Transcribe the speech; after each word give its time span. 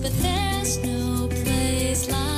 but 0.00 0.12
there's 0.22 0.78
no 0.78 1.28
place 1.28 2.10
like 2.10 2.33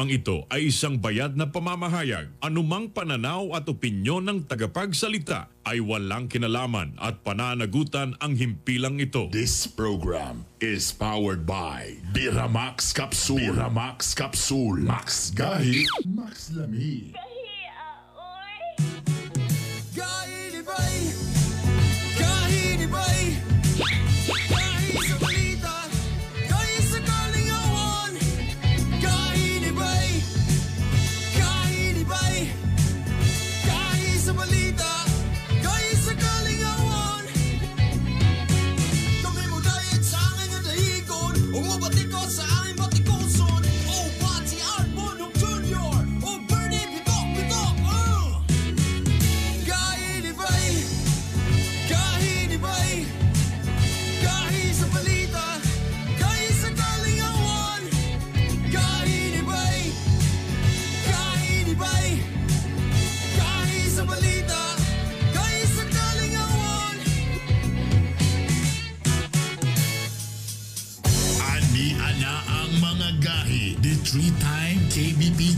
programang 0.00 0.16
ito 0.16 0.48
ay 0.48 0.72
isang 0.72 0.96
bayad 0.96 1.36
na 1.36 1.52
pamamahayag. 1.52 2.32
Anumang 2.40 2.88
pananaw 2.88 3.52
at 3.52 3.68
opinyon 3.68 4.24
ng 4.24 4.48
tagapagsalita 4.48 5.52
ay 5.68 5.84
walang 5.84 6.24
kinalaman 6.24 6.96
at 6.96 7.20
pananagutan 7.20 8.16
ang 8.16 8.32
himpilang 8.32 8.96
ito. 8.96 9.28
This 9.28 9.68
program 9.68 10.48
is 10.56 10.88
powered 10.88 11.44
by 11.44 12.00
Biramax 12.16 12.96
Capsule. 12.96 13.52
Biramax 13.52 14.16
Capsule. 14.16 14.80
Max 14.80 15.36
Gahi. 15.36 15.84
Max 16.08 16.48
Lami. 16.56 17.12
Kahit 17.12 19.09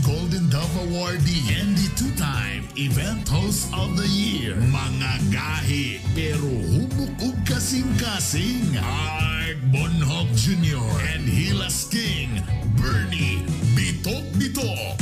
Golden 0.01 0.49
Dove 0.49 0.73
Awardee 0.87 1.53
and 1.59 1.77
the 1.77 1.91
two-time 1.93 2.65
Event 2.75 3.27
Host 3.27 3.69
of 3.75 3.93
the 3.97 4.07
Year. 4.07 4.55
Mga 4.55 5.29
gahi. 5.29 5.99
Pero 6.17 6.47
hubok 6.47 7.13
ug 7.21 7.37
kasing-kasing. 7.45 8.79
Art 8.81 9.59
Bonhoff 9.69 10.31
Jr. 10.33 10.81
and 11.13 11.27
Hilas 11.29 11.91
King. 11.91 12.41
Bernie 12.79 13.45
Bitok 13.77 14.25
Bitok. 14.39 14.97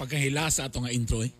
Pagkahila 0.00 0.48
sa 0.48 0.66
ato 0.66 0.80
nga 0.80 0.88
intro 0.88 1.20
eh. 1.20 1.30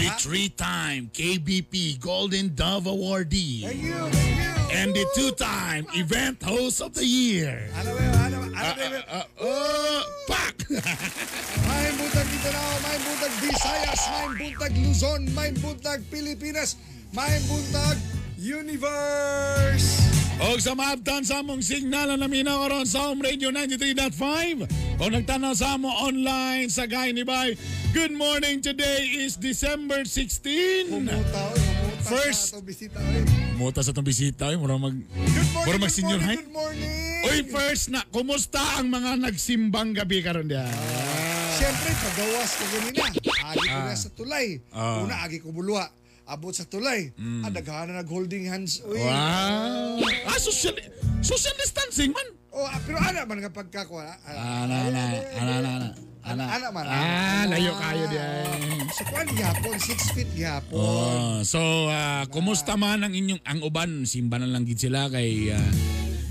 The 0.00 0.08
three-time 0.16 1.10
KBP 1.12 2.00
Golden 2.00 2.54
Dove 2.54 2.84
Awardee 2.88 3.68
Thank 3.68 3.82
you, 3.84 3.92
thank 4.08 4.32
you. 4.32 4.76
and 4.76 4.94
the 4.96 5.04
two-time 5.14 5.84
Event 5.92 6.42
Host 6.42 6.80
of 6.80 6.94
the 6.94 7.04
Year. 7.04 7.68
Ano 7.76 7.92
ba 7.92 8.00
yun? 8.00 8.14
Ano, 8.16 8.36
ano 8.48 8.72
ba 8.72 8.80
yun? 8.80 9.04
Uh, 9.04 9.26
uh, 9.44 10.00
pak! 10.24 10.56
May 11.68 11.86
buntag 12.00 12.26
Mindanao, 12.32 12.72
may 12.80 12.98
buntag 13.04 13.32
Visayas, 13.44 14.00
may 14.08 14.28
buntag 14.40 14.72
Luzon, 14.80 15.20
may 15.36 15.50
buntag 15.52 16.00
Pilipinas, 16.08 16.80
may 17.12 17.36
buntag 17.44 18.00
Universe! 18.40 20.19
O 20.40 20.56
sa 20.56 20.72
maabtan 20.72 21.20
sa 21.20 21.44
among 21.44 21.60
signal 21.60 22.08
na 22.08 22.16
naminaw 22.16 22.64
karon 22.64 22.88
sa 22.88 23.12
Home 23.12 23.20
Radio 23.20 23.52
93.5 23.52 24.64
o 24.96 25.04
nagtanaw 25.04 25.52
sa 25.52 25.76
amo 25.76 25.92
online 26.00 26.72
sa 26.72 26.88
Gay 26.88 27.12
ni 27.12 27.22
Bay. 27.22 27.52
Good 27.92 28.16
morning. 28.16 28.64
Today 28.64 29.04
is 29.20 29.36
December 29.36 30.08
16. 30.08 30.88
Pumuta, 30.88 31.12
oy, 31.44 31.60
pumuta 31.60 32.08
First- 32.08 32.56
sa 32.56 32.60
bisita, 32.64 32.96
oy. 32.96 33.22
Muta 33.60 33.84
sa 33.84 33.92
itong 33.92 34.08
bisita. 34.08 34.48
Oy. 34.48 34.56
Mura 34.56 34.80
mag... 34.80 34.96
Good 34.96 35.12
morning, 35.52 35.66
Mura 35.68 35.78
mag 35.78 35.92
senior 35.92 36.20
high. 36.24 36.40
good 36.40 36.54
morning! 36.56 37.20
Oy, 37.20 37.38
first 37.44 37.92
na, 37.92 38.00
kumusta 38.08 38.80
ang 38.80 38.88
mga 38.88 39.20
nagsimbang 39.20 39.92
gabi 39.92 40.24
karon 40.24 40.48
diya? 40.48 40.64
Siyempre, 41.52 41.92
pagawas 41.92 42.50
ko 42.56 42.64
ganina. 42.72 43.04
Agi 43.52 43.66
ko 43.68 43.78
na 43.84 43.92
sa 43.92 44.08
tulay. 44.08 44.46
Ah. 44.72 45.04
Una, 45.04 45.20
agi 45.20 45.44
ko 45.44 45.52
bulwa. 45.52 45.84
Abot 46.30 46.54
sa 46.54 46.62
tulay. 46.62 47.10
Ah, 47.42 47.50
daghan 47.50 47.90
na 47.90 48.06
nag-holding 48.06 48.46
hands. 48.46 48.86
Uy. 48.86 49.02
Wow! 49.02 49.98
Ah, 50.30 50.38
social, 50.38 50.78
social 51.18 51.54
distancing 51.58 52.14
man. 52.14 52.28
Oh, 52.54 52.62
ah, 52.62 52.78
pero 52.86 53.02
ana 53.02 53.26
man 53.26 53.42
nga 53.42 53.50
pagkakuha. 53.50 54.06
Ah, 54.30 54.62
na, 54.70 54.94
na, 54.94 55.00
ana, 55.34 55.52
ana, 55.58 55.70
ana. 55.74 55.88
Ana, 56.20 56.44
Ana 56.52 56.68
man. 56.70 56.84
Ah, 56.86 57.44
layo 57.50 57.72
kayo 57.80 58.04
diya. 58.12 58.46
Sa 58.94 59.02
kuan 59.10 59.26
gihapon, 59.32 59.74
6 59.74 60.14
feet 60.14 60.30
gihapon. 60.36 60.78
Oh, 60.78 61.40
so 61.42 61.58
ah, 61.90 62.28
kumusta 62.30 62.78
man 62.78 63.02
ang 63.02 63.10
inyong 63.10 63.42
ang 63.42 63.64
uban 63.66 64.06
simba 64.06 64.38
na 64.38 64.46
lang 64.46 64.62
gid 64.62 64.78
sila 64.78 65.10
kay 65.10 65.50
ah, 65.50 65.66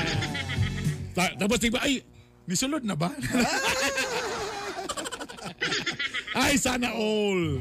Ta- 1.13 1.35
tapos 1.35 1.59
diba, 1.59 1.81
ay, 1.81 2.03
nisulod 2.45 2.83
na 2.83 2.95
ba? 2.95 3.09
ay, 6.35 6.57
sana 6.57 6.93
all. 6.93 7.61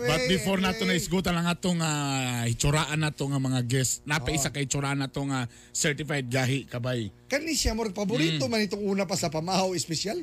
But 0.00 0.24
before 0.26 0.56
nato 0.58 0.82
na 0.82 0.96
anyway. 0.96 1.00
isgutan 1.00 1.36
lang 1.36 1.44
atong 1.44 1.76
uh, 1.76 2.48
itsuraan 2.48 2.96
nato 2.96 3.28
nga 3.28 3.36
mga 3.36 3.60
guest. 3.68 4.00
Napaisa 4.08 4.48
kay 4.48 4.64
itsuraan 4.64 4.96
nato 4.96 5.20
nga 5.28 5.44
certified 5.70 6.24
gahi 6.24 6.64
kabay. 6.64 7.12
Kani 7.28 7.52
siya 7.52 7.76
mo 7.76 7.84
paborito 7.92 8.48
Mm. 8.48 8.50
man 8.50 8.64
itong 8.64 8.80
una 8.80 9.04
pa 9.04 9.12
sa 9.14 9.28
pamahaw 9.28 9.76
espesyal. 9.76 10.16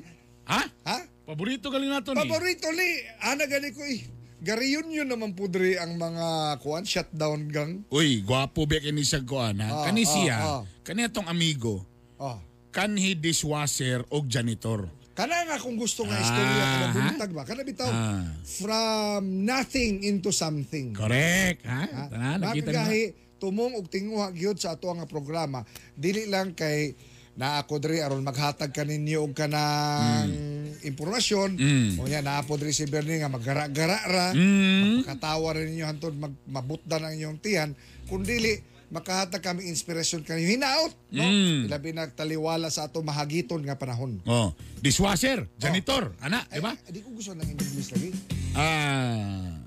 Ha? 0.49 0.61
Ha? 0.83 0.97
Paborito 1.27 1.67
galing 1.67 1.91
nato 1.91 2.15
ni. 2.15 2.23
Paborito 2.23 2.71
ni. 2.71 2.89
Ana 3.19 3.43
gani 3.43 3.75
ko 3.75 3.83
eh. 3.83 3.99
Gariyon 4.39 4.87
yun 4.87 5.11
naman 5.11 5.35
pudri 5.35 5.75
ang 5.75 5.99
mga 5.99 6.55
kuan 6.63 6.87
shutdown 6.87 7.51
gang. 7.51 7.83
Uy, 7.91 8.23
gwapo 8.23 8.63
ba 8.63 8.79
kini 8.79 9.03
siya 9.03 9.25
kuan 9.27 9.59
ha? 9.59 9.67
Ah, 9.67 9.91
Kani 9.91 10.05
ah, 10.05 10.07
siya, 10.07 10.35
ah. 10.37 10.61
kani 10.87 11.03
atong 11.03 11.27
amigo, 11.27 11.83
Oh. 12.15 12.37
kanhi 12.71 13.17
dishwasher 13.17 14.05
og 14.07 14.29
janitor. 14.29 14.87
Kana 15.17 15.41
nga 15.43 15.57
kung 15.57 15.75
gusto 15.75 16.05
nga 16.05 16.15
Ah, 16.15 16.21
istorya 16.21 16.63
kana 16.63 16.85
ha? 16.85 16.93
buntag 17.09 17.31
ba? 17.33 17.43
Kana 17.43 17.61
bitaw 17.65 17.89
Ah. 17.89 18.23
from 18.45 19.21
nothing 19.43 20.05
into 20.05 20.29
something. 20.29 20.93
Correct, 20.93 21.65
ha? 21.65 21.81
Ha? 21.83 22.03
Tanan, 22.07 22.37
nakita 22.39 22.69
na. 22.69 22.85
Makagahi, 22.85 23.03
tumong 23.41 23.73
og 23.73 23.89
tinguha 23.89 24.29
gyud 24.31 24.61
sa 24.61 24.77
ato 24.77 24.93
nga 24.93 25.09
programa. 25.09 25.65
Dili 25.91 26.29
lang 26.29 26.53
kay 26.53 26.93
na 27.37 27.61
ako 27.61 27.77
diri 27.77 28.01
aron 28.01 28.25
maghatag 28.25 28.73
kaninyo 28.73 29.29
og 29.29 29.37
kanang 29.37 30.33
impormasyon. 30.81 31.53
Mm. 31.53 31.89
Unya 32.01 32.25
na 32.25 32.41
po 32.41 32.57
diri 32.57 32.73
si 32.73 32.89
Bernie 32.89 33.21
nga 33.21 33.29
maggara-gara 33.29 33.99
ra. 34.09 34.27
Mm. 34.33 35.05
Katawa 35.05 35.53
rin 35.53 35.69
ninyo 35.69 35.85
hantod 35.85 36.17
mag 36.17 36.33
mabutdan 36.49 37.05
ang 37.05 37.13
inyong 37.13 37.37
tiyan. 37.37 37.69
Kung 38.09 38.25
dili 38.25 38.57
makahatag 38.87 39.43
kami 39.43 39.67
inspirasyon 39.67 40.23
kanyo 40.23 40.47
hinaot 40.47 40.95
no 41.11 41.23
Mm. 41.27 41.67
ilabi 41.67 41.91
na 41.91 42.07
taliwala 42.07 42.71
sa 42.71 42.87
ato 42.87 43.03
mahagiton 43.03 43.59
nga 43.67 43.75
panahon 43.75 44.15
Oh, 44.23 44.55
dishwasher, 44.79 45.43
janitor, 45.59 46.15
ana, 46.23 46.47
di 46.47 46.63
ba? 46.63 46.71
Di 46.87 47.03
ko 47.03 47.11
gusto 47.11 47.35
ng 47.35 47.43
English 47.51 47.91
lagi 47.91 48.15
Ah, 48.55 49.59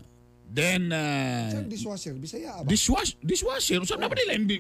then 0.49 0.89
uh, 0.89 1.53
Saan 1.53 1.69
dishwasher 1.69 2.17
bisaya 2.17 2.65
ba 2.65 2.69
dishwash, 2.73 3.13
dishwasher, 3.21 3.85
saan 3.85 4.01
naman 4.01 4.17
nila 4.25 4.57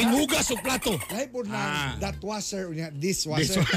hindi 0.00 0.16
tingugas 0.16 0.48
o 0.48 0.56
plato? 0.56 0.92
lahi 1.06 1.26
po 1.28 1.40
na 1.42 1.54
Ah. 1.54 1.92
that 1.98 2.18
washer 2.18 2.66
dishwasher 2.92 3.60
Dishwa- 3.60 3.68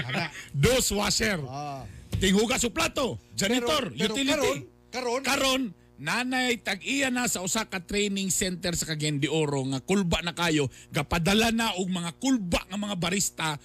ana 0.00 0.24
Dishwasher, 0.50 1.38
ah 1.50 1.82
tingugas 2.14 2.62
o 2.62 2.70
plato, 2.70 3.18
janitor, 3.32 3.90
pero 3.90 4.14
utility. 4.14 4.30
karon 4.30 4.58
karon 4.88 5.20
Karon, 5.20 5.62
nanay 5.96 6.54
tag-iya 6.56 7.06
na 7.06 7.26
sa 7.26 7.40
usa 7.40 7.64
ka 7.64 7.78
training 7.78 8.26
center 8.28 8.72
sa 8.72 8.86
Cagayan 8.86 9.18
de 9.18 9.26
Oro 9.26 9.62
nga 9.66 9.78
kulba 9.78 10.18
na 10.20 10.30
kayo 10.30 10.66
gapadala 10.88 11.50
na 11.50 11.74
og 11.74 11.86
mga 11.86 12.14
kulba 12.16 12.62
nga 12.62 12.74
mga 12.76 12.96
barista 12.96 13.58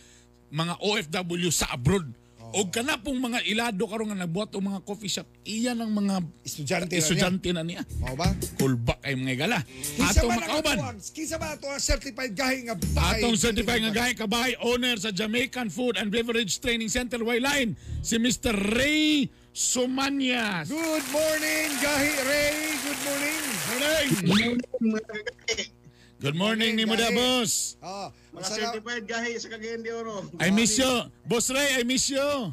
mga 0.49 0.81
OFW 0.81 1.49
sa 1.49 1.69
abroad. 1.69 2.09
Og 2.49 2.73
kana 2.73 2.97
pong 2.97 3.21
mga 3.21 3.45
ilado 3.45 3.85
karon 3.85 4.09
nga 4.09 4.25
nagbuhat 4.25 4.49
og 4.57 4.63
mga 4.65 4.81
coffee 4.81 5.11
shop, 5.11 5.29
iya 5.45 5.77
ng 5.77 5.91
mga 5.93 6.15
estudyante 6.41 6.97
na 6.97 6.97
estudyante 6.97 7.49
na 7.53 7.61
niya. 7.61 7.81
niya. 7.85 8.01
Mao 8.01 8.15
ba 8.17 8.33
Kulba 8.57 8.97
kay 8.97 9.13
mga 9.13 9.35
gala. 9.45 9.59
Kinsa 9.61 10.25
Atong 10.25 10.29
man 10.33 10.41
ang 10.41 10.41
makauban. 10.49 10.77
kinsa 11.13 11.37
ba 11.37 11.47
ato 11.53 11.65
ang 11.69 11.81
certified 11.83 12.33
gahi 12.33 12.65
nga 12.65 12.75
bahay 12.75 13.21
Atong 13.21 13.37
certified 13.37 13.81
nga 13.85 13.93
gahi 13.93 14.13
kabahay 14.17 14.53
owner 14.65 14.97
sa 14.97 15.13
Jamaican 15.13 15.69
Food 15.69 16.01
and 16.01 16.09
Beverage 16.09 16.57
Training 16.57 16.89
Center 16.89 17.21
Wayline 17.21 17.77
si 18.01 18.17
Mr. 18.17 18.57
Ray 18.73 19.29
Sumanyas. 19.53 20.73
Good 20.73 21.05
morning 21.13 21.69
gahi 21.77 22.11
Ray 22.25 22.57
good 22.81 23.01
morning 23.05 23.43
Morning. 23.69 24.57
Good 24.65 24.81
morning 24.81 25.77
ni 26.19 26.83
mo 26.83 26.95
da, 26.99 27.07
Gahi. 27.07 27.15
boss. 27.15 27.79
ah 27.79 28.11
Mga 28.35 28.35
masarap 28.35 28.73
certified 28.75 29.05
gahi 29.07 29.33
sa 29.39 29.47
Cagayan 29.47 29.79
de 29.79 29.91
Oro. 29.95 30.27
I 30.43 30.51
miss 30.51 30.75
you. 30.75 30.93
Boss 31.23 31.47
Ray, 31.49 31.79
I 31.79 31.83
miss 31.87 32.11
you. 32.11 32.51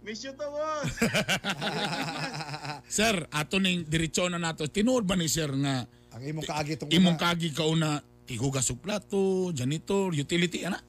Miss 0.00 0.24
you 0.24 0.32
to, 0.32 0.46
boss. 0.48 0.88
Sir, 2.96 3.28
ato 3.28 3.60
ning 3.60 3.84
diretso 3.84 4.24
na 4.32 4.40
nato. 4.40 4.64
Tinuod 4.64 5.04
ba 5.04 5.18
ni 5.18 5.28
sir 5.28 5.50
nga 5.52 5.84
ang 6.16 6.22
imong 6.24 6.46
kaagi 6.48 6.72
tong 6.80 6.88
imong 6.88 7.18
kagi 7.20 7.52
kauna 7.52 8.00
tigugas 8.24 8.72
og 8.72 8.80
plato, 8.80 9.52
janitor, 9.52 10.16
utility 10.16 10.64
ana? 10.64 10.80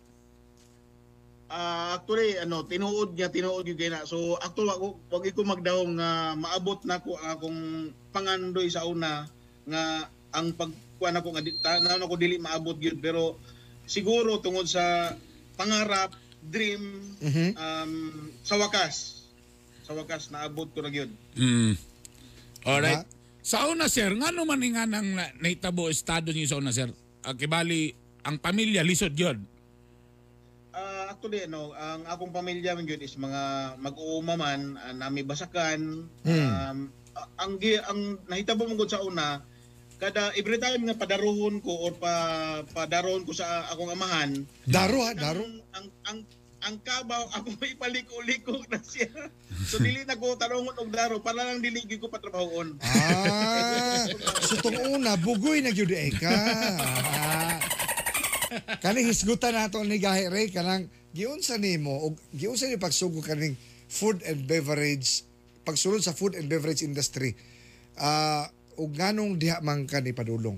Ah, 1.48 1.96
actually, 1.96 2.36
ano, 2.40 2.68
tinuod 2.68 3.16
niya, 3.16 3.32
tinuod 3.32 3.64
yung 3.64 3.80
gina. 3.80 4.04
So, 4.04 4.36
actually, 4.44 4.68
wag, 4.68 5.00
wag 5.08 5.24
ko 5.32 5.42
magdahong 5.48 5.96
nga 5.96 6.36
maabot 6.36 6.84
na 6.84 7.00
ko 7.00 7.16
ang 7.16 7.30
akong 7.40 7.62
pangandoy 8.12 8.68
sa 8.68 8.84
una 8.84 9.28
nga 9.64 10.12
ang 10.36 10.52
pagkuha 10.56 10.87
na 11.06 11.22
ko 11.22 11.30
nga 11.34 11.44
di- 11.46 11.58
ta- 11.62 11.78
na 11.80 12.02
ko 12.02 12.18
dili 12.18 12.42
maabot 12.42 12.78
yun 12.82 12.98
pero 12.98 13.38
siguro 13.86 14.42
tungod 14.42 14.66
sa 14.66 15.14
pangarap, 15.54 16.14
dream, 16.42 16.82
Mhm. 17.22 17.50
um, 17.54 17.92
sa 18.42 18.58
wakas. 18.58 19.26
Sa 19.86 19.94
wakas 19.94 20.30
naabot 20.30 20.68
ko 20.70 20.82
na 20.82 20.92
yun. 20.92 21.10
Mm. 21.34 21.74
Alright. 22.68 23.06
Diba? 23.06 23.16
Sa 23.42 23.64
una 23.72 23.88
sir, 23.88 24.12
ngano 24.12 24.44
man 24.44 24.60
nga 24.60 24.84
nang 24.84 25.16
na- 25.16 25.32
naitabo 25.40 25.88
estado 25.88 26.36
niyo 26.36 26.52
sa 26.52 26.60
una 26.60 26.76
sir? 26.76 26.92
Ah, 27.24 27.32
kibali 27.32 27.96
ang 28.28 28.36
pamilya 28.38 28.84
lisod 28.84 29.16
yun. 29.16 29.40
Ah, 30.76 31.10
actually 31.10 31.48
ano, 31.48 31.72
ang 31.74 32.04
akong 32.06 32.36
pamilya 32.36 32.76
man 32.76 32.86
yun 32.86 33.02
is 33.02 33.16
mga 33.16 33.42
mag-uuma 33.80 34.36
man, 34.36 34.76
uh, 34.78 34.94
nami 34.94 35.24
basakan. 35.24 36.06
Um, 36.22 36.78
a- 37.16 37.32
ang 37.40 37.56
ang 37.88 38.00
nahitabo 38.28 38.68
mo 38.68 38.76
gud 38.76 38.92
sa 38.92 39.02
una, 39.02 39.42
kada 39.98 40.30
every 40.38 40.62
time 40.62 40.86
nga 40.86 40.94
padarohon 40.94 41.58
ko 41.62 41.90
or 41.90 41.94
pa 41.98 42.14
padarohon 42.70 43.26
ko 43.26 43.34
sa 43.34 43.66
akong 43.74 43.90
amahan, 43.90 44.46
Daro 44.70 45.02
ha, 45.02 45.18
daro. 45.18 45.42
ang 45.42 45.58
ang 45.74 45.88
ang, 46.06 46.20
ang 46.70 46.76
kabaw 46.86 47.26
ako 47.42 47.58
ipaliko-liko 47.66 48.62
na 48.70 48.78
siya. 48.78 49.10
So 49.66 49.82
dili 49.82 50.06
na 50.06 50.14
ko 50.14 50.38
tarungon 50.38 50.78
og 50.78 50.94
daro 50.94 51.18
para 51.22 51.50
lang 51.50 51.66
dili 51.66 51.82
gyud 51.86 52.06
ko 52.06 52.14
patrabahon. 52.14 52.78
Ah, 52.86 54.06
so 54.46 54.62
tong 54.62 54.78
una, 54.86 55.18
bugoy 55.18 55.66
na 55.66 55.74
gyud 55.74 55.90
ka. 56.22 56.30
Ah. 56.30 57.58
Kani 58.84 59.04
hisgutan 59.04 59.58
nato 59.58 59.82
ni 59.84 60.00
Gahi 60.00 60.32
Ray 60.32 60.48
kanang 60.54 60.88
giunsa 61.12 61.58
nimo 61.60 62.06
og 62.06 62.14
giunsa 62.32 62.70
ni 62.70 62.78
pagsugo 62.80 63.20
kaning 63.20 63.58
food 63.90 64.22
and 64.24 64.46
beverage 64.48 65.26
pagsulod 65.68 66.00
sa 66.00 66.16
food 66.16 66.38
and 66.38 66.48
beverage 66.48 66.80
industry. 66.86 67.36
Ah, 67.98 68.48
ug 68.78 68.90
nganong 68.92 69.36
diha 69.36 69.58
man 69.60 69.84
ka 69.84 69.98
ni 69.98 70.12
padulong? 70.12 70.58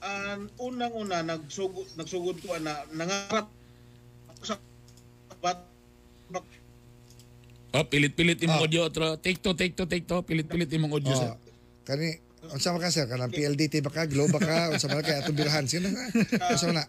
Ang 0.00 0.48
unang-una 0.58 1.20
nagsugod 1.20 1.86
nagsugod 1.94 2.40
ko 2.40 2.56
na 2.56 2.82
nangarap 2.90 3.46
ako 4.28 4.42
sa 4.44 4.56
bat, 5.38 5.60
bak- 6.28 6.58
Oh, 7.70 7.86
pilit-pilit 7.86 8.40
imong 8.40 8.58
Ah. 8.58 8.64
audio 8.64 8.82
otro. 8.84 9.14
Take 9.16 9.38
to, 9.38 9.54
take 9.54 9.72
to, 9.72 9.86
take 9.86 10.02
to. 10.02 10.18
Pilit-pilit 10.20 10.66
imong 10.68 10.90
audio 10.92 11.14
sir. 11.14 11.30
Oh, 11.30 11.38
kani 11.84 12.18
unsa 12.50 12.72
man 12.72 12.80
ka 12.80 12.90
sir 12.90 13.06
kanang 13.06 13.30
PLDT 13.30 13.78
ba 13.78 13.88
ka, 13.88 14.04
Globe 14.04 14.32
ba 14.32 14.40
ka, 14.40 14.56
unsa 14.74 14.88
man 14.88 15.00
kay 15.00 15.14
atong 15.14 15.36
birahan 15.36 15.64
sino 15.64 15.86
na? 15.86 16.02
Unsa 16.50 16.66
man 16.66 16.82
na? 16.82 16.84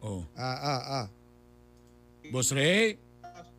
Oh. 0.00 0.24
Ah, 0.32 0.56
ah, 0.56 0.82
ah. 1.02 1.06
Boss 2.28 2.52
Ray, 2.52 2.96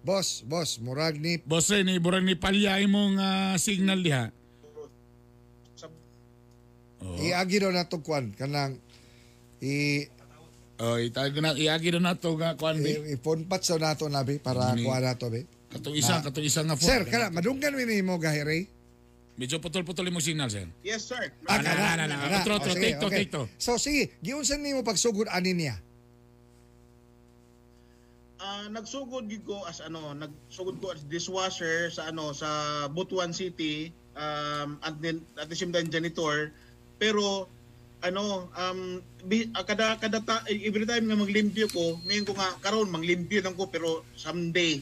Boss, 0.05 0.45
boss, 0.45 0.77
murag 0.77 1.17
ni 1.17 1.41
boss 1.41 1.73
Ray 1.73 1.81
ni 1.81 1.97
burang 1.97 2.21
ni 2.21 2.37
palya 2.37 2.77
imong 2.77 3.17
ah, 3.17 3.57
signal 3.57 4.05
diha. 4.05 4.29
Oh. 7.01 7.17
iagi 7.21 7.61
daw 7.61 7.69
nato 7.69 8.01
kwan 8.01 8.33
kanang 8.33 8.77
i 9.61 10.05
Oh, 10.75 10.99
itag 10.99 11.31
na 11.39 11.55
iagi 11.55 11.87
na 11.95 12.11
nato 12.11 12.35
nga 12.35 12.53
kuan 12.59 12.75
be. 12.83 12.91
i- 12.91 13.15
iponpat 13.15 13.63
sa 13.63 13.79
nato 13.79 14.11
nabi 14.11 14.37
para 14.37 14.75
Ni- 14.75 14.83
kuha 14.83 14.99
nato 14.99 15.31
be. 15.31 15.47
Katong 15.71 15.95
isa, 15.95 16.19
katong 16.19 16.43
isa 16.43 16.61
nga 16.67 16.75
phone. 16.75 16.87
Sir, 16.87 17.01
kana 17.07 17.31
madunggan 17.31 17.71
mi 17.73 17.87
nimo 17.87 18.19
gahi 18.19 18.41
Ray. 18.43 18.61
Medyo 19.35 19.59
putol-putol 19.59 20.07
imong 20.07 20.23
signal 20.23 20.47
sir. 20.47 20.67
Yes, 20.83 21.07
sir. 21.07 21.31
Ah, 21.47 21.59
Ana, 21.59 21.71
ana, 21.71 21.87
ana, 22.07 22.15
ana. 22.15 22.35
Otro, 22.43 22.59
otro, 22.59 22.71
Oh, 22.71 22.75
take 22.75 22.95
to, 22.99 23.07
take 23.07 23.31
to. 23.31 23.47
So 23.55 23.75
sige, 23.75 24.15
giunsan 24.19 24.59
nimo 24.59 24.83
pagsugod 24.83 25.27
ani 25.31 25.55
niya. 25.55 25.79
Ah, 28.45 28.65
nagsugod 28.69 29.25
gid 29.25 29.41
ko 29.41 29.65
as 29.65 29.81
ano, 29.81 30.13
nagsugod 30.13 30.77
ko 30.77 30.93
as 30.93 31.01
dishwasher 31.09 31.89
sa 31.89 32.13
ano 32.13 32.31
sa 32.31 32.85
Butuan 32.93 33.33
City 33.33 33.89
um 34.15 34.79
at 34.85 34.95
then 35.01 35.19
at 35.41 35.49
the 35.49 35.57
same 35.57 35.73
time 35.73 35.89
janitor. 35.89 36.53
Pero 37.01 37.49
ano 38.05 38.47
um 38.53 39.01
bi, 39.25 39.49
ah, 39.57 39.65
kada 39.65 39.97
kada 39.97 40.21
ta, 40.21 40.45
every 40.45 40.85
time 40.85 41.09
nga 41.09 41.17
maglimpyo 41.17 41.65
ko 41.73 41.97
ngayon 42.05 42.25
ko 42.29 42.33
nga 42.37 42.53
karon 42.61 42.93
manglimpyo 42.93 43.41
lang 43.41 43.57
ko 43.57 43.65
pero 43.65 44.05
someday 44.13 44.77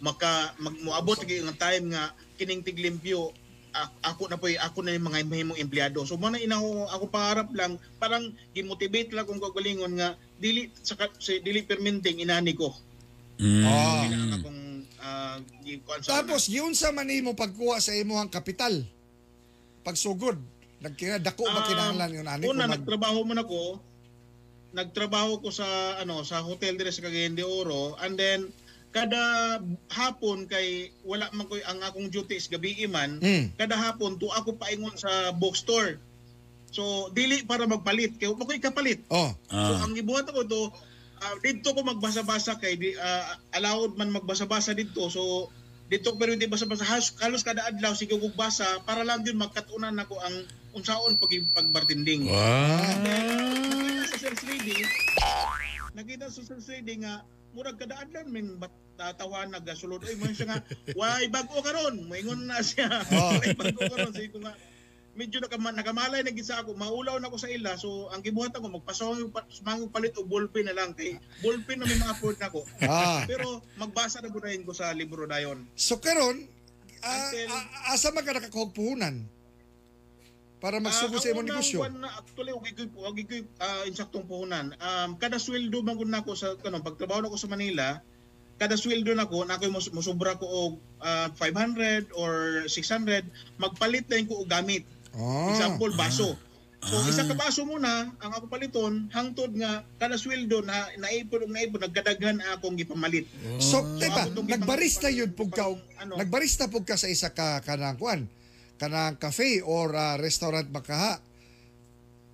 maka 0.00 0.52
mag, 0.60 0.76
moabot 0.80 1.16
lagi 1.20 1.40
nga 1.44 1.72
time 1.72 1.96
nga 1.96 2.12
kining 2.36 2.64
tiglimpyo 2.64 3.32
ako 4.02 4.26
na 4.26 4.34
po 4.34 4.50
ako 4.50 4.82
na 4.82 4.98
yung 4.98 5.06
mga 5.06 5.30
mahimong 5.30 5.62
empleyado. 5.62 6.02
So 6.02 6.18
mo 6.18 6.26
na 6.26 6.42
inaho 6.42 6.90
ako 6.90 7.06
pangarap 7.06 7.54
lang 7.54 7.78
parang 8.02 8.34
gimotivate 8.50 9.14
lang 9.14 9.30
kung 9.30 9.38
kagalingon 9.38 9.94
nga 9.94 10.18
dili 10.42 10.74
sa 10.82 10.98
si 11.22 11.38
dili 11.38 11.62
perminting 11.62 12.18
inani 12.18 12.58
ko 12.58 12.74
Mm. 13.40 13.64
Ah. 13.64 14.04
kailangan 14.04 14.30
akong 14.36 14.60
uh, 15.00 15.36
Tapos 16.02 16.46
yun 16.46 16.76
sa 16.76 16.92
manimo 16.92 17.32
pagkuha 17.32 17.80
sa 17.80 17.90
imong 17.90 18.28
kapital. 18.28 18.84
Pagsugod, 19.80 20.36
nagkina 20.78 21.16
dako 21.16 21.44
ba 21.46 21.60
Ah, 21.60 21.66
kinahanglan 21.66 22.10
yun 22.12 22.26
ani 22.26 22.44
una 22.44 22.44
kung 22.44 22.60
mag- 22.60 22.72
nagtrabaho 22.78 23.20
man 23.24 23.40
ako 23.40 23.60
nagtrabaho 24.70 25.40
ko 25.40 25.48
sa 25.50 25.66
ano 25.98 26.22
sa 26.22 26.40
hotel 26.40 26.76
dire 26.76 26.88
sa 26.88 27.00
Cagayan 27.00 27.34
de 27.34 27.42
Oro 27.42 27.98
and 28.00 28.14
then 28.14 28.48
kada 28.90 29.20
hapon 29.88 30.46
kay 30.46 30.88
wala 31.02 31.26
man 31.30 31.46
ko 31.46 31.58
ang 31.60 31.78
akong 31.80 32.08
duty 32.08 32.34
is 32.34 32.46
gabi 32.46 32.74
man 32.86 33.18
Mm. 33.18 33.54
kada 33.56 33.74
hapon 33.74 34.16
to 34.16 34.30
ako 34.30 34.54
paingon 34.54 34.94
sa 34.94 35.30
bookstore 35.32 35.98
so 36.70 36.82
dili 37.10 37.42
para 37.42 37.66
magpalit 37.66 38.14
kay 38.14 38.30
mo 38.30 38.40
ko 38.40 38.52
ikapalit 38.52 39.02
Oh. 39.08 39.30
So 39.46 39.54
Ah. 39.74 39.84
ang 39.84 39.92
gibuhat 39.92 40.26
ako 40.26 40.40
to 40.44 40.60
ah, 41.20 41.36
dito 41.40 41.72
ko 41.76 41.80
magbasa-basa 41.84 42.58
kay 42.58 42.76
di, 42.80 42.96
ah, 42.96 43.36
allowed 43.56 43.96
man 43.96 44.12
magbasa-basa 44.12 44.72
dito. 44.72 45.08
So 45.12 45.52
dito 45.90 46.14
pero 46.16 46.30
hindi 46.30 46.46
basa-basa 46.46 46.86
halos, 46.86 47.18
halos 47.18 47.42
kada 47.42 47.66
adlaw 47.66 47.92
sige 47.98 48.14
ko 48.14 48.30
basa 48.32 48.64
para 48.86 49.02
lang 49.02 49.26
din 49.26 49.34
magkatunan 49.34 49.90
nako 49.90 50.16
ang 50.22 50.46
unsaon 50.72 51.18
pag 51.18 51.32
pagbartending. 51.54 52.30
Wow. 52.30 53.02
Nakita 53.02 54.06
sa 54.06 54.16
sales 54.22 54.42
lady, 54.46 54.76
nakita 55.94 56.26
sa 56.30 56.40
sales 56.46 56.68
lady 56.70 57.02
nga 57.02 57.26
murag 57.50 57.78
kada 57.82 57.98
adlaw 57.98 58.22
min 58.30 58.54
bat 58.62 58.70
tatawan 58.94 59.50
nagasulod 59.50 60.04
oy 60.06 60.14
mo 60.20 60.30
siya 60.30 60.46
nga 60.54 60.58
why 60.94 61.26
bago 61.32 61.58
karon 61.64 62.04
moingon 62.06 62.46
na 62.46 62.60
siya 62.62 62.86
Oh. 63.10 63.34
bago 63.60 63.80
karon 63.90 64.12
sige 64.14 64.30
ko 64.30 64.38
nga 64.44 64.54
medyo 65.10 65.42
nakama, 65.42 65.74
nakamalay 65.74 66.22
na 66.22 66.30
gid 66.30 66.46
sa 66.46 66.62
ako 66.62 66.72
maulaw 66.72 67.18
na 67.18 67.26
ako 67.26 67.36
sa 67.36 67.50
ila 67.50 67.74
so 67.74 68.06
ang 68.08 68.22
gibuhat 68.22 68.54
ako 68.54 68.70
magpasawang 68.70 69.26
sumangong 69.50 69.90
palit 69.90 70.14
og 70.14 70.30
ballpen 70.30 70.70
na 70.70 70.72
lang 70.72 70.94
kay 70.94 71.18
ballpen 71.42 71.82
na 71.82 71.86
may 71.86 71.98
mga 71.98 72.14
afford 72.14 72.38
nako 72.38 72.62
Ah. 72.80 73.26
pero 73.30 73.58
magbasa 73.74 74.22
na 74.22 74.30
budayon 74.30 74.62
ko 74.62 74.70
sa 74.70 74.94
libro 74.94 75.26
dayon 75.26 75.66
So 75.74 75.98
karon 75.98 76.46
ah, 77.02 77.10
Until- 77.26 77.50
ah, 77.50 77.92
asa 77.92 78.10
man 78.10 78.22
ka 78.22 78.32
nakakahog 78.32 78.70
puhunan? 78.70 79.26
Para 80.60 80.76
Ah, 80.76 80.92
sa 80.92 81.08
imong 81.08 81.24
ang 81.24 81.40
unang 81.40 81.56
negosyo. 81.56 81.80
na 81.88 82.08
actually 82.20 82.52
wag 82.52 82.68
ko 82.76 82.84
wag 83.00 83.16
ko 83.16 83.36
uh, 83.64 83.82
insaktong 83.88 84.28
puhunan. 84.28 84.76
Um 84.76 85.16
kada 85.16 85.40
sweldo 85.40 85.80
man 85.80 85.96
gud 85.96 86.12
nako 86.12 86.36
sa 86.36 86.52
kanang 86.60 86.84
pagtrabaho 86.84 87.24
nako 87.24 87.40
sa 87.40 87.48
Manila, 87.48 88.04
kada 88.60 88.76
sweldo 88.76 89.16
nako 89.16 89.48
nako 89.48 89.72
mo 89.72 89.80
musubra 89.96 90.36
ko 90.36 90.44
og 90.44 90.72
ah, 91.00 91.32
500 91.32 92.12
or 92.12 92.62
600 92.68 93.24
magpalit 93.56 94.04
na 94.06 94.20
ko 94.22 94.44
og 94.44 94.52
gamit. 94.52 94.84
Ah. 95.16 95.50
Example 95.50 95.92
baso. 95.94 96.36
So 96.80 96.96
isa 97.04 97.28
ka 97.28 97.36
baso 97.36 97.68
muna 97.68 98.08
ang 98.08 98.32
ako 98.32 98.48
paliton 98.48 99.12
hangtod 99.12 99.52
nga 99.52 99.84
kada 100.00 100.16
sweldo 100.16 100.64
na 100.64 100.88
naipon 100.96 101.44
og 101.44 101.52
naipon 101.52 101.76
nagkadaghan 101.76 102.40
akong 102.56 102.72
gipamalit. 102.72 103.28
So, 103.60 103.84
So, 103.84 104.00
diba, 104.00 104.24
nagbarista 104.48 105.12
yun 105.12 105.36
pug 105.36 105.52
ka, 105.52 105.68
ano? 106.00 106.16
nagbarista 106.16 106.72
pug 106.72 106.88
ka 106.88 106.96
sa 106.96 107.12
isa 107.12 107.36
ka 107.36 107.60
kanang 107.60 108.00
kuan, 108.00 108.32
kanang 108.80 109.20
cafe 109.20 109.60
or 109.60 109.92
ah, 109.92 110.16
restaurant 110.16 110.72
bakaha. 110.72 111.20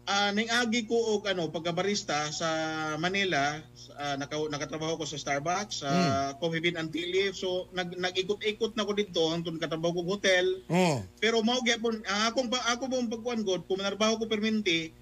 Ah, 0.07 0.31
ning-agi 0.31 0.87
ko 0.87 1.19
og 1.19 1.27
ano 1.27 1.51
pagkabarista 1.51 2.31
sa 2.31 2.47
Manila, 2.95 3.59
ah, 3.99 4.15
naka, 4.15 4.39
nakatrabaho 4.39 4.95
ko 4.97 5.05
sa 5.05 5.19
Starbucks, 5.19 5.83
sa 5.83 5.91
Coffee 6.39 6.63
Bean 6.63 6.79
and 6.79 6.95
Tea 6.95 7.11
Leaf. 7.11 7.35
So 7.35 7.67
nag 7.75 7.91
nag-ikot-ikot 7.91 8.79
na 8.79 8.87
ko 8.87 8.95
dito 8.95 9.19
hangtod 9.27 9.59
nakatrabaho 9.59 9.99
ko 9.99 10.15
hotel. 10.15 10.63
Oh. 10.71 11.03
Pero 11.19 11.43
mao 11.43 11.59
gyapon 11.59 12.07
ang 12.07 12.23
akong 12.31 12.47
pa 12.47 12.63
ako 12.71 12.87
mong 12.87 13.11
pagkuan 13.11 13.43
god, 13.43 13.67
kung 13.67 13.83
manarbaho 13.83 14.23
ko 14.23 14.31
perminti, 14.31 14.95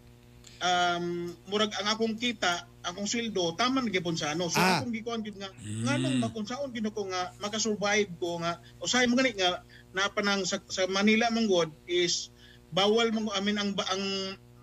um 0.64 1.28
murag 1.52 1.76
ang 1.76 1.92
akong 1.92 2.16
kita, 2.16 2.64
akong 2.80 3.04
sweldo 3.04 3.52
tama 3.60 3.84
na 3.84 3.92
gyapon 3.92 4.16
sa 4.16 4.32
ano. 4.32 4.48
So 4.48 4.56
Ah. 4.56 4.80
akong 4.80 4.96
gikuan 4.96 5.20
gid 5.20 5.36
nga 5.36 5.52
nganong 5.60 6.24
makunsaon 6.24 6.72
gid 6.72 6.88
ko 6.88 7.04
nga 7.12 7.28
makasurvive 7.44 8.08
ko 8.16 8.40
nga 8.40 8.56
usahay 8.80 9.04
mo 9.04 9.20
gani 9.20 9.36
nga 9.36 9.60
napanang 9.92 10.48
sa, 10.48 10.64
sa 10.64 10.88
Manila 10.88 11.28
man 11.28 11.44
god 11.44 11.68
is 11.84 12.32
bawal 12.72 13.12
mo 13.12 13.28
amin 13.36 13.60
ang 13.60 13.70
ba- 13.76 13.86
ang 13.92 14.00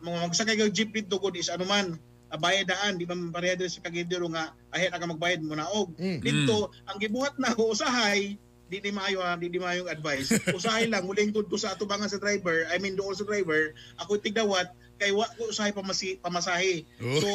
mga 0.01 0.27
magsakay 0.27 0.55
kag 0.55 0.72
jeep 0.72 0.91
dito 0.91 1.15
god 1.15 1.34
is 1.34 1.48
ano 1.48 1.63
man 1.63 1.96
ah, 2.27 2.36
bayadaan 2.36 2.96
di 2.96 3.05
man 3.05 3.29
parehas 3.29 3.72
sa 3.72 3.81
kagidero 3.81 4.25
nga 4.27 4.50
ahet 4.70 4.89
ka 4.89 5.05
magbayad 5.05 5.41
mo 5.41 5.53
na 5.53 5.67
og 5.67 5.93
Mm. 5.96 6.20
dito 6.20 6.58
ang 6.86 6.98
gibuhat 6.98 7.38
na 7.38 7.51
ako 7.51 7.72
usahay 7.72 8.36
di 8.65 8.79
di 8.79 8.88
maayo 8.88 9.20
ha, 9.20 9.36
di 9.36 9.48
di 9.48 9.60
maayo 9.60 9.84
advice 9.86 10.31
usahay 10.58 10.88
lang 10.88 11.03
muling 11.03 11.29
tudto 11.29 11.55
sa 11.55 11.72
atubangan 11.72 12.08
sa 12.08 12.15
driver 12.15 12.63
I 12.67 12.79
mean 12.79 12.96
doon 12.96 13.12
sa 13.12 13.24
driver 13.24 13.75
ako 14.00 14.15
tigdawat 14.17 14.67
kay 14.96 15.10
wa 15.10 15.25
ko 15.34 15.50
usahay 15.50 15.70
pamasi, 15.70 16.15
pamasahe 16.17 16.86
so 17.17 17.29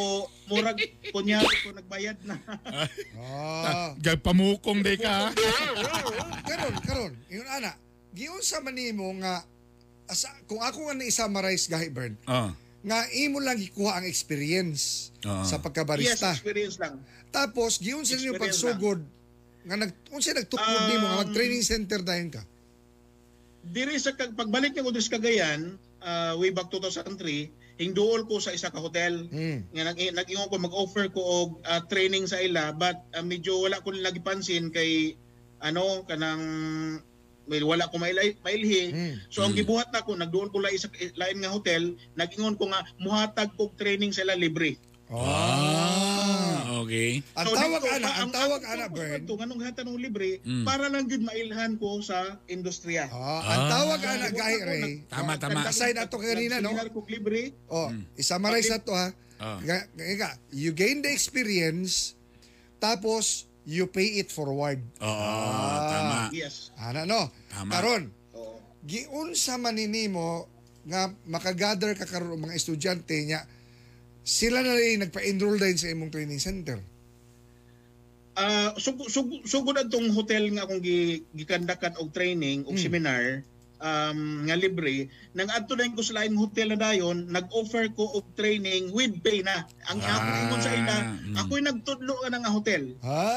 murag 0.47 0.79
kunya 1.11 1.43
ko 1.61 1.71
nagbayad 1.71 2.17
na 2.23 2.39
Ah. 3.19 3.91
Gag 3.99 4.23
pamukong 4.23 4.81
day 4.81 4.95
ka. 4.95 5.35
karon, 6.47 6.75
karon. 6.79 7.13
Yun 7.27 7.43
ana. 7.49 7.75
Giun 8.15 8.39
sa 8.39 8.63
manimo 8.63 9.11
nga 9.19 9.43
asa, 10.07 10.29
kung 10.45 10.59
ako 10.59 10.87
nga 10.87 10.95
na-summarize 10.95 11.67
gahi 11.67 11.89
Bird, 11.89 12.15
Ah. 12.25 12.55
nga 12.81 12.99
imo 13.13 13.39
lang 13.39 13.57
gikuha 13.57 13.99
ang 13.99 14.07
experience 14.07 15.11
Ah. 15.21 15.43
sa 15.43 15.57
yes 15.57 15.63
pagkabarista. 15.63 16.31
experience 16.33 16.79
lang 16.79 17.03
Tapos 17.29 17.77
giun 17.77 18.01
sa 18.01 18.15
inyo 18.15 18.33
Experience 18.33 18.63
pagsugod 18.63 19.01
nga 19.63 19.77
nag 19.77 19.93
unsa 20.09 20.31
nagtukod 20.33 20.63
Um, 20.65 20.87
nimo 20.89 21.05
nga 21.05 21.21
mag-training 21.21 21.61
center 21.61 22.01
dayon 22.01 22.31
ka. 22.31 22.43
diri 23.63 23.99
sa 23.99 24.15
kag- 24.15 24.33
pagbalik 24.33 24.73
ko 24.73 24.95
sa 24.95 25.11
Cagayan 25.11 25.75
uh, 26.01 26.39
way 26.39 26.49
back 26.49 26.71
2003 26.71 27.51
hingduol 27.77 28.25
ko 28.25 28.39
sa 28.39 28.55
isa 28.55 28.71
ka 28.71 28.79
hotel 28.79 29.27
Mm. 29.27 29.59
nga 29.69 29.83
nag 29.85 29.99
nag-ingon 30.15 30.47
ko 30.47 30.57
mag-offer 30.57 31.11
ko 31.11 31.21
og 31.21 31.51
uh, 31.61 31.83
training 31.85 32.25
sa 32.25 32.39
ila 32.39 32.71
but 32.71 32.95
uh, 33.11 33.21
medyo 33.21 33.59
wala 33.59 33.83
ko 33.83 33.91
pansin 34.23 34.71
kay 34.71 35.19
ano 35.59 36.07
kanang 36.07 36.45
may 37.47 37.59
wala 37.61 37.87
ko 37.87 37.97
mailay 37.97 38.35
mailhi 38.41 38.91
Mm. 38.91 39.15
so 39.27 39.41
ang 39.41 39.53
gibuhat 39.53 39.89
na 39.89 40.01
ko 40.01 40.13
nagduol 40.13 40.49
ko 40.49 40.59
lain 40.59 40.75
sa 40.75 40.87
lain 41.15 41.39
nga 41.39 41.49
hotel 41.49 41.83
nag-ingon 42.15 42.55
ko 42.55 42.67
nga 42.67 42.83
muhatag 42.97 43.55
kog 43.55 43.75
training 43.75 44.11
sa 44.11 44.23
ila 44.23 44.35
libre 44.35 44.75
Ah, 45.07 46.83
okay. 46.83 47.23
Ang 47.33 47.47
So, 47.47 47.55
tawag 47.55 47.79
dito, 47.79 47.95
ana, 47.95 48.03
pa- 48.05 48.19
ang 48.19 48.31
tawag 48.33 48.59
ang- 48.59 48.73
ana 48.73 48.85
ang- 48.85 48.93
Bird. 48.93 49.21
ito, 49.23 49.33
nganong 49.33 49.63
hatanong 49.63 49.99
libre 50.01 50.31
Mm. 50.41 50.65
para 50.65 50.87
lang 50.87 51.07
gyud 51.07 51.23
mailhan 51.23 51.73
ko 51.77 52.01
sa 52.01 52.19
industriya 52.47 53.07
Ah, 53.09 53.39
ang 53.47 53.63
tawag 53.69 54.01
ana 54.01 54.27
Gibuhat 54.27 54.35
gahi 54.37 54.57
ako, 54.57 54.67
Ray. 54.67 54.81
nag- 54.81 55.03
Tama, 55.07 55.33
tama. 55.37 55.55
nag- 55.57 55.69
Aside 55.69 55.97
ato 55.97 56.19
kanina, 56.19 56.55
no? 56.57 56.75
nag-seminar 56.75 56.91
kog 56.91 57.07
libre 57.09 57.55
Oh, 57.69 57.87
i-summarize 58.15 58.67
na 58.67 58.79
to 58.79 58.93
ha. 58.93 59.15
Ah. 59.37 59.59
Nga- 59.61 59.87
nga, 60.17 60.29
you 60.51 60.73
gain 60.73 60.99
the 60.99 61.09
experience 61.09 62.19
tapos 62.77 63.47
you 63.67 63.91
pay 63.91 64.23
it 64.23 64.31
forward. 64.31 64.79
Oo, 65.03 65.75
tama. 65.91 66.31
yes 66.31 66.71
Ana 66.79 67.03
no? 67.03 67.29
Tama. 67.51 67.71
Karon, 67.75 68.03
Oo. 68.33 68.63
giun 68.87 69.35
sa 69.35 69.59
maninimo 69.59 70.47
nga 70.87 71.11
makagather 71.27 71.99
ka 71.99 72.07
karon 72.07 72.39
mga 72.39 72.55
estudyante 72.55 73.19
nya 73.27 73.43
sila 74.23 74.63
na 74.63 74.75
rin 74.79 75.03
nagpa-enroll 75.03 75.59
din 75.59 75.75
sa 75.79 75.91
imong 75.91 76.11
training 76.15 76.39
center. 76.39 76.79
Ah, 78.37 78.71
sug 78.79 79.01
sug 79.11 79.43
sugod 79.49 79.81
atong 79.81 80.13
hotel 80.13 80.53
nga 80.55 80.67
akong 80.69 80.83
gi, 80.83 81.25
gikandakan 81.35 81.97
og 81.99 82.13
training 82.13 82.67
og 82.69 82.77
seminar 82.79 83.43
um 83.79 84.19
nga 84.43 84.55
libre 84.55 85.07
nang 85.31 85.49
adto 85.49 85.73
na 85.73 85.89
ko 85.89 86.01
sa 86.01 86.17
laing 86.17 86.35
hotel 86.35 86.73
na 86.73 86.81
dayon 86.81 87.27
nag-offer 87.27 87.93
ko 87.93 88.09
og 88.11 88.33
training 88.33 88.89
with 88.91 89.13
pay 89.21 89.41
na 89.41 89.63
ang 89.87 90.01
Ah, 90.01 90.17
ako 90.17 90.29
ingon 90.39 90.61
sa 90.61 90.73
ila 90.73 90.97
mm. 91.05 91.35
ako'y 91.37 91.61
nagtudlo 91.61 92.15
ka 92.17 92.29
na 92.29 92.41
nga 92.41 92.51
hotel 92.51 92.83
Ah! 93.01 93.37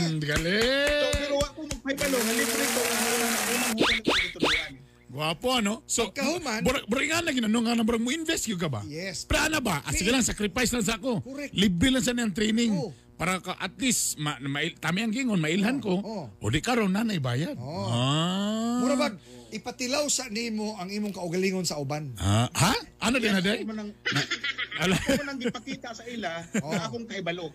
Mm, 0.00 0.16
so, 0.16 0.26
galing. 0.26 1.12
pero 1.14 1.36
ako 1.38 1.58
magpahibalo 1.66 2.16
nga 2.16 2.32
libre 2.34 2.64
ko 2.66 2.80
ang 2.80 3.00
unang 3.04 3.34
unang 3.46 3.72
hotel 3.74 3.98
ko 3.98 4.12
gitudloan 4.14 4.72
Gwapo 5.10 5.48
ano? 5.52 5.82
So, 5.84 6.06
Pagkahuman- 6.06 6.62
Burag 6.62 6.86
burag 6.86 7.10
nga 7.10 7.18
na 7.20 7.34
ginano 7.34 7.58
nga 7.60 7.74
na 7.74 7.82
burag 7.82 7.98
mo 7.98 8.14
invest 8.14 8.46
yung 8.46 8.56
ka 8.56 8.70
ba? 8.70 8.86
Yes. 8.86 9.26
Pero 9.26 9.42
ano 9.42 9.58
ba? 9.58 9.82
Ah, 9.82 9.90
sige 9.90 10.06
lang, 10.06 10.22
sacrifice 10.22 10.70
lang 10.70 10.86
sa 10.86 10.94
ako. 10.94 11.18
Correct. 11.20 11.50
Libre 11.50 11.90
lang 11.90 11.98
sa 11.98 12.14
niyang 12.14 12.30
training. 12.30 12.70
Oo. 12.70 12.94
Para 13.20 13.36
ka 13.36 13.52
at 13.60 13.76
least, 13.76 14.16
ma, 14.16 14.40
mail, 14.40 14.72
tami 14.80 15.04
ang 15.04 15.12
gingon, 15.12 15.36
mailhan 15.36 15.76
ko. 15.76 16.00
Oo. 16.00 16.32
O 16.40 16.48
di 16.48 16.64
karon 16.64 16.88
na 16.88 17.04
bayad. 17.20 17.52
Oo. 17.60 17.84
Ah. 17.84 18.80
Mura 18.80 18.96
bag 18.96 19.20
ipatilaw 19.52 20.08
sa 20.08 20.24
nimo 20.32 20.72
ang 20.80 20.88
imong 20.88 21.12
kaugalingon 21.12 21.68
sa 21.68 21.76
uban. 21.76 22.16
Ah, 22.16 22.48
ha? 22.48 22.72
Ano 23.04 23.20
din 23.20 23.36
na 23.36 23.44
day? 23.44 23.60
ako 24.96 25.08
man 25.20 25.28
ang 25.28 25.40
gipakita 25.42 25.92
sa 25.92 26.04
ila 26.08 26.40
Oh. 26.64 26.72
nga 26.72 26.88
akong 26.88 27.04
kahibalo 27.04 27.52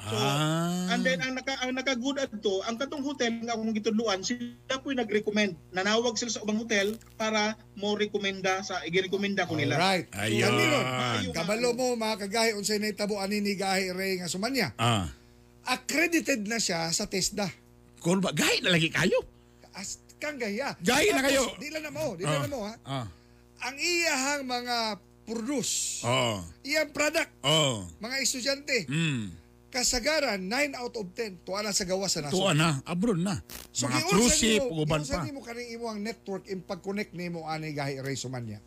So, 0.00 0.16
Ah. 0.16 0.96
and 0.96 1.04
then 1.04 1.20
ang 1.20 1.36
naka 1.36 1.60
ang 1.60 1.76
naka-good 1.76 2.16
adto, 2.16 2.64
ang 2.64 2.80
katong 2.80 3.04
hotel 3.04 3.36
nga 3.44 3.52
akong 3.52 3.76
gitudluan, 3.76 4.24
sila 4.24 4.80
po'y 4.80 4.96
nag-recommend. 4.96 5.60
Nanawag 5.70 6.16
sila 6.16 6.32
sa 6.32 6.40
ubang 6.40 6.56
hotel 6.56 6.96
para 7.14 7.52
mo 7.76 7.92
rekomenda 7.92 8.64
sa 8.64 8.80
i-recommenda 8.82 9.44
ko 9.44 9.60
nila. 9.60 9.76
Alright. 9.76 10.08
Ayan. 10.16 10.56
So, 11.20 11.36
kabalo 11.36 11.76
mo 11.76 11.92
mga 11.94 12.16
kagahi 12.26 12.56
unsay 12.56 12.80
nahitabo 12.80 13.20
ani 13.20 13.44
ni 13.44 13.52
Gahi 13.54 13.92
Ray 13.92 14.24
nga 14.24 14.32
sumanya. 14.32 14.72
Ah. 14.80 15.12
Accredited 15.68 16.48
na 16.48 16.56
siya 16.56 16.88
sa 16.90 17.04
TESDA. 17.04 17.46
Kung 18.00 18.24
ba, 18.24 18.32
gahi 18.32 18.64
na 18.64 18.72
lagi 18.72 18.88
kayo. 18.88 19.20
As 19.76 20.00
kang 20.16 20.40
gahiya. 20.40 20.80
Gahi 20.80 21.12
na 21.12 21.22
kayo. 21.22 21.44
Di 21.56 21.68
lang 21.68 21.84
na 21.84 21.92
mo, 21.92 22.16
di 22.16 22.24
lang 22.24 22.40
Ah. 22.40 22.44
na 22.44 22.50
mo 22.50 22.60
ha. 22.64 22.74
Ah. 22.82 23.06
Ang 23.68 23.76
iyahang 23.76 24.44
mga 24.44 24.76
produce, 25.24 26.00
Oh. 26.02 26.40
iyang 26.64 26.88
product, 26.90 27.28
Oh. 27.44 27.84
mga 28.00 28.16
estudyante, 28.18 28.88
Mm. 28.88 29.36
Kasagaran 29.70 30.42
9 30.42 30.74
out 30.82 30.94
of 30.98 31.06
10 31.14 31.46
tuwa 31.46 31.62
na 31.62 31.70
sa 31.70 31.86
gawas 31.86 32.10
sa 32.10 32.26
naso. 32.26 32.34
Tuwa 32.34 32.52
na, 32.52 32.82
abroad 32.82 33.22
na. 33.22 33.38
Mga 33.70 33.98
cruise 34.10 34.34
ship, 34.34 34.66
uban 34.66 35.06
pa. 35.06 35.22
Giunsa 35.22 35.22
nimo 35.22 35.40
kaning 35.46 35.70
imong 35.78 36.02
network 36.02 36.44
in 36.50 36.60
pag-connect 36.66 37.14
nimo 37.14 37.46
ani 37.46 37.70
Gahi 37.70 38.02
Ray 38.02 38.18
sumanya. 38.18 38.58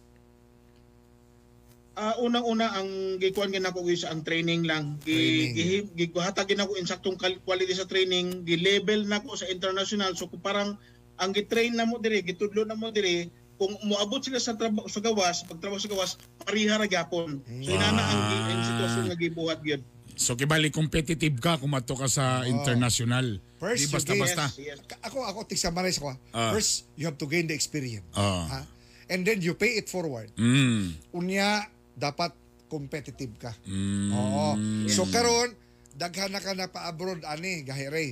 Ah, 1.94 2.18
unang-una 2.18 2.74
ang 2.74 3.22
gikuan 3.22 3.54
gina 3.54 3.70
ko 3.70 3.86
is 3.86 4.02
ang 4.02 4.26
training 4.26 4.66
lang. 4.66 4.98
Gi 5.06 5.54
Training. 5.54 5.54
gi 5.94 6.10
gikuhatag 6.10 6.50
gina 6.50 6.66
ko 6.66 6.74
insaktong 6.74 7.20
quality 7.20 7.76
sa 7.78 7.86
training, 7.86 8.42
gi 8.48 8.58
level 8.58 9.06
na 9.06 9.22
ko 9.22 9.38
sa 9.38 9.46
international. 9.46 10.18
So 10.18 10.26
kung 10.26 10.42
parang 10.42 10.74
ang 11.22 11.32
gi-train 11.36 11.78
na 11.78 11.86
mo 11.86 12.02
dire, 12.02 12.26
gitudlo 12.26 12.66
na 12.66 12.74
mo 12.74 12.90
dire, 12.90 13.30
kung 13.62 13.78
moabot 13.86 14.18
sila 14.18 14.42
sa 14.42 14.58
trabaho 14.58 14.90
sa 14.90 15.06
gawas, 15.06 15.46
pagtrabaho 15.46 15.78
sa 15.78 15.92
gawas, 15.92 16.18
pariha 16.42 16.82
ra 16.82 16.90
gyapon. 16.90 17.46
So 17.62 17.70
inana 17.70 18.02
ang, 18.02 18.22
ang 18.50 18.64
sitwasyon 18.66 19.04
nga 19.14 19.18
gibuhat 19.20 19.60
gyud. 19.62 19.84
So 20.16 20.38
kibali 20.38 20.70
competitive 20.70 21.38
ka 21.42 21.58
kung 21.58 21.74
mato 21.74 21.98
ka 21.98 22.06
sa 22.06 22.46
international. 22.46 23.42
First, 23.58 23.80
Di 23.80 23.86
you 23.88 23.94
basta-basta. 23.96 24.46
Yes, 24.60 24.80
Ako 25.02 25.24
ako 25.24 25.40
tigsa 25.48 25.72
maray 25.72 25.96
ko. 25.96 26.12
ha. 26.12 26.16
Ah. 26.36 26.52
First, 26.52 26.86
you 27.00 27.08
have 27.08 27.18
to 27.18 27.26
gain 27.26 27.48
the 27.48 27.56
experience. 27.56 28.06
Ah. 28.14 28.46
Ha? 28.48 28.60
And 29.08 29.24
then 29.24 29.44
you 29.44 29.56
pay 29.56 29.80
it 29.80 29.88
forward. 29.88 30.32
Mm. 30.36 30.96
Unya 31.16 31.68
dapat 31.96 32.36
competitive 32.68 33.34
ka. 33.38 33.52
Mm. 33.68 34.10
Oo. 34.12 34.48
So 34.90 35.06
karon 35.10 35.54
daghan 35.94 36.34
na 36.34 36.42
ka 36.42 36.58
na 36.58 36.68
pa 36.68 36.90
abroad 36.90 37.22
ani 37.24 37.62
Gahi 37.64 37.88
Ray. 37.90 38.12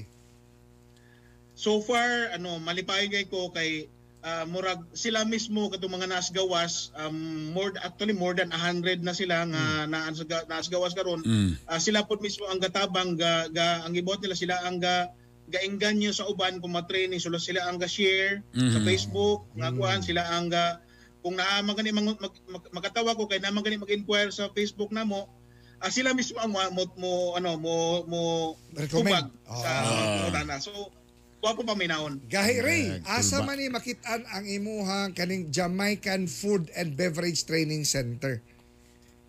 So 1.58 1.82
far, 1.84 2.34
ano, 2.34 2.58
malipayon 2.58 3.12
kay 3.12 3.26
ko 3.30 3.54
kay 3.54 3.86
ah, 4.22 4.46
murag 4.46 4.86
sila 4.94 5.26
mismo 5.26 5.70
katong 5.70 5.98
mga 5.98 6.10
nasgawas 6.10 6.94
um 6.98 7.50
more 7.54 7.74
actually 7.82 8.14
more 8.14 8.38
than 8.38 8.54
100 8.54 9.02
na 9.02 9.14
sila 9.18 9.46
nga 9.50 9.90
na 9.90 10.10
nasgawas 10.48 10.94
karon 10.94 11.22
Mm. 11.26 11.58
Ah, 11.66 11.82
sila 11.82 12.06
po 12.06 12.18
mismo 12.22 12.46
ang 12.46 12.62
gatabang 12.62 13.18
ga, 13.18 13.50
ga 13.50 13.82
ang 13.86 13.94
ibuhat 13.98 14.22
nila 14.22 14.38
sila 14.38 14.62
ang 14.66 14.78
ga 14.78 15.10
gaingganyo 15.52 16.16
sa 16.16 16.30
uban 16.32 16.64
kung 16.64 16.72
ma-training 16.72 17.20
sila 17.20 17.36
sila 17.36 17.68
ang 17.68 17.76
ga-share 17.76 18.40
sa 18.56 18.80
Mhm. 18.80 18.88
Facebook 18.88 19.44
nga 19.58 19.70
kuan 19.74 20.00
sila 20.00 20.24
ang 20.24 20.48
ga 20.48 20.80
kung 21.22 21.38
naa 21.38 21.62
man 21.62 21.76
gani 21.78 21.92
mag, 21.94 22.18
mag, 22.18 22.34
mag, 22.50 22.64
makatawa 22.72 23.14
ko 23.14 23.28
kay 23.28 23.38
naman 23.38 23.62
gani 23.62 23.78
mag-inquire 23.78 24.32
sa 24.32 24.48
Facebook 24.54 24.90
namo 24.96 25.28
ah, 25.82 25.90
sila 25.90 26.14
mismo 26.14 26.38
ang 26.38 26.54
mo, 26.54 26.86
mo, 26.96 27.12
ano 27.36 27.58
mo 27.58 28.06
mo 28.06 28.22
Recommend. 28.78 29.28
tubag 29.28 29.28
sa 29.50 29.72
uh, 30.30 30.62
So 30.62 30.94
wapo 31.42 31.66
pa 31.66 31.74
minahon. 31.74 32.22
Gahi 32.30 32.58
Ray, 32.62 32.86
Yeah, 33.02 33.18
asa 33.18 33.42
man 33.42 33.58
ni 33.58 33.68
makitaan 33.68 34.24
ang 34.30 34.46
imuhang 34.46 35.18
kaning 35.18 35.50
Jamaican 35.50 36.30
Food 36.30 36.70
and 36.78 36.94
Beverage 36.94 37.44
Training 37.50 37.84
Center. 37.84 38.40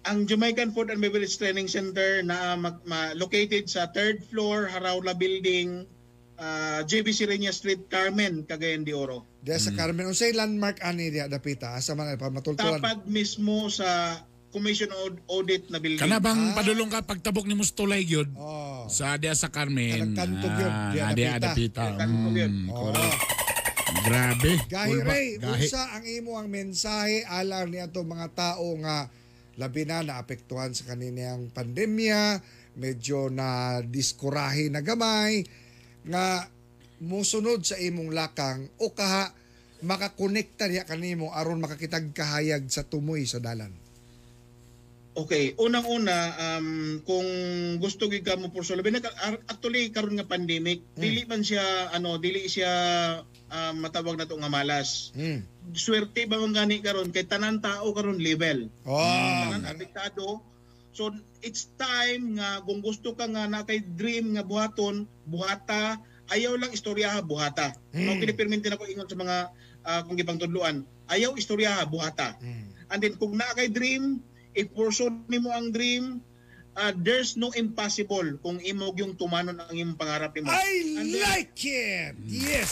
Ang 0.04 0.28
Jamaican 0.28 0.76
Food 0.76 0.92
and 0.92 1.00
Beverage 1.00 1.40
Training 1.40 1.71
Center 1.71 2.21
na 2.21 2.59
mag, 2.59 2.85
ma- 2.85 3.14
located 3.16 3.71
sa 3.71 3.88
third 3.88 4.21
floor 4.28 4.69
Haraula 4.69 5.14
Building, 5.16 5.88
ah, 6.37 6.83
JB 6.85 7.14
Sirenia 7.14 7.54
Street, 7.54 7.88
Carmen, 7.88 8.45
Cagayan 8.45 8.85
de 8.85 8.92
Oro. 8.92 9.25
Diya 9.40 9.59
sa 9.62 9.73
Carmen, 9.73 10.07
unsay 10.07 10.35
landmark 10.35 10.83
ani 10.83 11.11
diya 11.11 11.26
dapita 11.26 11.75
asa 11.75 11.95
man 11.95 12.12
pa 12.19 12.31
matultulan. 12.31 12.83
Tapad 12.83 13.07
mismo 13.07 13.71
sa 13.71 14.21
Commission 14.52 14.93
Aud- 14.93 15.25
Audit 15.26 15.67
na 15.67 15.80
building. 15.80 15.97
Kana 15.99 16.21
bang 16.21 16.52
padulong 16.52 16.86
ka 16.86 17.00
pagtabok 17.00 17.49
ni 17.49 17.56
Mustulay 17.56 18.04
gyud 18.04 18.28
Oh. 18.36 18.84
sa 18.86 19.17
dia 19.17 19.32
sa 19.32 19.49
Carmen. 19.49 20.12
Kanang 20.12 20.15
kantog 20.15 20.54
yun, 20.54 20.69
Ah, 20.71 20.93
di 21.10 21.25
adapita. 21.25 21.84
yun. 21.91 22.52
Mm, 22.60 22.69
Oh. 22.69 22.93
Grabe. 24.02 24.56
Gahi 24.67 24.99
Ray, 25.00 25.26
unsa 25.38 25.93
ang 25.93 26.04
imo 26.04 26.34
ang 26.34 26.49
mensahe 26.49 27.25
alang 27.25 27.69
ni 27.69 27.78
ato 27.78 28.00
mga 28.00 28.28
tao 28.32 28.76
nga 28.78 29.08
labi 29.54 29.84
na 29.84 30.00
naapektuhan 30.00 30.73
sa 30.73 30.84
kanilang 30.86 31.49
pandemya, 31.49 32.41
medyo 32.75 33.28
na 33.28 33.80
diskurahi 33.80 34.69
na 34.69 34.80
gamay 34.80 35.45
nga 36.02 36.49
musunod 36.99 37.60
sa 37.60 37.76
imong 37.76 38.10
lakang 38.10 38.69
o 38.76 38.91
kaha 38.91 39.28
makakonekta 39.82 40.67
niya 40.67 40.86
kanimo 40.86 41.30
aron 41.30 41.58
makakitag 41.58 42.12
kahayag 42.12 42.65
sa 42.67 42.82
tumoy 42.82 43.26
sa 43.26 43.38
dalan. 43.38 43.75
Okay, 45.13 45.53
unang-una 45.61 46.33
um, 46.57 46.97
kung 47.05 47.29
gusto 47.77 48.09
gyud 48.09 48.25
ka 48.25 48.41
mo 48.41 48.49
na 48.49 49.01
ar- 49.21 49.45
actually 49.45 49.93
karon 49.93 50.17
nga 50.17 50.25
pandemic, 50.25 50.81
dili 50.97 51.29
man 51.29 51.45
siya 51.45 51.93
ano, 51.93 52.17
dili 52.17 52.49
siya 52.49 52.73
um, 53.53 53.75
matawag 53.85 54.17
na 54.17 54.25
to 54.25 54.41
nga 54.41 54.49
malas. 54.49 55.13
Hmm. 55.13 55.45
Swerte 55.77 56.25
ba 56.25 56.41
man 56.41 56.57
gani 56.57 56.81
karon 56.81 57.13
kay 57.13 57.29
tanan 57.29 57.61
tao 57.61 57.93
karon 57.93 58.25
level. 58.25 58.73
Oh, 58.89 58.97
tanan 59.53 59.69
apektado. 59.69 60.41
So 60.97 61.13
it's 61.45 61.69
time 61.77 62.41
nga 62.41 62.65
kung 62.65 62.81
gusto 62.81 63.13
ka 63.13 63.29
nga 63.29 63.45
na 63.45 63.69
kay 63.69 63.85
dream 63.85 64.33
nga 64.33 64.45
buhaton, 64.49 65.05
buhata, 65.29 66.01
ayaw 66.33 66.57
lang 66.57 66.73
istorya 66.73 67.21
buhata. 67.21 67.77
No 67.93 68.17
Mm. 68.17 68.21
kiniperminti 68.25 68.73
na 68.73 68.81
ko 68.81 68.89
ingon 68.89 69.09
sa 69.13 69.21
mga 69.21 69.37
ah, 69.85 70.01
kung 70.09 70.17
gipang 70.17 70.41
tudluan. 70.41 70.89
Ayaw 71.13 71.37
istorya 71.37 71.85
buhata. 71.85 72.41
Hmm. 72.41 72.73
And 72.89 73.01
then 73.05 73.21
kung 73.21 73.37
na 73.37 73.53
kay 73.53 73.69
dream, 73.69 74.25
if 74.52 74.69
pursue 74.71 75.10
nimo 75.26 75.49
ang 75.49 75.69
dream, 75.69 76.21
ah, 76.75 76.93
there's 76.93 77.34
no 77.34 77.52
impossible 77.52 78.25
kung 78.38 78.58
imog 78.58 78.97
yung 78.97 79.12
tumanon 79.12 79.58
ang 79.58 79.71
imong 79.71 79.97
pangarap 79.97 80.32
nimo. 80.32 80.47
I 80.47 80.97
And 80.97 81.08
then- 81.08 81.23
like 81.23 81.56
it. 81.58 82.15
Yes. 82.23 82.71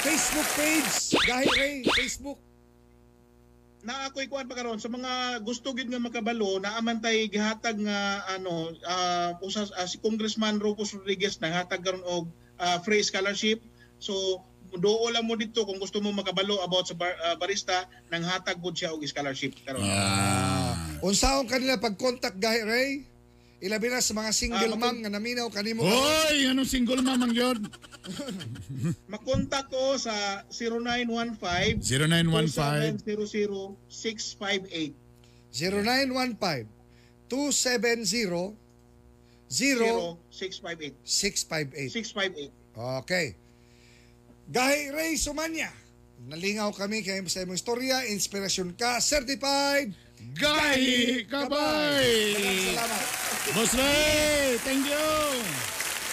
Facebook 0.00 0.48
page, 0.52 0.90
Gahi 1.20 1.46
Ray, 1.52 1.76
Facebook. 1.88 2.38
na 3.82 4.06
ako'y 4.06 4.30
kuan 4.30 4.46
pa 4.46 4.54
karon 4.54 4.78
sa 4.78 4.86
mga 4.86 5.10
gusto 5.42 5.74
gid 5.74 5.90
nga 5.90 5.98
makabalo 5.98 6.54
na 6.56 6.78
amantay 6.78 7.26
gihatag 7.26 7.74
nga 7.76 7.98
ano 8.30 8.70
ah, 8.84 9.34
usa 9.40 9.66
ah, 9.72 9.82
si 9.84 9.98
Congressman 9.98 10.62
Rufus 10.62 10.94
Rodriguez 10.94 11.34
naghatag 11.36 11.82
karon 11.82 11.98
og 12.04 12.30
ah, 12.56 12.78
free 12.78 13.02
scholarship 13.02 13.58
so 13.98 14.38
doo 14.72 15.10
lang 15.10 15.26
mo 15.26 15.34
dito 15.34 15.66
kung 15.66 15.76
gusto 15.76 15.98
mo 15.98 16.14
makabalo 16.14 16.62
about 16.62 16.86
sa 16.86 16.94
bar- 16.94 17.18
ah, 17.20 17.34
barista 17.34 17.82
nang 18.06 18.22
hatag 18.22 18.54
gud 18.56 18.70
siya 18.72 18.94
og 18.94 19.02
scholarship 19.02 19.50
karon 19.60 19.82
Ah. 19.82 20.71
Unsaon 21.02 21.50
kanila 21.50 21.82
pag-contact 21.82 22.38
Gahi 22.38 22.62
Ray? 22.62 22.90
Ilabi 23.62 23.90
na 23.90 24.02
sa 24.02 24.14
mga 24.14 24.30
single 24.34 24.74
Ah, 24.74 24.78
mom 24.78 25.02
nga 25.02 25.10
naminaw 25.10 25.46
kanimo. 25.50 25.86
Hoy, 25.86 26.50
anong 26.50 26.66
single 26.66 26.98
mamang 27.02 27.30
yun? 27.30 27.62
makontak 29.14 29.70
ko 29.70 29.94
sa 29.94 30.42
0915 30.50 31.78
0915 31.78 33.06
2700 33.06 33.78
658 33.86 34.94
0915 35.54 36.66
270 37.30 38.02
0 38.06 38.58
658 39.46 40.98
0658. 41.06 41.90
658 41.92 42.50
Okay. 43.04 43.36
Gahi 44.48 44.90
Ray 44.90 45.14
Sumanya. 45.14 45.70
Nalingaw 46.26 46.72
kami 46.72 47.04
kay 47.04 47.20
sa 47.28 47.44
imong 47.44 47.58
istorya, 47.58 48.06
inspirasyon 48.08 48.74
ka, 48.74 48.98
certified. 48.98 49.92
Gahi 50.32 51.26
Kabay! 51.26 52.10
Salamat. 52.74 53.04
Boss 53.52 53.72
Ray, 53.74 54.54
thank 54.62 54.84
you! 54.86 55.06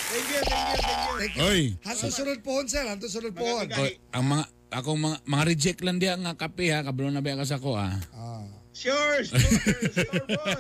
thank 0.10 0.26
you 0.26 0.40
thank 0.42 0.70
you 0.74 0.82
thank 0.82 0.82
you 0.82 1.18
Thank 1.20 1.34
you. 1.36 1.44
Oy, 1.46 1.62
Hanto 1.86 2.08
sunod 2.10 2.40
pohon 2.42 2.66
sir, 2.66 2.82
hanto 2.88 3.06
sunod. 3.06 3.36
Mga 3.36 3.76
oy, 3.78 3.92
ang 4.10 4.26
mga 4.26 4.44
akong 4.72 4.98
mga, 4.98 5.18
mga 5.28 5.44
reject 5.46 5.80
lang 5.84 6.00
diya 6.00 6.16
nga 6.16 6.34
kape 6.34 6.72
ha, 6.72 6.82
kabalo 6.82 7.12
na 7.12 7.20
ba 7.22 7.38
ka 7.38 7.46
sa 7.46 7.60
ko 7.60 7.76
ah. 7.76 7.94
Ah. 8.16 8.42
Sure, 8.72 9.20
sure, 9.28 9.44
sure, 9.92 10.24
boss. 10.40 10.56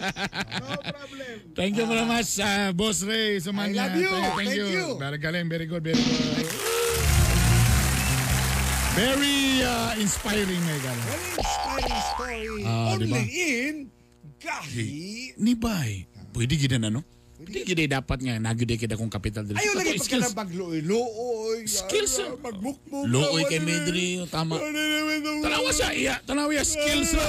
No 0.59 0.75
problem. 0.83 1.35
Thank 1.55 1.79
you 1.79 1.87
very 1.87 2.03
much, 2.03 2.35
uh, 2.43 2.75
Boss 2.75 2.99
Ray 3.07 3.39
I 3.39 3.41
Sumanya. 3.41 3.87
love 3.87 3.95
you. 3.95 4.11
Thank, 4.11 4.35
Thank 4.35 4.55
you. 4.59 4.99
Very 4.99 5.17
galing, 5.23 5.47
very 5.47 5.65
good, 5.65 5.79
very 5.81 5.95
good. 5.95 6.59
Very 8.99 9.63
uh, 9.63 9.95
inspiring 9.95 10.59
galing. 10.83 11.07
Very 11.07 11.31
inspiring 11.39 11.99
story. 12.11 12.63
Ah, 12.67 12.91
Only 12.91 13.07
diba? 13.07 13.21
in 13.23 13.75
Gahi. 14.43 14.91
Ni 15.39 15.55
bay, 15.55 16.03
pwede 16.35 16.59
gid 16.59 16.75
na 16.75 16.91
no? 16.91 17.07
Pwede 17.39 17.63
gid 17.63 17.79
dapat 17.87 18.19
nga 18.19 18.35
nagyud 18.43 18.67
kita 18.75 18.99
kong 18.99 19.07
kapital 19.07 19.47
dili. 19.47 19.55
Ayaw 19.55 19.79
lagi 19.79 20.03
pagka 20.03 20.19
na 20.19 20.31
magluoy-luoy. 20.35 21.63
Skills, 21.63 22.11
ah, 22.19 22.27
sir. 22.27 22.29
Magbukbuk. 22.43 23.07
Looy 23.07 23.47
kay 23.47 23.63
Medri, 23.63 24.19
tama. 24.27 24.59
Tanawa 25.47 25.71
siya, 25.71 25.89
iya, 25.95 26.15
tanawa 26.27 26.51
siya 26.51 26.67
skills 26.67 27.15
ra. 27.15 27.27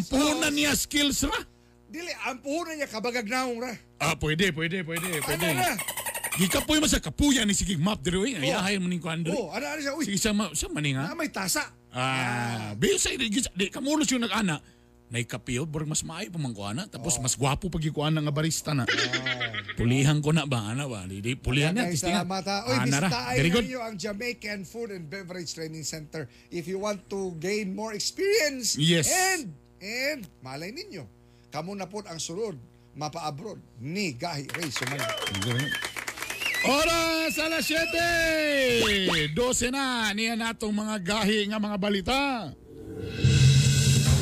Ang 0.00 0.04
puhunan 0.08 0.52
niya 0.56 0.72
skills 0.72 1.28
ra. 1.28 1.40
Dili, 1.92 2.08
ang 2.24 2.40
puhunan 2.40 2.80
niya 2.80 2.88
kabagag 2.88 3.28
naong 3.28 3.60
ra. 3.60 3.76
Ah, 4.00 4.16
pwede, 4.16 4.48
pwede, 4.56 4.80
pwede, 4.80 5.20
pwede. 5.28 5.48
Gikapoy 6.30 6.78
mo 6.78 6.86
sa 6.86 6.98
kapuya 6.98 7.42
ni 7.42 7.52
sige 7.52 7.74
map 7.74 7.98
diri 8.00 8.16
oy. 8.16 8.32
Ayahay 8.38 8.78
mo 8.78 8.86
ning 8.86 9.02
kuan 9.02 9.20
diri. 9.20 9.34
Oh, 9.34 9.50
ano 9.50 9.66
ano 9.66 9.80
siya? 9.82 9.92
Uy, 9.92 10.06
Sige 10.06 10.18
sa 10.18 10.30
ma 10.30 10.50
sa 10.52 10.70
maning 10.70 10.94
na 10.94 11.10
ha. 11.10 11.14
may 11.14 11.28
tasa. 11.28 11.66
Ah, 11.90 12.70
bisa 12.78 13.10
di 13.10 13.26
di 13.28 13.66
kamulos 13.66 14.06
yung 14.08 14.22
nag-ana. 14.22 14.62
Nay 15.10 15.26
kapiyo, 15.26 15.66
burag 15.66 15.90
mas 15.90 16.06
maayo 16.06 16.30
pa 16.30 16.38
man 16.38 16.54
ko 16.54 16.62
ana. 16.62 16.86
Tapos 16.86 17.18
mas 17.18 17.34
gwapo 17.34 17.66
pag 17.66 17.82
ikuan 17.82 18.14
nga 18.14 18.30
barista 18.30 18.70
na. 18.70 18.86
Pulihan 19.74 20.22
ko 20.22 20.30
na 20.30 20.46
ba 20.46 20.70
ana 20.70 20.86
ba? 20.86 21.02
Di, 21.02 21.34
pulihan 21.34 21.74
na 21.74 21.90
testingan. 21.90 22.22
salamat 22.22 22.46
Ah, 22.46 22.86
nara. 22.86 23.10
bisitahin 23.10 23.50
ninyo 23.50 23.80
ang 23.82 23.98
Jamaican 23.98 24.62
Food 24.62 24.94
and 24.94 25.10
Beverage 25.10 25.50
Training 25.50 25.82
Center 25.82 26.30
if 26.54 26.70
you 26.70 26.78
want 26.78 27.02
to 27.10 27.34
gain 27.42 27.74
more 27.74 27.90
experience. 27.90 28.78
Yes. 28.78 29.10
And, 29.10 29.50
and, 29.82 30.30
malay 30.46 30.70
ninyo, 30.70 31.02
kamo 31.50 31.74
na 31.74 31.90
po 31.90 32.06
ang 32.06 32.22
sunod 32.22 32.54
mapa-abroad 32.94 33.58
ni 33.82 34.14
Gahi 34.14 34.46
Ray 34.52 34.70
Sumanda. 34.70 35.10
Oras 36.60 37.40
alas 37.40 37.64
7. 37.64 39.32
12 39.32 39.72
na 39.72 40.12
niya 40.12 40.36
natong 40.36 40.76
mga 40.76 40.96
gahi 41.00 41.48
nga 41.48 41.56
mga 41.56 41.78
balita. 41.80 42.20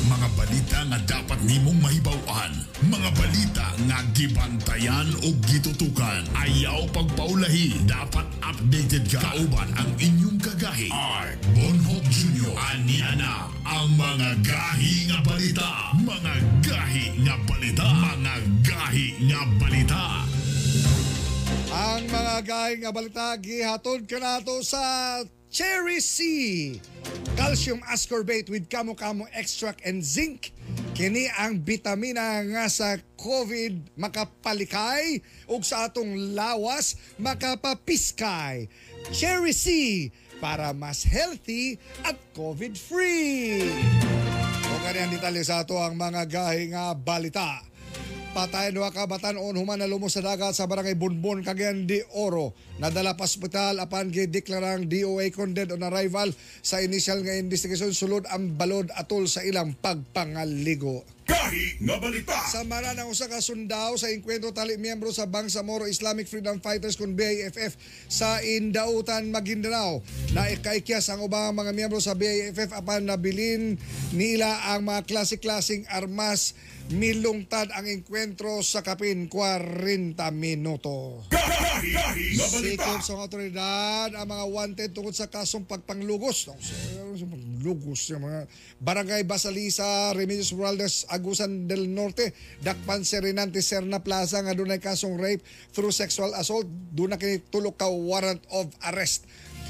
Mga 0.07 0.27
balita 0.39 0.77
nga 0.87 0.99
dapat 1.03 1.39
nimong 1.43 1.83
mahibaw-an. 1.83 2.63
Mga 2.87 3.09
balita 3.19 3.65
nga 3.91 3.99
gibantayan 4.15 5.11
o 5.27 5.35
gitutukan. 5.51 6.23
Ayaw 6.31 6.87
pagpaulahi. 6.95 7.83
Dapat 7.83 8.23
updated 8.39 9.11
ka. 9.11 9.19
Kauban 9.19 9.75
ang 9.75 9.91
inyong 9.99 10.39
kagahi. 10.39 10.87
Art 10.95 11.43
Bonhoff 11.51 12.07
Jr. 12.07 12.55
Ania 12.55 13.19
na 13.19 13.51
ang 13.67 13.91
mga 13.99 14.39
gahi 14.47 15.11
nga 15.11 15.19
balita. 15.27 15.91
Mga 15.99 16.33
gahi 16.63 17.05
nga 17.19 17.35
balita. 17.43 17.83
Mga 17.83 18.35
gahi 18.63 19.07
nga 19.27 19.41
balita. 19.59 20.28
Ang 21.89 22.05
mga 22.05 22.35
gahi 22.45 22.73
nga 22.85 22.93
balita 22.93 23.33
gihatod 23.41 24.05
ka 24.05 24.21
nato 24.21 24.61
sa 24.61 24.77
Cherry 25.49 25.97
C. 25.97 26.17
Calcium 27.33 27.81
ascorbate 27.89 28.45
with 28.53 28.69
kamo-kamo 28.69 29.25
extract 29.33 29.81
and 29.81 30.05
zinc. 30.05 30.53
Kini 30.93 31.25
ang 31.33 31.57
bitamina 31.65 32.45
nga 32.45 32.69
sa 32.69 32.93
COVID 33.17 33.97
makapalikay 33.97 35.25
ug 35.49 35.65
sa 35.65 35.89
atong 35.89 36.37
lawas 36.37 36.93
makapapiskay. 37.17 38.69
Cherry 39.09 39.57
C 39.57 39.65
para 40.37 40.69
mas 40.77 41.01
healthy 41.01 41.81
at 42.05 42.21
COVID-free. 42.37 43.65
O 44.69 44.77
ganyan 44.85 45.09
detalye 45.09 45.41
sa 45.41 45.65
ato 45.65 45.81
ang 45.81 45.97
mga 45.97 46.21
gahi 46.29 46.69
nga 46.69 46.93
balita. 46.93 47.68
Patay 48.29 48.69
duha 48.69 48.93
ka 48.93 49.09
batan-on 49.09 49.57
human 49.57 49.81
na 49.81 49.89
lumos 49.89 50.13
sa 50.13 50.21
dagat 50.21 50.53
sa 50.53 50.69
barangay 50.69 50.93
Bunbon 50.93 51.41
Cagayan 51.41 51.89
de 51.89 52.05
Oro. 52.13 52.53
Nadala 52.77 53.17
pa 53.17 53.25
ospital 53.25 53.81
apan 53.81 54.13
gideklarang 54.13 54.85
DOA 54.85 55.33
condemned 55.33 55.73
on 55.73 55.81
arrival 55.81 56.29
sa 56.61 56.77
initial 56.77 57.25
nga 57.25 57.33
investigation 57.33 57.89
sulod 57.89 58.29
ang 58.29 58.53
balod 58.53 58.93
atol 58.93 59.25
sa 59.25 59.41
ilang 59.41 59.73
pagpangaligo. 59.81 61.01
Gahi 61.29 61.77
nga 61.85 61.95
balita. 62.01 62.33
Samara 62.49 62.97
ng 62.97 63.05
usa 63.05 63.29
ka 63.29 63.37
sundao 63.37 63.93
sa 64.01 64.09
enkwentro 64.09 64.49
tali 64.49 64.81
miyembro 64.81 65.13
sa 65.13 65.29
Bangsamoro 65.29 65.85
Islamic 65.85 66.25
Freedom 66.25 66.57
Fighters 66.57 66.97
kun 66.97 67.13
BIFF 67.13 67.77
sa 68.09 68.41
Indautan, 68.41 69.29
Maguindanao. 69.29 70.01
Na 70.33 70.49
ikaikyas 70.49 71.13
ang 71.13 71.21
ubang 71.21 71.53
mga 71.53 71.69
miyembro 71.77 72.01
sa 72.01 72.17
BIFF 72.17 72.73
apan 72.73 73.05
nabilin 73.05 73.77
nila 74.09 74.73
ang 74.73 74.89
mga 74.89 75.05
klase-klaseng 75.05 75.85
armas 75.93 76.57
milungtad 76.89 77.69
ang 77.77 77.85
enkwentro 77.85 78.65
sa 78.65 78.81
kapin 78.81 79.29
40 79.29 80.17
minuto. 80.33 81.21
Sikop 82.49 83.05
sa 83.05 83.13
otoridad 83.21 84.09
ang 84.17 84.25
mga 84.25 84.45
wanted 84.49 84.89
tungkol 84.97 85.13
sa 85.13 85.29
kasong 85.29 85.69
pagpanglugos. 85.69 86.49
Lugos 87.59 88.07
yung 88.09 88.25
mga 88.25 88.47
Barangay 88.79 89.27
Basalisa, 89.27 90.15
Remedios 90.15 90.55
Morales, 90.55 91.03
Agusan 91.11 91.67
del 91.67 91.91
Norte, 91.91 92.31
Dakpan 92.63 93.03
Serenante 93.03 93.59
Serna 93.59 94.01
Plaza 94.01 94.39
nga 94.39 94.55
dunay 94.55 94.79
kasong 94.79 95.19
rape 95.19 95.43
through 95.75 95.91
sexual 95.91 96.31
assault. 96.35 96.65
Doon 96.95 97.15
na 97.15 97.19
kini 97.19 97.43
ka 97.49 97.87
warrant 97.91 98.41
of 98.49 98.71
arrest. 98.87 99.27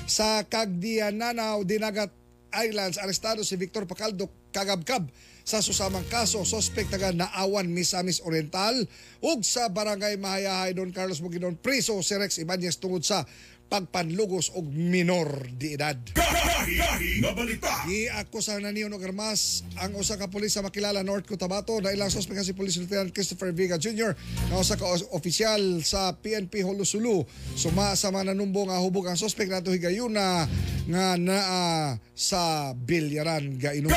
Sa 0.10 0.46
Cagdiananaw, 0.46 1.66
Dinagat 1.66 2.14
Islands, 2.50 2.98
arestado 2.98 3.46
si 3.46 3.54
Victor 3.58 3.86
Pacaldo 3.86 4.30
Kagabkab 4.50 5.06
sa 5.50 5.66
susamang 5.66 6.06
kaso 6.10 6.46
suspect 6.46 6.94
taga 6.94 7.10
Naawan 7.10 7.70
Misamis 7.74 8.22
Oriental 8.22 8.86
ug 9.18 9.42
sa 9.42 9.66
barangay 9.66 10.18
Mahayahay 10.22 10.78
Don 10.78 10.94
Carlos 10.94 11.26
Bukidnon 11.26 11.58
priso 11.58 11.98
si 12.06 12.14
Rex 12.14 12.38
Ibanez 12.38 12.78
tungod 12.78 13.02
sa 13.02 13.26
pagpanlugos 13.70 14.50
og 14.58 14.66
minor 14.66 15.46
di 15.54 15.78
edad. 15.78 15.96
Gahi 16.18 17.22
nga 17.22 17.32
balita. 17.38 17.86
Giakusahan 17.86 18.66
na 18.66 18.74
armas 18.74 19.62
ang 19.78 19.94
usa 19.96 20.18
ka 20.18 20.28
pulis 20.28 20.52
sa 20.52 20.66
makilala 20.66 21.06
North 21.06 21.30
Cotabato 21.30 21.78
na 21.80 21.94
ilang 21.94 22.10
suspect 22.10 22.42
si 22.42 22.58
Police 22.58 22.82
Lieutenant 22.82 23.14
Christopher 23.14 23.54
Vega 23.54 23.78
Jr. 23.78 24.18
nga 24.50 24.58
usa 24.58 24.76
ka 24.76 24.86
opisyal 25.14 25.86
sa 25.86 26.18
PNP 26.18 26.66
Holusulu. 26.66 27.24
Suma 27.54 27.94
sa 27.94 28.10
mananumbo 28.10 28.66
nga 28.66 28.82
hubog 28.82 29.06
ang 29.06 29.18
suspect 29.18 29.54
nato 29.54 29.70
higayuna 29.70 30.50
nga 30.90 31.06
naa 31.22 31.96
sa 32.18 32.74
Bilyaran 32.74 33.62
Gainom. 33.62 33.94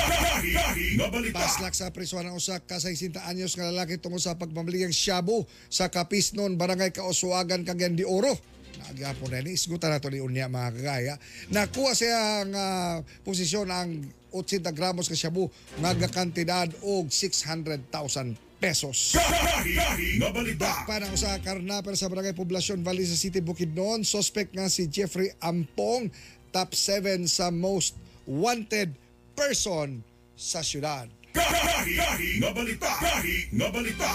Paslak 1.32 1.72
sa 1.72 1.88
prisuhan 1.88 2.28
ng 2.28 2.36
usa 2.36 2.60
ka 2.60 2.76
60 2.76 3.16
anyos 3.24 3.56
nga 3.56 3.72
lalaki 3.72 3.96
tungkol 3.96 4.20
sa 4.20 4.36
pagpamaligang 4.36 4.92
shabu 4.92 5.48
sa 5.72 5.88
Kapisnon, 5.88 6.60
Barangay 6.60 6.92
Kaosuagan, 6.92 7.64
Cagayan 7.64 7.96
de 7.96 8.04
Oro. 8.04 8.36
Nagyapon 8.80 9.28
na 9.32 9.44
ni 9.44 9.56
isgutan 9.56 9.92
nato 9.92 10.08
ni 10.08 10.22
unya 10.22 10.48
mga 10.48 10.70
kagaya. 10.76 11.14
Nakuha 11.52 11.92
siya 11.92 12.44
ang 12.44 12.52
ah, 12.56 12.96
posisyon 13.26 13.68
ang 13.68 13.90
80 14.32 14.72
gramos 14.72 15.12
ka 15.12 15.16
shabu 15.16 15.52
nga 15.80 15.92
kantidad 16.08 16.72
og 16.80 17.12
600,000 17.12 18.52
pesos. 18.62 19.18
Nga 19.18 21.10
usa 21.10 21.36
ka 21.42 21.52
karnaper 21.52 21.98
sa 21.98 22.06
Barangay 22.06 22.32
Poblacion 22.32 22.80
Valley 22.86 23.02
sa 23.02 23.18
City 23.18 23.42
Bukidnon, 23.42 24.06
suspect 24.06 24.54
nga 24.54 24.70
si 24.70 24.86
Jeffrey 24.86 25.34
Ampong, 25.42 26.08
top 26.54 26.70
7 26.70 27.26
sa 27.26 27.50
most 27.50 27.98
wanted 28.24 28.94
person 29.34 30.06
sa 30.38 30.62
syudad. 30.62 31.10
Gahi, 31.32 31.96
gahi 31.96 32.30
nga 32.38 32.50
balita. 32.54 32.90
Gahi 33.00 33.36
nga 33.56 33.68
balita. 33.72 34.10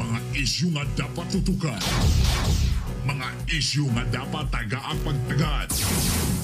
Mga 0.00 0.18
isyu 0.34 0.72
nga 0.72 0.84
dapat 0.96 1.26
tutukan. 1.30 1.80
Mga 3.08 3.28
isyu 3.48 3.88
nga 3.96 4.04
dapat 4.12 4.52
tagaang 4.52 5.00
pagtagad. 5.00 5.72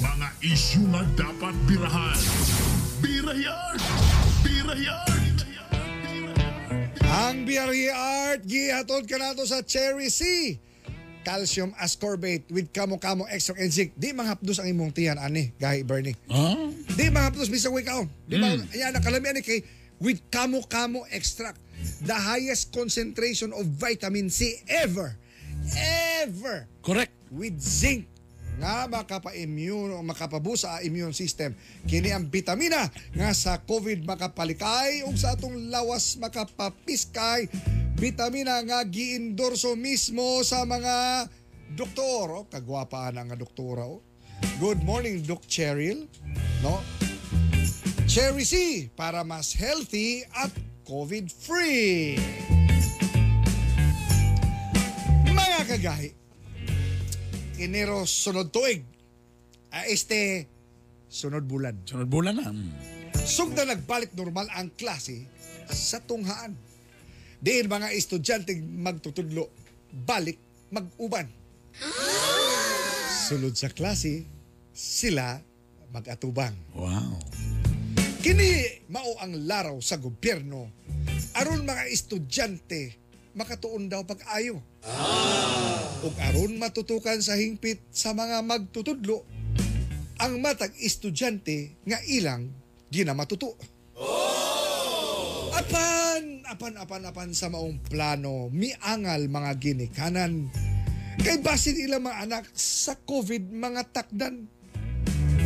Mga 0.00 0.29
isyu 0.40 0.88
nga 0.88 1.05
dapat 1.12 1.53
birahan. 1.68 2.20
Birayan! 3.05 3.77
Birayan! 4.40 5.33
Ang 7.05 7.44
BRE 7.44 7.92
Art, 7.92 8.48
gihatod 8.48 9.05
ka 9.05 9.20
nato 9.20 9.44
sa 9.44 9.61
Cherry 9.61 10.09
C. 10.09 10.57
Calcium 11.20 11.77
ascorbate 11.77 12.48
with 12.48 12.72
kamo-kamo 12.72 13.29
extra 13.29 13.61
and 13.61 13.68
zinc. 13.68 13.92
Di 14.00 14.16
manghapdos 14.16 14.57
ang 14.57 14.72
imong 14.72 14.96
tiyan, 14.96 15.20
ani, 15.20 15.53
gahi 15.61 15.85
Bernie. 15.85 16.16
Ah? 16.33 16.57
Di 16.96 17.12
manghapdos, 17.12 17.53
bisang 17.53 17.77
wake 17.77 17.92
out. 17.92 18.09
Di 18.24 18.40
ba, 18.40 18.57
ayan, 18.72 18.96
nakalami 18.96 19.37
ani 19.37 19.44
kay 19.44 19.61
with 20.00 20.24
kamo-kamo 20.33 21.05
extract. 21.12 21.61
The 22.09 22.16
highest 22.16 22.72
concentration 22.72 23.53
of 23.53 23.68
vitamin 23.68 24.33
C 24.33 24.64
ever. 24.64 25.20
Ever. 25.72 26.68
Correct. 26.85 27.14
with 27.35 27.59
zinc 27.59 28.07
nga 28.55 28.87
makapa-immune 28.87 29.98
o 29.98 30.00
makapabusa 30.07 30.79
ang 30.79 30.87
immune 30.87 31.11
system. 31.11 31.59
Kini 31.90 32.14
ang 32.14 32.31
bitamina 32.31 32.87
nga 33.11 33.35
sa 33.35 33.59
COVID 33.59 34.07
makapalikay 34.07 35.03
ug 35.03 35.18
sa 35.18 35.35
atong 35.35 35.74
lawas 35.74 36.14
makapapiskay. 36.22 37.50
Bitamina 37.98 38.62
nga 38.62 38.87
giendorso 38.87 39.74
mismo 39.74 40.38
sa 40.46 40.62
mga 40.62 41.27
doktor. 41.74 42.24
Oh, 42.31 42.46
kagwapa 42.46 43.11
na 43.11 43.27
nga 43.27 43.35
doktora. 43.35 43.90
Oh. 43.90 44.07
Good 44.62 44.87
morning, 44.87 45.27
Doc 45.27 45.42
Cheryl. 45.50 46.07
No? 46.62 46.79
Cherry 48.07 48.46
C 48.46 48.87
para 48.94 49.27
mas 49.27 49.50
healthy 49.50 50.22
at 50.31 50.55
COVID-free. 50.87 52.63
Mga 55.64 55.81
kagahi, 55.81 56.11
Enero 57.57 58.05
sunod 58.05 58.53
tuig. 58.53 58.85
Ah, 59.72 59.88
este 59.88 60.44
sunod 61.09 61.48
bulan. 61.48 61.81
Sunod 61.88 62.05
bulan 62.05 62.37
na. 62.37 62.53
Mm. 62.53 62.68
Sugda 63.24 63.64
nagbalik 63.64 64.12
normal 64.12 64.44
ang 64.53 64.68
klase 64.77 65.24
sa 65.72 66.05
tunghaan. 66.05 66.53
Diin 67.40 67.64
mga 67.64 67.96
estudyante 67.96 68.53
magtutudlo, 68.61 69.48
balik 69.88 70.37
mag-uban. 70.68 71.33
Sulod 73.24 73.57
sa 73.57 73.72
klase, 73.72 74.29
sila 74.68 75.40
mag-atubang. 75.96 76.53
Wow. 76.77 77.16
Kini 78.20 78.85
mao 78.92 79.16
ang 79.16 79.48
laraw 79.48 79.81
sa 79.81 79.96
gobyerno 79.96 80.68
aron 81.40 81.64
mga 81.64 81.88
estudyante 81.88 83.00
makatuon 83.35 83.90
daw 83.90 84.07
pag-ayo. 84.07 84.62
Ug 86.05 86.14
aron 86.18 86.59
matutukan 86.59 87.18
sa 87.20 87.35
hingpit 87.35 87.83
sa 87.90 88.14
mga 88.14 88.40
magtutudlo, 88.47 89.27
ang 90.23 90.38
matag 90.38 90.73
estudyante 90.79 91.75
nga 91.83 91.99
ilang 92.07 92.51
ginamatuto. 92.88 93.59
Apan, 95.55 96.47
apan, 96.47 96.75
apan, 96.79 97.03
apan 97.11 97.31
sa 97.35 97.51
maong 97.51 97.83
plano, 97.83 98.51
miangal 98.51 99.27
mga 99.27 99.53
ginikanan. 99.59 100.51
Kay 101.18 101.40
basin 101.42 101.79
ilang 101.79 102.07
mga 102.07 102.27
anak 102.27 102.44
sa 102.55 102.99
COVID 102.99 103.55
mga 103.55 103.83
takdan. 103.94 104.47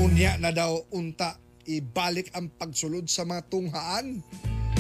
Unya 0.01 0.39
na 0.41 0.55
daw 0.55 0.89
unta 0.95 1.37
ibalik 1.69 2.33
ang 2.33 2.49
pagsulod 2.49 3.05
sa 3.07 3.29
mga 3.29 3.45
tunghaan 3.53 4.25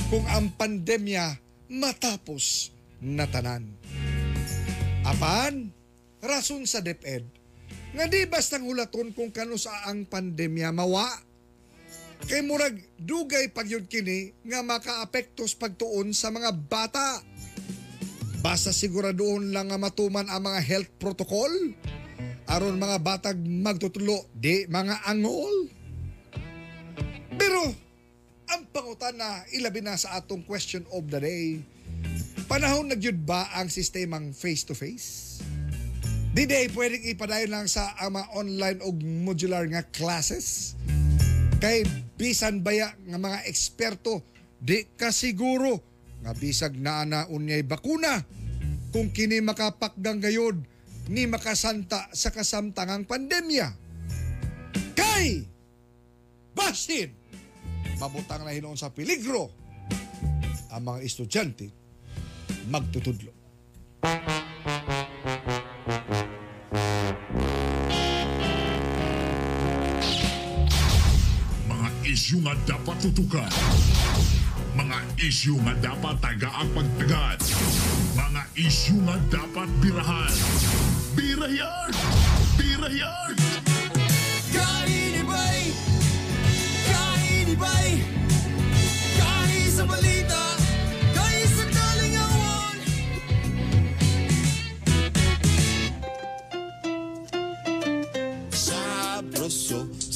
kung 0.08 0.24
ang 0.24 0.48
pandemya 0.56 1.36
matapos 1.68 2.72
na 3.02 3.26
tanan. 3.30 3.66
Apan, 5.06 5.70
rason 6.20 6.66
sa 6.68 6.82
DepEd, 6.84 7.24
nga 7.96 8.04
di 8.04 8.28
bastang 8.28 8.68
hulaton 8.68 9.16
kung 9.16 9.32
kano 9.32 9.56
sa 9.56 9.88
ang 9.88 10.04
pandemya 10.04 10.74
mawa. 10.74 11.08
Kay 12.28 12.42
murag 12.42 12.76
dugay 12.98 13.54
pagyud 13.54 13.86
kini 13.86 14.34
nga 14.42 14.60
makaapektos 14.60 15.54
pagtuon 15.54 16.10
sa 16.12 16.34
mga 16.34 16.50
bata. 16.66 17.22
Basta 18.42 18.74
siguraduhon 18.74 19.54
lang 19.54 19.70
nga 19.70 19.78
matuman 19.78 20.26
ang 20.26 20.42
mga 20.42 20.60
health 20.66 20.90
protocol 20.98 21.50
aron 22.48 22.80
mga 22.80 22.98
batag 23.04 23.38
magtutulo 23.38 24.24
di 24.32 24.64
mga 24.66 25.04
angol. 25.04 25.68
Pero 27.36 27.62
ang 28.48 28.62
pangutan 28.72 29.20
na 29.20 29.44
ilabi 29.52 29.84
na 29.84 30.00
sa 30.00 30.16
atong 30.16 30.42
question 30.48 30.82
of 30.96 31.04
the 31.12 31.20
day, 31.20 31.60
panahon 32.48 32.88
nagyud 32.88 33.28
ba 33.28 33.52
ang 33.52 33.68
sistemang 33.68 34.32
face-to-face? 34.32 35.38
Di 36.32 36.48
day 36.48 36.72
pwedeng 36.72 37.04
ipadayon 37.04 37.52
lang 37.52 37.66
sa 37.68 37.92
ang 38.00 38.16
mga 38.16 38.28
online 38.32 38.78
o 38.80 38.88
modular 38.96 39.68
nga 39.68 39.84
classes? 39.92 40.72
Kay 41.60 41.84
bisan 42.16 42.64
baya 42.64 42.88
nga 43.04 43.20
mga 43.20 43.44
eksperto, 43.44 44.24
di 44.56 44.88
ka 44.96 45.12
siguro 45.12 45.84
nga 46.24 46.32
bisag 46.32 46.74
naa 46.80 47.04
na 47.04 47.28
unyay 47.28 47.62
bakuna 47.62 48.24
kung 48.90 49.12
kini 49.12 49.44
makapakgang 49.44 50.18
gayod 50.18 50.56
ni 51.12 51.28
makasanta 51.28 52.08
sa 52.16 52.32
kasamtangang 52.32 53.04
pandemya. 53.04 53.68
Kay 54.96 55.44
basin 56.56 57.12
mabutang 57.98 58.46
na 58.46 58.54
hinoon 58.54 58.78
sa 58.78 58.94
peligro 58.94 59.50
ang 60.70 60.82
mga 60.86 60.98
estudyante 61.02 61.87
magtutudlo. 62.68 63.32
Mga 71.64 71.88
isyu 72.04 72.44
nga 72.44 72.54
dapat 72.68 72.96
tutukan. 73.08 73.52
Mga 74.76 74.98
isyu 75.16 75.56
nga 75.64 75.74
dapat 75.80 76.16
tagaang 76.20 76.70
pagtagad. 76.76 77.40
Mga 78.14 78.42
isyu 78.60 78.96
nga 79.08 79.16
dapat 79.32 79.68
birahan. 79.80 80.34
Birayan! 81.16 81.90
Birayan! 82.60 83.34
Kainibay! 83.34 83.77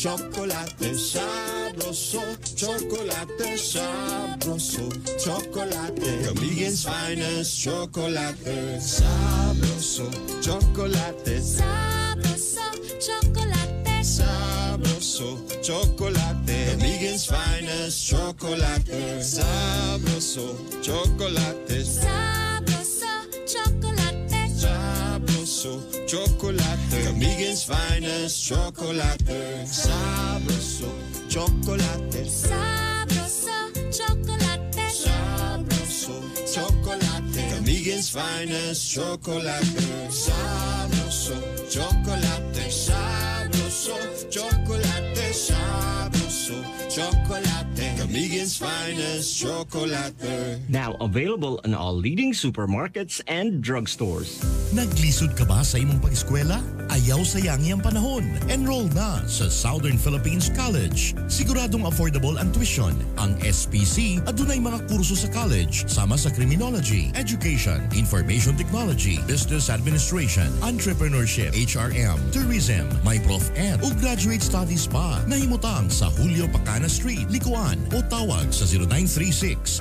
Chocolate, 0.03 0.97
sabroso, 0.97 2.21
chocolate, 2.57 3.57
sabroso, 3.57 4.91
chocolate. 5.17 6.25
Kamigen's 6.25 6.83
finest 6.85 7.63
chocolate, 7.63 8.81
sabroso, 8.81 10.11
chocolate, 10.43 11.39
Sabroso, 11.39 12.67
chocolate. 12.99 14.03
sabroso, 14.03 15.39
chocolate. 15.63 16.77
Kamigen's 16.81 17.25
finest 17.25 18.05
chocolate, 18.05 19.23
sabroso, 19.23 20.57
chocolate, 20.83 21.85
Sabroso, 21.85 22.52
sabroso, 25.63 26.07
chocolate. 26.07 27.05
Kamigen's 27.05 27.65
finest 27.65 28.45
chocolate, 28.45 29.67
sabroso, 29.67 30.89
chocolate. 31.29 32.27
Sabroso, 32.27 33.73
chocolate. 33.91 34.91
Sabroso, 34.91 36.15
chocolate. 36.53 37.49
Kamigen's 37.55 38.11
finest 38.11 38.91
chocolate. 38.91 39.65
Sabroso, 40.11 41.37
chocolate. 41.71 42.71
Sabroso, 42.71 43.97
chocolate. 44.31 45.33
Sabroso, 45.33 46.65
chocolate. 46.89 47.62
Kamigen's 48.13 48.59
finest 48.61 49.41
chocolate. 49.41 50.13
Now 50.69 51.01
available 51.01 51.65
in 51.65 51.73
all 51.73 51.97
leading 51.97 52.37
supermarkets 52.37 53.25
and 53.25 53.65
drugstores. 53.65 54.37
Naglisod 54.77 55.33
ka 55.33 55.49
ba 55.49 55.65
sa 55.65 55.81
imong 55.81 55.97
pag-eskwela? 56.05 56.61
Ayaw 56.93 57.25
sayangi 57.25 57.73
ang 57.73 57.81
panahon. 57.81 58.29
Enroll 58.53 58.93
na 58.93 59.25
sa 59.25 59.49
Southern 59.49 59.97
Philippines 59.97 60.53
College. 60.53 61.17
Siguradong 61.25 61.89
affordable 61.89 62.37
ang 62.37 62.53
tuition. 62.53 62.93
Ang 63.17 63.33
SPC 63.41 64.21
adunay 64.29 64.61
mga 64.61 64.93
kurso 64.93 65.17
sa 65.17 65.33
college 65.33 65.89
sama 65.89 66.21
sa 66.21 66.29
criminology, 66.29 67.09
education, 67.17 67.81
information 67.97 68.53
technology, 68.61 69.25
business 69.25 69.73
administration, 69.73 70.53
entrepreneurship, 70.61 71.49
HRM, 71.57 72.21
tourism, 72.29 72.85
may 73.09 73.17
prof 73.25 73.49
ed 73.57 73.81
ug 73.81 73.97
graduate 74.05 74.45
studies 74.45 74.85
pa. 74.85 75.17
Nahimutang 75.25 75.89
sa 75.89 76.13
Julio 76.21 76.45
Pacana 76.53 76.93
Street, 76.93 77.25
Likuan 77.33 77.81
o 77.97 78.02
tawag 78.09 78.53
sa 78.55 78.65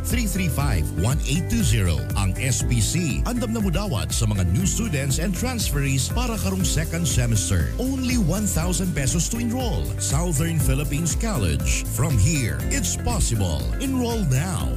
0936-335-1820. 0.04 2.20
Ang 2.20 2.32
SPC 2.38 3.24
andam 3.26 3.54
na 3.56 3.62
mudawat 3.64 4.14
sa 4.14 4.28
mga 4.28 4.46
new 4.52 4.66
students 4.66 5.18
and 5.18 5.34
transferees 5.34 6.12
para 6.12 6.38
karong 6.42 6.66
second 6.66 7.08
semester. 7.08 7.72
Only 7.82 8.18
1,000 8.20 8.94
pesos 8.94 9.30
to 9.32 9.40
enroll. 9.40 9.86
Southern 9.98 10.60
Philippines 10.62 11.16
College. 11.18 11.86
From 11.96 12.18
here, 12.18 12.60
it's 12.70 12.98
possible. 13.00 13.64
Enroll 13.80 14.26
now. 14.30 14.70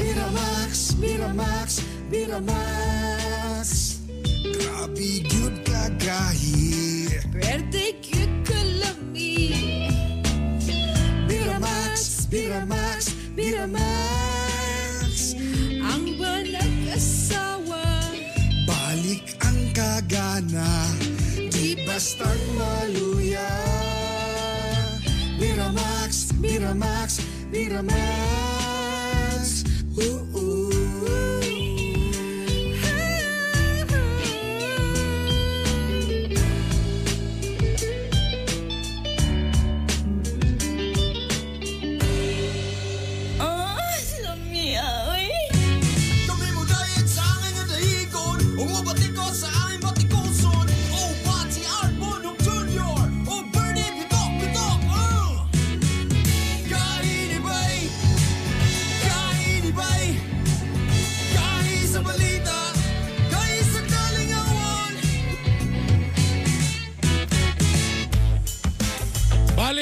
Miramax, 0.00 0.96
Miramax, 0.98 1.68
Miramax. 2.10 3.68
Grabe 4.40 5.12
yun 5.28 5.54
kagahi. 5.62 7.20
Birthday 7.30 7.92
Miramax, 12.30 13.10
Miramax. 13.34 15.34
Ang 15.82 16.14
banag 16.14 16.94
asawa. 16.94 17.82
Balik 18.70 19.34
ang 19.42 19.58
kagana, 19.74 20.94
di 21.50 21.74
bastang 21.82 22.38
maluya. 22.54 23.50
Miramax, 25.42 26.30
Miramax, 26.38 27.18
Miramax. 27.50 29.66
Ooh, 29.98 30.29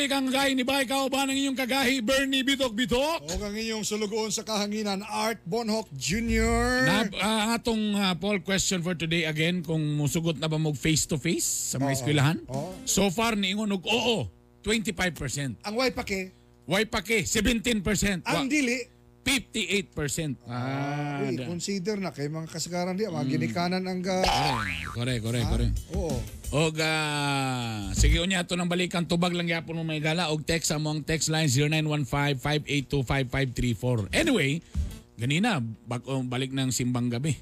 balik 0.08 0.24
ang 0.24 0.32
gahi 0.32 0.56
ni 0.56 0.64
Bay 0.64 0.88
Kauban 0.88 1.28
ng 1.28 1.36
inyong 1.36 1.58
kagahi, 1.68 2.00
Bernie 2.00 2.40
Bitok 2.40 2.72
Bitok. 2.72 3.28
O 3.28 3.44
ang 3.44 3.52
inyong 3.52 3.84
sulugoon 3.84 4.32
sa 4.32 4.40
kahanginan, 4.40 5.04
Art 5.04 5.36
Bonhoc 5.44 5.84
Jr. 5.92 6.88
Na, 6.88 7.04
ah, 7.20 7.44
ang 7.44 7.50
atong 7.60 7.82
ah, 7.92 8.16
poll 8.16 8.40
question 8.40 8.80
for 8.80 8.96
today 8.96 9.28
again, 9.28 9.60
kung 9.60 9.84
musugot 10.00 10.40
na 10.40 10.48
ba 10.48 10.56
mo 10.56 10.72
face 10.72 11.04
to 11.04 11.20
face 11.20 11.44
sa 11.44 11.76
mga 11.76 11.92
eskwelahan? 11.92 12.40
Oo. 12.48 12.72
So 12.88 13.12
far, 13.12 13.36
niingon 13.36 13.68
og 13.68 13.84
oo, 13.84 14.32
25%. 14.64 15.60
ang 15.60 15.76
way 15.76 15.92
pake, 15.92 16.32
Why 16.64 16.88
pa 16.88 17.04
ke? 17.04 17.28
17%. 17.28 18.24
ang 18.24 18.48
Wa- 18.48 18.48
dili, 18.48 18.80
58%. 19.28 20.40
Ah, 20.48 21.20
Uy, 21.20 21.36
da- 21.36 21.44
consider 21.44 22.00
na 22.00 22.16
kay 22.16 22.32
mga 22.32 22.48
kasagaran 22.48 22.96
di, 22.96 23.04
mga 23.04 23.28
ginikanan 23.28 23.84
ang 23.84 24.00
ga... 24.00 24.24
correct, 24.96 25.20
correct, 25.20 25.46
correct. 25.52 25.76
Oo. 25.92 26.16
Og 26.48 26.80
ah, 26.80 27.92
sige 27.92 28.24
unya 28.24 28.40
ato 28.40 28.56
nang 28.56 28.72
balikan 28.72 29.04
tubag 29.04 29.36
lang 29.36 29.44
gyapon 29.44 29.76
mo 29.76 29.84
may 29.84 30.00
gala 30.00 30.32
og 30.32 30.48
text 30.48 30.72
amo 30.72 30.88
ang 30.88 31.04
text 31.04 31.28
line 31.28 31.52
0915-582-5534. 32.40 34.16
Anyway, 34.16 34.64
ganina 35.20 35.60
bag 35.60 36.08
oh, 36.08 36.24
balik 36.24 36.56
ng 36.56 36.72
simbang 36.72 37.12
gabi. 37.12 37.36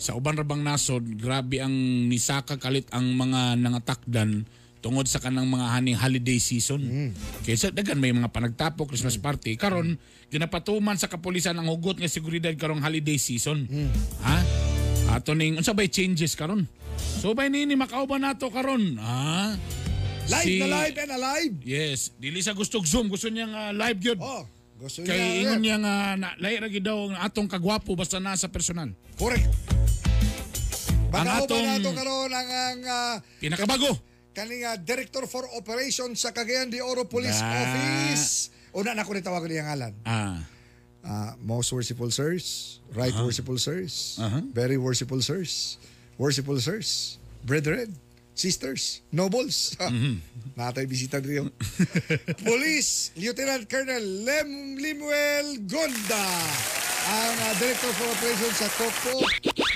Sa 0.00 0.16
uban 0.16 0.40
rabang 0.40 0.64
nasod, 0.64 1.04
grabe 1.20 1.60
ang 1.60 1.72
nisaka 2.08 2.56
kalit 2.56 2.88
ang 2.92 3.12
mga 3.12 3.60
nangatakdan 3.60 4.48
tungod 4.86 5.10
sa 5.10 5.18
kanang 5.18 5.50
mga 5.50 5.66
haning 5.68 5.98
holiday 5.98 6.38
season. 6.38 7.10
Kaysa 7.42 7.74
dagan 7.74 7.98
may 7.98 8.14
mga 8.14 8.30
panagtapo 8.30 8.86
Christmas 8.86 9.18
party 9.18 9.58
karon 9.58 9.98
ginapatuman 10.30 10.94
sa 10.94 11.10
kapulisan 11.10 11.58
ang 11.58 11.66
hugot 11.66 11.98
nga 11.98 12.06
seguridad 12.06 12.54
karong 12.54 12.78
holiday 12.78 13.18
season. 13.18 13.66
Ha? 14.22 14.38
Ato 15.10 15.34
ning 15.34 15.58
unsa 15.58 15.74
bay 15.74 15.90
changes 15.90 16.38
karon? 16.38 16.70
So 17.18 17.34
bay 17.34 17.50
nini 17.50 17.74
makauban 17.74 18.22
nato 18.22 18.46
karon, 18.46 18.94
ha? 18.96 19.58
Live 20.26 20.46
Si- 20.46 20.58
na 20.60 20.70
live 20.80 20.96
and 20.96 21.12
alive. 21.12 21.52
Yes, 21.62 22.14
dili 22.14 22.38
sa 22.38 22.50
gustong 22.50 22.82
Zoom, 22.82 23.06
gusto 23.06 23.26
niya 23.26 23.46
nga 23.46 23.62
live 23.70 23.98
gyud. 24.00 24.18
Oh, 24.18 24.46
gusto 24.76 25.02
Kay 25.02 25.14
niya. 25.14 25.34
ingon 25.42 25.60
niya 25.60 25.76
nga 25.78 25.94
na, 26.14 26.28
lahi 26.36 26.58
ra 26.58 26.66
gyud 26.66 26.82
daw 26.84 27.10
ang 27.10 27.18
atong 27.20 27.46
kagwapo 27.46 27.94
basta 27.94 28.18
nasa 28.18 28.46
personal. 28.46 28.90
Correct. 29.14 29.50
Ang 31.06 31.10
Baka 31.26 31.42
atong- 31.42 31.62
ba 31.64 31.74
nato 31.74 31.90
karon 31.90 32.30
ang, 32.30 32.48
ang 32.50 32.80
ah, 32.84 33.14
Pinakabago. 33.38 33.90
Kaning 34.36 34.68
ah, 34.68 34.76
Director 34.76 35.24
for 35.24 35.48
Operations 35.56 36.20
sa 36.20 36.28
Cagayan 36.28 36.68
de 36.68 36.84
Oro 36.84 37.08
Police 37.08 37.40
Da. 37.40 37.48
Office. 37.48 38.52
Una 38.76 38.92
na 38.92 39.00
ko 39.00 39.16
ni 39.16 39.24
tawagan 39.24 39.48
niya 39.48 39.64
ngalan. 39.64 39.92
Ah. 40.04 40.44
Ah, 41.00 41.32
most 41.40 41.72
worshipful 41.72 42.12
sirs, 42.12 42.78
right 42.92 43.14
worshipful 43.16 43.56
sirs, 43.56 44.18
Uh-huh. 44.20 44.42
very 44.52 44.76
worshipful 44.76 45.22
sirs, 45.22 45.78
worshipful 46.18 46.58
sirs, 46.60 47.16
brethren, 47.46 47.94
sisters, 48.36 49.00
nobles. 49.08 49.72
Mm-hmm. 49.80 50.18
Natay 50.58 50.84
bisita 50.84 51.22
dito. 51.22 51.46
Police 52.48 53.14
Lieutenant 53.16 53.64
Colonel 53.70 54.02
Lem 54.26 54.76
Limuel 54.76 55.62
Gonda, 55.64 56.26
ang 57.06 57.36
ah, 57.40 57.54
Director 57.56 57.92
for 57.96 58.08
Operations 58.12 58.56
sa 58.58 58.68
Coco. 58.76 59.14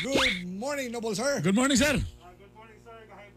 Good 0.05 0.45
morning, 0.51 0.91
noble 0.91 1.15
sir. 1.15 1.39
Good 1.41 1.55
morning, 1.57 1.79
sir. 1.79 1.95
Ah, 2.21 2.35
good 2.35 2.51
morning 2.53 2.77
sir, 2.83 2.99
Gahi 3.07 3.31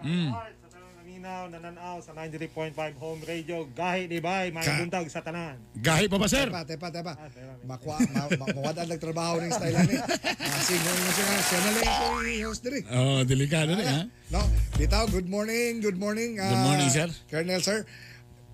Art, 0.00 0.56
sa 0.56 0.68
tanang 0.72 0.94
naminaw, 0.96 1.42
nananaw 1.52 1.96
sa 2.00 2.16
93.5 2.16 2.72
home 2.96 3.20
radio, 3.22 3.68
Gahi 3.68 4.08
di 4.08 4.16
bay, 4.16 4.48
may 4.48 4.64
Ka- 4.64 4.80
sa 5.06 5.20
tanan. 5.20 5.60
Gahi 5.76 6.08
pa 6.08 6.16
ba, 6.16 6.24
sir? 6.24 6.48
Tepa, 6.48 6.64
tepa, 6.64 6.88
tepa. 6.88 7.12
Ah, 7.14 7.28
tepa. 7.28 7.52
Makwa, 7.68 7.96
ma, 8.08 8.22
ma, 8.32 8.46
mawadaan 8.50 8.88
nagtrabaho 8.88 9.44
ng 9.44 9.52
style 9.52 9.76
ni. 9.84 9.96
Kasi 10.00 10.74
mo 10.80 10.90
mo 10.90 11.10
siya, 11.12 11.24
siya 11.36 11.58
na 11.60 11.70
lang 11.76 11.84
ko 11.84 12.06
i-host 12.24 12.62
diri. 12.64 12.80
Oh, 12.88 13.20
delikado 13.28 13.76
ni, 13.76 13.84
ha? 13.84 14.08
No, 14.32 14.40
bitaw, 14.80 15.04
good 15.12 15.28
morning, 15.28 15.84
good 15.84 16.00
morning. 16.00 16.40
Good 16.40 16.64
morning, 16.64 16.88
sir. 16.88 17.08
Colonel, 17.28 17.60
sir. 17.60 17.84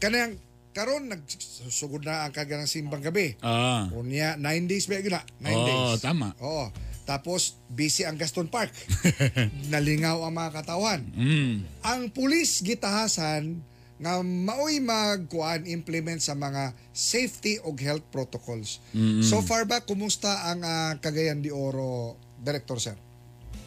Kanang 0.02 0.34
karon 0.74 1.08
nagsugod 1.08 2.04
na 2.04 2.26
ang 2.26 2.34
kaganang 2.34 2.68
simbang 2.68 3.00
gabi. 3.00 3.38
Ah. 3.40 3.88
Unya, 3.94 4.34
nine 4.36 4.66
days 4.66 4.84
ba 4.84 4.98
yun 4.98 5.08
na? 5.08 5.22
Nine 5.40 5.56
Oo, 5.56 5.66
days. 5.94 6.02
tama. 6.02 6.34
Oo. 6.42 6.68
Tapos, 7.06 7.62
busy 7.70 8.02
ang 8.02 8.18
Gaston 8.18 8.50
Park. 8.50 8.74
Nalingaw 9.72 10.26
ang 10.26 10.34
mga 10.34 10.50
katawan. 10.62 11.00
Mm. 11.14 11.62
Ang 11.86 12.02
pulis 12.10 12.60
gitahasan 12.66 13.62
nga 13.96 14.20
maoy 14.20 14.76
magkuan 14.82 15.64
implement 15.64 16.20
sa 16.20 16.36
mga 16.36 16.76
safety 16.92 17.56
og 17.64 17.80
health 17.80 18.04
protocols. 18.12 18.82
So 19.24 19.40
far 19.40 19.64
ba 19.64 19.80
kumusta 19.80 20.52
ang 20.52 20.60
ah, 20.60 20.92
Cagayan 21.00 21.40
de 21.40 21.48
Oro 21.48 22.20
Director 22.36 22.76
sir? 22.76 22.96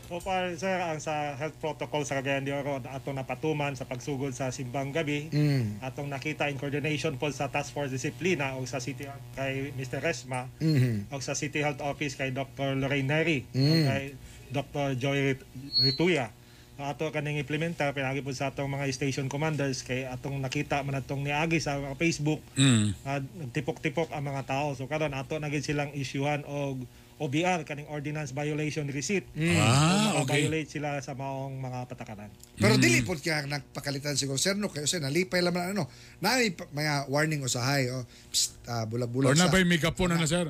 So 0.10 0.18
far 0.18 0.50
sir, 0.58 0.74
ang 0.82 0.98
sa 0.98 1.38
health 1.38 1.62
protocol 1.62 2.02
sa 2.02 2.18
Cagayan 2.18 2.42
de 2.42 2.50
Oro, 2.50 2.82
atong 2.82 3.14
napatuman 3.14 3.78
sa 3.78 3.86
pagsugod 3.86 4.34
sa 4.34 4.50
simbang 4.50 4.90
gabi, 4.90 5.30
Mm. 5.30 5.86
atong 5.86 6.10
nakita 6.10 6.50
in 6.50 6.58
coordination 6.58 7.14
po 7.14 7.30
sa 7.30 7.46
Task 7.46 7.70
Force 7.70 7.94
Disiplina 7.94 8.58
o 8.58 8.66
sa 8.66 8.82
City 8.82 9.06
kay 9.38 9.70
Mr. 9.78 10.02
Resma, 10.02 10.50
Mhm. 10.58 11.14
o 11.14 11.22
sa 11.22 11.38
City 11.38 11.62
Health 11.62 11.86
Office 11.86 12.18
kay 12.18 12.34
Dr. 12.34 12.74
Lorraine 12.74 13.06
Neri, 13.06 13.46
o 13.46 13.62
Mm. 13.62 13.86
kay 13.86 14.04
Dr. 14.50 14.98
Joy 14.98 15.18
Rit- 15.30 15.48
Rituya. 15.78 16.34
So, 16.74 16.88
ato 16.88 17.12
kaning 17.14 17.38
implementa 17.38 17.92
pinagi 17.94 18.26
po 18.26 18.34
sa 18.34 18.50
atong 18.50 18.72
mga 18.72 18.90
station 18.90 19.30
commanders 19.30 19.86
kay 19.86 20.10
atong 20.10 20.42
nakita 20.42 20.82
man 20.82 20.98
atong 20.98 21.22
niagi 21.22 21.62
sa 21.62 21.78
Facebook 21.94 22.42
Mm. 22.58 22.98
uh, 23.06 23.20
nagtipok-tipok 23.46 24.10
ang 24.10 24.26
mga 24.26 24.42
tao. 24.48 24.74
So 24.74 24.90
karon 24.90 25.14
ato 25.14 25.38
na 25.38 25.54
gid 25.54 25.62
silang 25.62 25.94
isyuhan 25.94 26.42
og 26.50 26.82
OBR 27.20 27.68
kaning 27.68 27.92
ordinance 27.92 28.32
violation 28.32 28.88
receipt. 28.88 29.28
Ah, 29.60 30.16
So, 30.16 30.24
okay. 30.24 30.48
violate 30.48 30.72
sila 30.72 31.04
sa 31.04 31.12
maong 31.14 31.60
mga 31.60 31.80
patakaran. 31.92 32.32
Pero 32.56 32.80
dili 32.80 33.04
po 33.04 33.14
kaya 33.20 33.44
nagpakalitan 33.44 34.16
siguro 34.16 34.40
sir 34.40 34.56
no 34.56 34.72
kayo 34.72 34.88
sir 34.88 35.04
nalipay 35.04 35.44
laman 35.44 35.76
ano. 35.76 35.92
Na 36.24 36.40
mga 36.72 37.12
warning 37.12 37.44
usahay 37.44 37.92
o 37.92 38.08
psst, 38.32 38.56
ah, 38.72 38.88
bulag-bulag 38.88 39.32
Or 39.32 39.38
na 39.38 39.52
ba'y 39.52 39.68
megapon 39.68 40.16
na, 40.16 40.24
sir? 40.24 40.48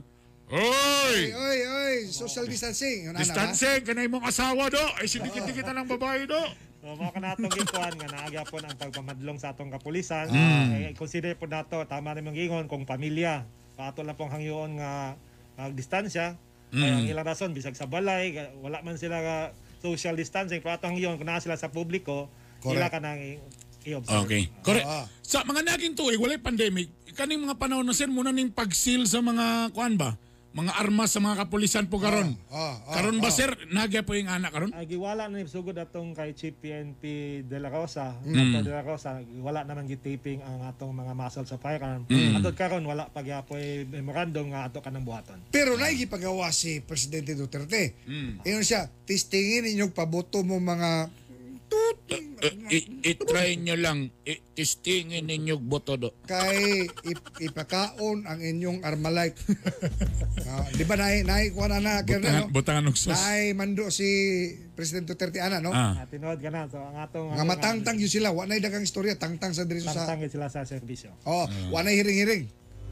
Oy! 0.49 0.61
Oy, 0.61 1.25
oy, 1.29 1.59
oy, 1.65 1.95
social 2.09 2.49
distancing. 2.49 3.05
Yun, 3.05 3.13
Distancing, 3.13 3.85
kanay 3.85 4.09
mong 4.09 4.25
asawa 4.29 4.65
do. 4.69 4.81
Ay, 4.97 5.05
sidikit-dikit 5.05 5.61
na 5.69 5.85
ng 5.85 5.89
babae 5.93 6.25
do. 6.25 6.41
So 6.79 6.95
mga 6.95 7.11
kanatong 7.11 7.53
gikuan 7.53 7.93
nga 7.99 8.07
naagya 8.07 8.47
po 8.47 8.57
ang 8.57 8.73
pagpamadlong 8.73 9.37
sa 9.37 9.51
atong 9.51 9.69
kapulisan. 9.69 10.31
Mm. 10.31 10.67
Eh, 10.73 10.91
consider 10.95 11.35
po 11.35 11.45
nato 11.45 11.77
tama 11.85 12.15
rin 12.15 12.23
mong 12.23 12.39
ingon 12.39 12.65
kung 12.71 12.87
pamilya. 12.87 13.43
Pato 13.75 13.99
lang 14.01 14.15
pong 14.15 14.31
hangyoon 14.31 14.79
nga 14.79 15.19
magdistansya. 15.59 16.33
Kaya 16.33 16.48
Mm. 16.69 16.85
ang 16.85 17.05
ilang 17.09 17.25
rason 17.25 17.49
bisag 17.49 17.73
sa 17.73 17.89
balay 17.89 18.29
wala 18.61 18.85
man 18.85 18.93
sila 18.93 19.17
nga 19.17 19.37
social 19.81 20.13
distancing 20.13 20.61
pero 20.61 20.77
atong 20.77 20.93
hangyoon 20.93 21.17
kung 21.17 21.29
sila 21.41 21.57
sa 21.57 21.73
publiko 21.73 22.29
Correct. 22.59 22.91
ka 22.91 22.99
nang 22.99 23.39
i-observe. 23.87 24.27
Okay. 24.27 24.43
Correct. 24.63 24.87
Ah. 24.87 25.07
Sa 25.23 25.47
mga 25.47 25.63
naging 25.63 25.95
tuig, 25.95 26.19
walay 26.19 26.41
pandemic, 26.41 26.91
kaning 27.15 27.39
mga 27.39 27.55
panahon 27.55 27.87
na 27.87 27.95
sir, 27.95 28.11
muna 28.11 28.35
ning 28.35 28.51
pag-seal 28.51 29.07
sa 29.07 29.23
mga, 29.23 29.71
kuan 29.71 29.95
ba? 29.95 30.19
Mga 30.49 30.81
armas 30.81 31.13
sa 31.13 31.21
mga 31.21 31.45
kapulisan 31.45 31.85
po 31.85 32.01
karon. 32.01 32.33
Ah, 32.49 32.81
ah, 32.89 32.97
karon 32.97 33.21
ba 33.21 33.29
ah. 33.29 33.33
sir, 33.33 33.53
nagya 33.69 34.01
po 34.01 34.17
yung 34.17 34.33
anak 34.33 34.49
karon? 34.49 34.73
Ay 34.73 34.89
giwala 34.89 35.29
na 35.29 35.37
ni 35.37 35.45
sugod 35.45 35.77
atong 35.77 36.17
kay 36.17 36.33
Chief 36.33 36.57
PNP 36.57 37.03
De 37.45 37.57
La 37.61 37.69
Rosa, 37.69 38.17
Mm. 38.25 38.65
De 38.65 38.71
La 38.73 38.81
Rosa, 38.81 39.21
wala 39.45 39.61
naman 39.61 39.85
gitaping 39.85 40.41
ang 40.41 40.65
atong 40.65 40.89
mga 40.89 41.13
muscle 41.13 41.45
sa 41.45 41.61
firearm. 41.61 42.09
Mm. 42.09 42.41
Atod 42.41 42.57
karon 42.57 42.81
wala 42.81 43.05
pa 43.13 43.21
gyapoy 43.21 43.85
memorandum 43.85 44.49
nga 44.49 44.65
ato 44.65 44.81
kanang 44.81 45.05
buhaton. 45.05 45.37
Pero 45.53 45.77
naigipagawa 45.77 46.49
si 46.49 46.81
Presidente 46.81 47.37
Duterte. 47.37 47.93
Mm. 48.09 48.41
Iyon 48.41 48.65
siya, 48.65 48.89
testingin 49.05 49.69
inyong 49.69 49.93
paboto 49.93 50.41
mo 50.41 50.57
mga 50.57 51.13
I-try 53.03 53.59
nyo 53.59 53.75
lang, 53.75 54.09
i-testingin 54.23 55.25
ninyo 55.27 55.59
boto 55.59 55.99
do. 55.99 56.09
kay 56.25 56.87
ip- 57.05 57.37
ipakaon 57.41 58.25
ang 58.25 58.39
inyong 58.39 58.81
Armalite. 58.85 59.39
Ah, 60.49 60.65
di 60.73 60.81
ba 60.81 60.97
nai 60.97 61.21
nai 61.21 61.53
kuha 61.53 61.69
na 61.69 61.77
na 61.77 62.01
Butangan, 62.01 62.09
Colonel, 62.09 62.41
no? 62.41 62.49
butangan 62.49 62.83
ng 62.89 62.97
sus. 62.97 63.13
Nai 63.13 63.53
mando 63.53 63.85
si 63.93 64.09
Presidente 64.73 65.13
Duterte 65.13 65.37
ana 65.37 65.61
no? 65.61 65.69
Ah. 65.69 65.93
Ah, 65.93 66.05
tinuod 66.09 66.41
ka 66.41 66.49
na. 66.49 66.65
So, 66.65 66.81
ang 66.81 66.97
atong... 66.97 67.37
Nga 67.37 67.45
matangtang 67.45 68.01
yun 68.01 68.09
sila, 68.09 68.33
wa 68.33 68.49
nay 68.49 68.57
dagang 68.57 68.81
istorya, 68.81 69.13
tangtang 69.13 69.53
sa 69.53 69.69
diri 69.69 69.85
sa 69.85 69.93
Tangtang 69.93 70.25
yun 70.25 70.31
sila 70.33 70.49
sa 70.49 70.65
serbisyo. 70.65 71.13
Oh, 71.29 71.45
wa 71.69 71.85
nay 71.85 72.01
hiring-hiring. 72.01 72.49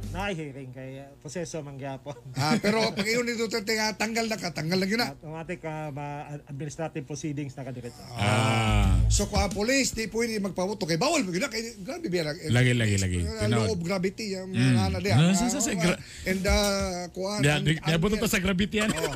Naihiring 0.08 0.72
kay 0.72 0.90
proseso 1.20 1.60
man 1.60 1.76
gyapon. 1.76 2.16
Ah, 2.38 2.56
pero 2.56 2.80
pag 2.90 3.04
iyon 3.04 3.22
ni 3.22 3.34
Duterte 3.34 3.70
nga 3.72 3.92
tanggal 3.94 4.26
na 4.26 4.36
ka, 4.36 4.50
tanggal 4.50 4.78
na 4.78 4.86
yun 4.86 4.98
na. 4.98 5.12
Automatic 5.12 5.60
uh, 5.62 5.90
ma- 5.90 6.26
administrative 6.46 7.04
proceedings 7.04 7.52
na 7.52 7.64
kadiretso. 7.64 8.00
Ah. 8.14 8.96
So 9.08 9.26
kung 9.26 9.40
ang 9.40 9.52
police, 9.52 9.92
di 9.92 10.08
pwede 10.08 10.40
magpaboto 10.40 10.84
kay 10.84 10.96
bawal 10.96 11.22
mo 11.22 11.30
gina 11.30 11.48
kay 11.48 11.76
grabe 11.78 12.08
biya 12.08 12.24
lang. 12.24 12.38
Lagi, 12.48 12.72
lagi, 12.74 12.96
lagi. 12.96 13.20
Uh, 13.22 13.48
law 13.48 13.68
of 13.68 13.80
gravity 13.80 14.32
yung 14.34 14.50
Mm. 14.50 14.64
mga 14.72 14.84
ano 14.86 14.98
diya. 15.00 15.16
Ah, 15.16 15.24
Ah, 15.24 15.34
sa- 15.34 15.50
sa- 15.50 15.60
sa- 15.60 15.70
ah, 15.70 15.78
gra- 15.78 16.00
and 16.26 16.44
uh, 16.44 16.60
kuan 17.12 17.40
Di, 17.40 17.50
ang- 17.50 17.62
di, 17.62 17.74
ang- 17.74 17.86
niabot 17.86 18.10
to 18.10 18.26
sa 18.26 18.40
gravity 18.40 18.80
yan. 18.80 18.90
Oh. 18.90 19.12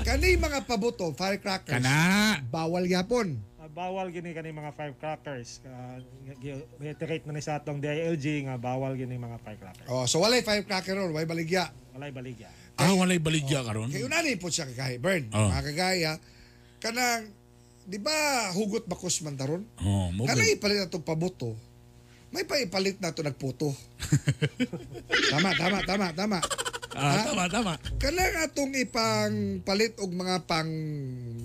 Kani 0.00 0.36
mga 0.36 0.64
paboto, 0.64 1.10
firecrackers. 1.12 1.74
Kana. 1.74 2.38
Bawal 2.46 2.86
gyapon. 2.86 3.42
Uh, 3.68 3.76
bawal 3.76 4.08
gini 4.08 4.32
kani 4.32 4.48
mga 4.50 4.72
firecrackers. 4.72 5.60
Uh, 5.62 6.00
reiterate 6.80 7.28
na 7.28 7.36
ni 7.36 7.44
sa 7.44 7.60
atong 7.60 7.78
DILG 7.78 8.48
nga 8.48 8.56
bawal 8.56 8.96
gini 8.96 9.20
mga 9.20 9.36
firecrackers. 9.38 9.88
Oh, 9.88 10.08
so 10.08 10.18
walay 10.18 10.40
firecracker 10.40 10.96
ron, 10.96 11.12
way 11.12 11.28
baligya. 11.28 11.68
Walay 11.92 12.08
baligya. 12.08 12.48
Ah, 12.80 12.96
walay 12.96 13.20
baligya 13.20 13.60
karon. 13.60 13.92
Kay 13.92 14.08
unani 14.08 14.40
po 14.40 14.48
siya 14.48 14.64
kay 14.70 14.96
burn. 14.96 15.28
Oh. 15.30 15.52
Mga 15.52 15.62
kagaya 15.68 16.12
kanang 16.78 17.28
di 17.84 17.98
ba 17.98 18.14
hugot 18.54 18.86
bakos 18.86 19.20
man 19.20 19.36
taron? 19.36 19.66
Oh, 19.82 20.08
mo 20.14 20.24
Kanang 20.24 20.48
ipalit 20.48 20.88
atong 20.88 21.04
paboto. 21.04 21.52
may 22.28 22.44
paipalit 22.44 23.00
na 23.00 23.10
to 23.10 23.24
nagputo. 23.24 23.72
tama, 25.32 25.48
tama, 25.56 25.80
tama, 25.82 26.06
tama. 26.12 26.38
Ah, 26.92 27.24
Ha? 27.24 27.32
tama, 27.32 27.44
tama. 27.48 27.72
Kanang 27.96 28.44
atong 28.44 28.72
ipang 28.76 29.64
palit 29.64 29.96
og 29.96 30.12
mga 30.12 30.44
pang 30.44 30.68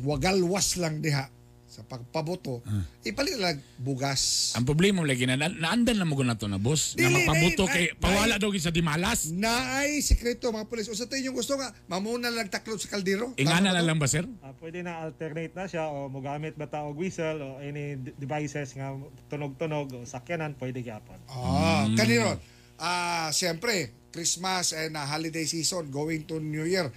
wagalwas 0.03 0.75
lang 0.77 0.99
diha 0.99 1.31
sa 1.73 1.81
pagpaboto. 1.81 2.61
Ipalit 3.01 3.41
lang 3.41 3.57
bugas. 3.81 4.53
Ang 4.53 4.61
problema 4.63 5.01
mo 5.01 5.09
lagi 5.09 5.25
na 5.25 5.33
na- 5.33 5.49
naandan 5.49 5.97
na 5.97 6.05
mo 6.05 6.13
na 6.21 6.37
to 6.37 6.45
na 6.45 6.61
boss. 6.61 6.93
Na 6.93 7.09
Dili, 7.09 7.25
mapabuto 7.25 7.65
nay- 7.65 7.73
kay 7.73 7.85
pawala 7.97 8.37
daw 8.37 8.53
sa 8.53 8.69
dimalas. 8.69 9.33
Naay 9.33 9.97
sikreto 9.99 10.53
mga 10.53 10.69
pulis. 10.69 10.85
O 10.85 10.93
sa 10.93 11.09
tayo 11.09 11.25
yung 11.25 11.33
gusto 11.33 11.57
nga, 11.57 11.73
mamuna 11.89 12.29
lang 12.29 12.45
taklop 12.47 12.77
sa 12.77 12.93
kaldero. 12.93 13.33
Ingana 13.35 13.73
na 13.73 13.81
lang 13.81 13.97
ba 13.97 14.05
sir? 14.05 14.21
Ah, 14.45 14.53
pwede 14.53 14.85
na 14.85 15.01
alternate 15.01 15.51
na 15.51 15.65
siya 15.65 15.89
o 15.89 16.05
mogamit 16.07 16.53
ba 16.53 16.69
ta 16.69 16.85
og 16.85 16.93
whistle 16.93 17.41
o 17.41 17.57
any 17.57 17.97
d- 17.97 18.13
devices 18.15 18.77
nga 18.77 18.93
tunog-tunog 19.27 19.89
o 19.91 20.05
sakyanan 20.05 20.53
pwede 20.55 20.85
gyapon. 20.85 21.17
Ah, 21.25 21.89
kanino? 21.97 22.37
Ah, 22.77 23.33
siyempre, 23.33 23.89
Christmas 24.13 24.77
and 24.77 24.93
ah, 24.93 25.09
holiday 25.09 25.43
season 25.43 25.89
going 25.89 26.21
to 26.23 26.37
New 26.37 26.63
Year. 26.63 26.93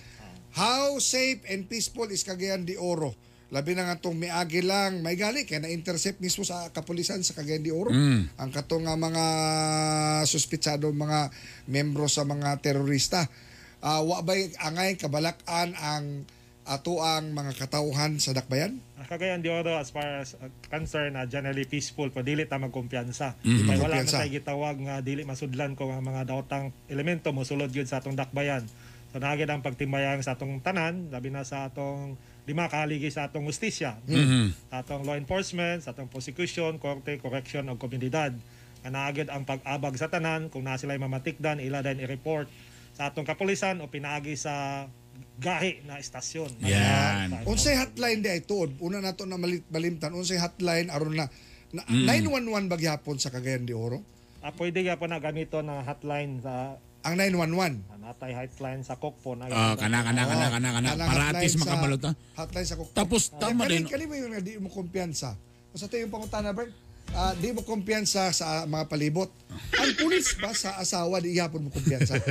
How 0.52 0.96
safe 0.96 1.44
and 1.48 1.64
peaceful 1.64 2.08
is 2.08 2.24
Cagayan 2.24 2.64
de 2.64 2.76
Oro? 2.76 3.12
Labi 3.46 3.78
na 3.78 3.86
nga 3.86 3.94
itong 3.94 4.18
miagi 4.18 4.58
lang, 4.58 5.06
may 5.06 5.14
gali, 5.14 5.46
kaya 5.46 5.62
na-intercept 5.62 6.18
mismo 6.18 6.42
sa 6.42 6.66
kapulisan 6.74 7.22
sa 7.22 7.30
Cagayan 7.30 7.62
de 7.62 7.70
Oro. 7.70 7.94
Ang 8.26 8.50
katong 8.50 8.90
nga 8.90 8.98
mga 8.98 9.24
suspitsado, 10.24 10.90
mga 10.90 11.30
membro 11.66 12.10
sa 12.10 12.26
mga 12.26 12.58
terorista. 12.58 13.30
Ah, 13.78 14.02
wa 14.02 14.18
ba'y 14.18 14.50
angay 14.58 14.98
kabalakan 14.98 15.78
ang 15.78 16.26
ato 16.66 16.98
ang 16.98 17.30
mga 17.30 17.54
katauhan 17.54 18.18
sa 18.18 18.34
dakbayan? 18.34 18.82
Ah, 18.98 19.06
Kagayan 19.06 19.38
di 19.38 19.46
Oro 19.46 19.78
as 19.78 19.94
far 19.94 20.18
as 20.18 20.34
uh, 20.34 20.50
concern 20.66 21.14
na 21.14 21.22
generally 21.22 21.62
peaceful 21.62 22.10
pero 22.10 22.26
dili 22.26 22.42
ta 22.42 22.58
magkumpiyansa. 22.58 23.38
Mhm. 23.46 23.46
Kay 23.46 23.78
wala 23.78 24.02
man 24.02 24.02
Magkumpiyansa. 24.02 24.18
tay 24.18 24.30
gitawag 24.34 24.76
nga 24.82 24.98
dili 24.98 25.22
masudlan 25.22 25.78
ko 25.78 25.86
nga 25.86 26.02
mga 26.02 26.26
daotang 26.26 26.74
elemento 26.90 27.30
mosulod 27.30 27.70
gyud 27.70 27.86
sa 27.86 28.02
atong 28.02 28.18
dakbayan. 28.18 28.66
So 29.14 29.22
naagid 29.22 29.46
ang 29.46 29.62
pagtimbayang 29.62 30.26
sa 30.26 30.34
atong 30.34 30.58
tanan, 30.58 31.14
labi 31.14 31.30
na 31.30 31.46
sa 31.46 31.70
atong 31.70 32.18
lima 32.46 32.70
kahaligi 32.70 33.10
sa 33.10 33.26
atong 33.26 33.44
justisya. 33.50 33.98
Sa 34.70 34.86
atong 34.86 35.02
law 35.02 35.18
enforcement, 35.18 35.82
sa 35.82 35.90
atong 35.90 36.06
prosecution, 36.06 36.78
korte, 36.78 37.18
correction 37.18 37.66
ug 37.66 37.76
komunidad. 37.76 38.32
Nga 38.86 38.90
naagid 38.94 39.28
ang 39.34 39.42
pag-abag 39.42 39.98
sa 39.98 40.06
tanan 40.06 40.46
kung 40.46 40.62
na 40.62 40.78
sila 40.78 40.94
mamatikdan 40.94 41.58
ila 41.58 41.82
din 41.82 42.06
i-report 42.06 42.46
sa 42.94 43.10
atong 43.10 43.26
kapulisan 43.26 43.82
o 43.82 43.90
pinaagi 43.90 44.38
sa 44.38 44.86
gahi 45.36 45.84
na 45.84 46.00
estasyon. 46.00 46.62
Yan. 46.64 47.44
Unsay 47.44 47.76
hotline 47.76 48.24
di 48.24 48.30
ay 48.32 48.46
tuod. 48.46 48.78
Una 48.80 49.02
nato 49.04 49.28
na 49.28 49.36
malit 49.36 49.66
balimtan 49.68 50.16
unsay 50.16 50.40
hotline 50.40 50.88
aron 50.88 51.12
na, 51.12 51.28
na 51.76 51.82
911 51.84 52.72
bagyapon 52.72 53.20
sa 53.20 53.28
Cagayan 53.28 53.68
de 53.68 53.76
Oro. 53.76 54.00
Ah, 54.40 54.54
pwede 54.54 54.86
nga 54.86 54.96
po 54.96 55.10
na 55.10 55.18
gamito 55.18 55.60
na 55.60 55.82
hotline 55.82 56.40
sa 56.40 56.78
Ang 57.06 57.14
911. 57.14 57.86
ah, 57.86 57.98
natay 58.02 58.34
hotline 58.34 58.82
sa 58.82 58.94
Kokpo 58.94 59.34
na 59.34 59.46
Ah, 59.46 59.74
kana 59.74 60.02
kana 60.02 60.22
kana 60.22 60.46
kana 60.48 60.68
kana 60.72 60.88
Kanang 60.90 61.06
para 61.06 61.22
hotline 61.22 61.30
at 61.30 61.42
least 61.42 61.54
sa- 61.54 61.62
makabalot 61.64 62.02
ha. 62.02 62.12
Hotline 62.36 62.66
sa 62.66 62.74
Kokpo. 62.74 62.92
Tapos 62.92 63.22
tama 63.32 63.62
kani, 63.62 63.70
din. 63.72 63.84
Kani 63.86 64.04
mo 64.04 64.14
yung 64.14 64.34
di 64.40 64.58
mo 64.58 64.68
kumpiyansa. 64.68 65.38
Sa 65.72 65.86
tayo 65.86 66.02
yung 66.02 66.10
pangutana, 66.10 66.50
Bert, 66.50 66.72
ah, 67.12 67.30
di 67.32 67.52
mo 67.52 67.62
kumpiyansa 67.62 68.32
sa 68.32 68.64
mga 68.64 68.84
palibot. 68.86 69.30
Ang 69.76 69.92
pulis 69.94 70.34
ba 70.36 70.50
sa 70.50 70.74
asawa 70.76 71.20
di 71.20 71.34
yapon 71.34 71.62
mo 71.62 71.70
kumpiyansa? 71.70 72.18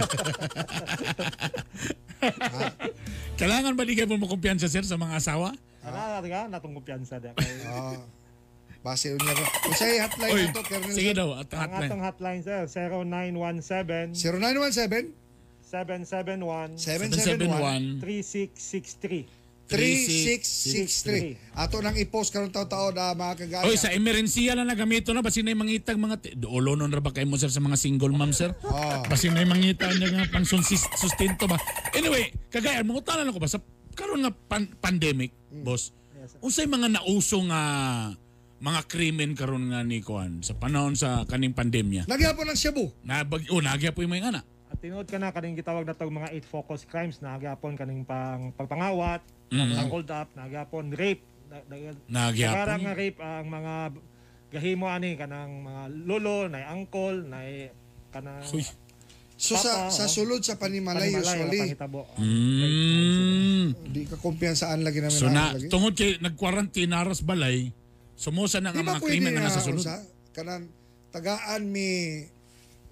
Kailangan 3.36 3.76
ba 3.76 3.84
di 3.84 3.94
kayo 3.94 4.08
mo 4.10 4.26
kumpiyansa 4.26 4.66
sir 4.66 4.82
sa 4.82 4.96
mga 4.96 5.20
asawa? 5.20 5.52
Ana 5.86 6.18
nga 6.20 6.50
natong 6.50 6.74
kumpiyansa 6.74 7.20
da 7.20 7.32
kay 7.32 7.46
Ah, 7.64 8.00
base 8.86 9.10
yun 9.10 9.18
niya. 9.18 9.34
Unsay 9.66 9.98
hotline 9.98 10.30
Oy, 10.32 10.44
nato, 10.46 10.62
Colonel? 10.62 10.94
sige 10.94 11.12
daw 11.12 11.30
at 11.34 11.50
ang 11.50 11.62
hotline. 11.66 11.90
atong 11.90 12.02
hotline 12.04 12.42
sir 12.42 12.62
0917 12.70 14.14
0917 14.14 15.10
771 15.66 16.78
771 16.78 17.98
3663. 18.00 19.26
3663. 19.66 21.58
Ato 21.58 21.82
nang 21.82 21.98
i-post 21.98 22.30
karon 22.30 22.54
taw-taon 22.54 22.94
na 22.94 23.12
mga 23.12 23.34
kagaya. 23.42 23.66
Oy, 23.66 23.74
sa 23.74 23.90
emerhensiya 23.90 24.54
na 24.54 24.62
nagamito 24.62 25.10
na 25.10 25.26
basin 25.26 25.42
na 25.42 25.58
mangitag 25.58 25.98
mga 25.98 26.18
ti- 26.18 26.34
olonon 26.46 26.86
ra 26.88 27.02
ba 27.02 27.10
kay 27.10 27.26
mo 27.26 27.34
sir 27.34 27.50
sa 27.50 27.58
mga 27.60 27.74
single 27.74 28.14
mom 28.14 28.30
sir? 28.30 28.54
Ah. 28.62 29.02
Basin 29.04 29.34
na 29.34 29.42
mangita 29.42 29.90
niya 29.90 30.12
nga 30.12 30.30
pang 30.30 30.46
sunsis- 30.46 30.86
sustento 30.94 31.46
ba. 31.46 31.58
Anyway, 31.92 32.30
kagaya 32.48 32.86
mo 32.86 33.02
tanan 33.02 33.34
ko 33.34 33.42
ba 33.42 33.50
sa 33.50 33.58
karon 33.94 34.22
nga 34.22 34.30
pan- 34.30 34.70
pandemic, 34.76 35.34
boss. 35.60 35.90
Unsay 36.40 36.66
mga 36.66 36.90
nauso 36.92 37.42
nga 37.44 37.62
mga 38.66 38.82
krimen 38.90 39.38
karon 39.38 39.70
nga 39.70 39.86
ni 39.86 40.02
Kuan 40.02 40.42
sa 40.42 40.58
panahon 40.58 40.98
sa 40.98 41.22
kaning 41.30 41.54
pandemya. 41.54 42.10
Nagyapon 42.10 42.50
ng 42.50 42.58
Cebu. 42.58 42.90
Nabag 43.06 43.46
o 43.54 43.62
nagya 43.62 43.94
po 43.94 44.02
yung 44.02 44.18
ana. 44.18 44.42
At 44.74 44.82
tinuod 44.82 45.06
ka 45.06 45.22
na 45.22 45.30
kaning 45.30 45.54
gitawag 45.54 45.86
na 45.86 45.94
tong 45.94 46.10
mga 46.10 46.34
eight 46.34 46.50
focus 46.50 46.90
crimes 46.90 47.22
na 47.22 47.38
agapon 47.38 47.78
kaning 47.78 48.02
pang 48.02 48.50
pagpangawat, 48.58 49.22
Mhm. 49.54 49.78
ang 49.78 49.90
hold 49.94 50.10
up, 50.10 50.34
na 50.34 50.50
agapon 50.50 50.90
rape. 50.90 51.22
Na, 51.46 51.62
na, 51.70 51.94
Nagyapon. 52.10 52.58
Karang 52.58 52.82
nga 52.82 52.94
rape 52.98 53.20
ang 53.22 53.46
mga 53.46 53.74
gahimo 54.50 54.90
ani 54.90 55.14
kanang 55.14 55.62
mga 55.62 55.84
lolo, 56.10 56.50
na 56.50 56.66
uncle, 56.74 57.22
na 57.22 57.46
kanang 58.10 58.42
Uy. 58.50 58.66
So 59.36 59.60
sa 59.60 59.92
Papa, 59.92 59.92
sa 59.92 60.08
oh. 60.08 60.12
sulod 60.16 60.42
sa 60.48 60.56
Panimalay, 60.56 61.12
panimalay, 61.12 61.20
usually, 61.44 61.60
pangitabo. 61.76 62.08
Mm. 62.16 63.68
di 63.92 64.08
ka 64.08 64.16
kumpiyansaan 64.16 64.80
lagi 64.80 65.04
namin 65.04 65.20
So 65.20 65.28
na 65.28 65.52
lagi. 65.52 65.68
tungod 65.68 65.92
kay 65.92 66.16
nag-quarantine 66.24 66.96
aras 66.96 67.20
balay, 67.20 67.68
sumusa 68.16 68.64
na 68.64 68.72
ba 68.72 68.82
mga 68.82 69.04
krimen 69.04 69.36
na 69.36 69.48
nasa 69.48 69.64
unsa? 69.68 70.00
Kanan 70.36 70.68
tagaan 71.12 71.72
mi 71.72 72.24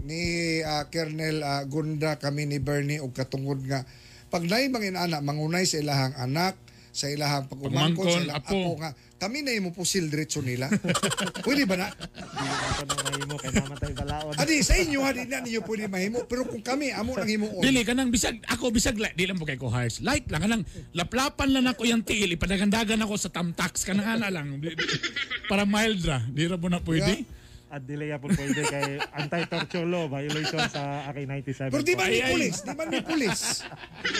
ni 0.03 0.21
ah, 0.63 0.87
Colonel 0.91 1.43
ah, 1.43 1.63
Gunda 1.67 2.19
kami 2.19 2.47
ni 2.47 2.59
Bernie 2.59 2.99
og 2.99 3.15
katungod 3.15 3.63
nga 3.67 3.87
pag 4.31 4.43
nay 4.47 4.67
mga 4.67 4.95
inana 4.95 5.19
mangunay 5.23 5.63
sa 5.63 5.79
ilahang 5.79 6.15
anak 6.19 6.55
sa 6.93 7.09
ilahang 7.09 7.49
pagumangkon 7.49 8.05
sa 8.05 8.21
ilang 8.21 8.37
apo. 8.37 8.53
apo 8.53 8.71
nga 8.77 8.89
kami 9.23 9.39
na 9.41 9.55
imo 9.55 9.71
pusil 9.71 10.11
diretso 10.11 10.43
nila. 10.43 10.67
Pwede 11.47 11.63
ba 11.63 11.79
na? 11.79 11.87
Ka 11.89 12.83
nang 12.83 13.01
mahimo 13.07 13.35
kay 13.39 13.55
naman 13.55 13.75
tayo 13.79 13.93
balaod. 14.03 14.35
Adi 14.35 14.59
sa 14.59 14.75
inyo 14.75 14.99
ha 14.99 15.15
di 15.15 15.23
na 15.23 15.39
niyo 15.39 15.63
pwede 15.63 15.87
mahimo 15.87 16.27
pero 16.27 16.43
kung 16.43 16.59
kami 16.59 16.91
amo 16.91 17.15
nang 17.15 17.31
himuon. 17.31 17.63
Dili 17.63 17.87
kanang 17.87 18.11
bisag 18.11 18.43
ako 18.51 18.75
bisag 18.75 18.99
light 18.99 19.15
di 19.15 19.23
lang 19.23 19.39
po 19.39 19.47
kay 19.47 19.55
ko 19.55 19.71
harsh. 19.71 20.03
Light 20.03 20.27
lang 20.27 20.43
kanang 20.43 20.63
laplapan 20.91 21.55
lang 21.55 21.65
ako 21.71 21.87
yung 21.87 22.03
tiil 22.03 22.35
ipadagandagan 22.35 22.99
ako 22.99 23.15
sa 23.15 23.31
tamtax 23.31 23.87
kanang 23.87 24.19
ana 24.19 24.27
lang. 24.27 24.59
Para 25.47 25.63
mild 25.63 26.03
ra. 26.03 26.19
Di 26.27 26.43
ra 26.43 26.59
po 26.59 26.67
na 26.67 26.83
pwede. 26.83 27.23
At 27.73 27.81
dili 27.81 28.05
ya 28.05 28.21
po 28.21 28.29
pwede 28.29 28.61
kay 28.61 29.01
anti-torture 29.17 29.81
law 29.83 30.05
violation 30.05 30.61
sa 30.69 31.09
RA 31.09 31.17
97. 31.17 31.73
Pero 31.73 31.81
di 31.81 31.97
man 31.97 32.05
Ay, 32.05 32.13
ni 32.13 32.21
pulis, 32.29 32.55
di 32.61 32.69
man 32.71 32.87
ni 32.87 33.01
pulis. 33.01 33.39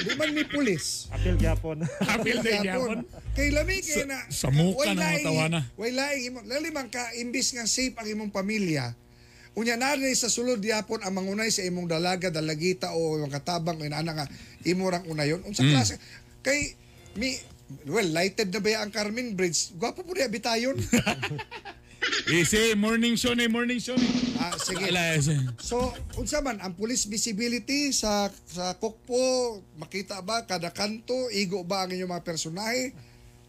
Di 0.01 0.13
man 0.17 0.29
ni 0.33 0.43
pulis. 0.43 0.85
Appeal 1.13 1.37
gyapon. 1.37 1.85
Apil 1.85 2.41
din 2.41 2.65
Yapon. 2.65 3.05
yapon. 3.05 3.29
Kay 3.31 3.53
lami 3.53 3.77
kay 3.77 4.09
na 4.09 4.25
sa 4.25 4.49
muka 4.49 4.89
mga 4.89 4.97
laing- 4.97 5.25
tawana. 5.29 5.59
Way 5.77 5.91
laing 5.93 6.23
imo 6.27 6.39
lalimang 6.43 6.89
ka 6.89 7.13
imbis 7.13 7.53
nga 7.53 7.69
safe 7.69 7.93
ang 7.93 8.09
imong 8.09 8.33
pamilya. 8.33 8.97
Unya 9.53 9.77
na 9.77 9.93
rin 9.93 10.17
sa 10.17 10.33
sulod 10.33 10.57
yapon 10.57 11.05
ang 11.05 11.13
mangunay 11.13 11.53
sa 11.53 11.61
imong 11.61 11.85
dalaga, 11.85 12.33
dalagita 12.33 12.97
o 12.97 13.21
yung 13.21 13.29
katabang 13.29 13.77
o 13.77 13.85
inana 13.85 14.17
nga 14.17 14.25
imo 14.65 14.89
rang 14.89 15.05
unayon. 15.05 15.45
Unsa 15.45 15.61
Mm. 15.61 15.69
klase 15.69 16.01
kay 16.41 16.73
mi 17.13 17.37
well 17.85 18.09
lighted 18.09 18.49
na 18.49 18.57
ba 18.57 18.81
ang 18.81 18.89
Carmen 18.89 19.37
Bridge? 19.37 19.77
Gwapo 19.77 20.01
po 20.01 20.17
niya 20.17 20.25
bitayon. 20.25 20.73
Easy, 22.31 22.73
morning 22.75 23.15
show 23.19 23.35
ni, 23.35 23.47
morning 23.51 23.79
show 23.79 23.95
ni. 23.95 24.07
ah, 24.39 24.55
sige. 24.59 24.87
Easy. 24.91 25.37
So, 25.59 25.91
unsa 26.19 26.39
man 26.39 26.59
ang 26.63 26.75
police 26.75 27.07
visibility 27.07 27.91
sa 27.91 28.31
sa 28.47 28.75
Kokpo, 28.79 29.59
makita 29.79 30.19
ba 30.23 30.43
kada 30.47 30.71
kanto, 30.71 31.27
igo 31.31 31.63
ba 31.63 31.83
ang 31.83 31.91
inyong 31.91 32.11
mga 32.11 32.25
personahe? 32.25 32.95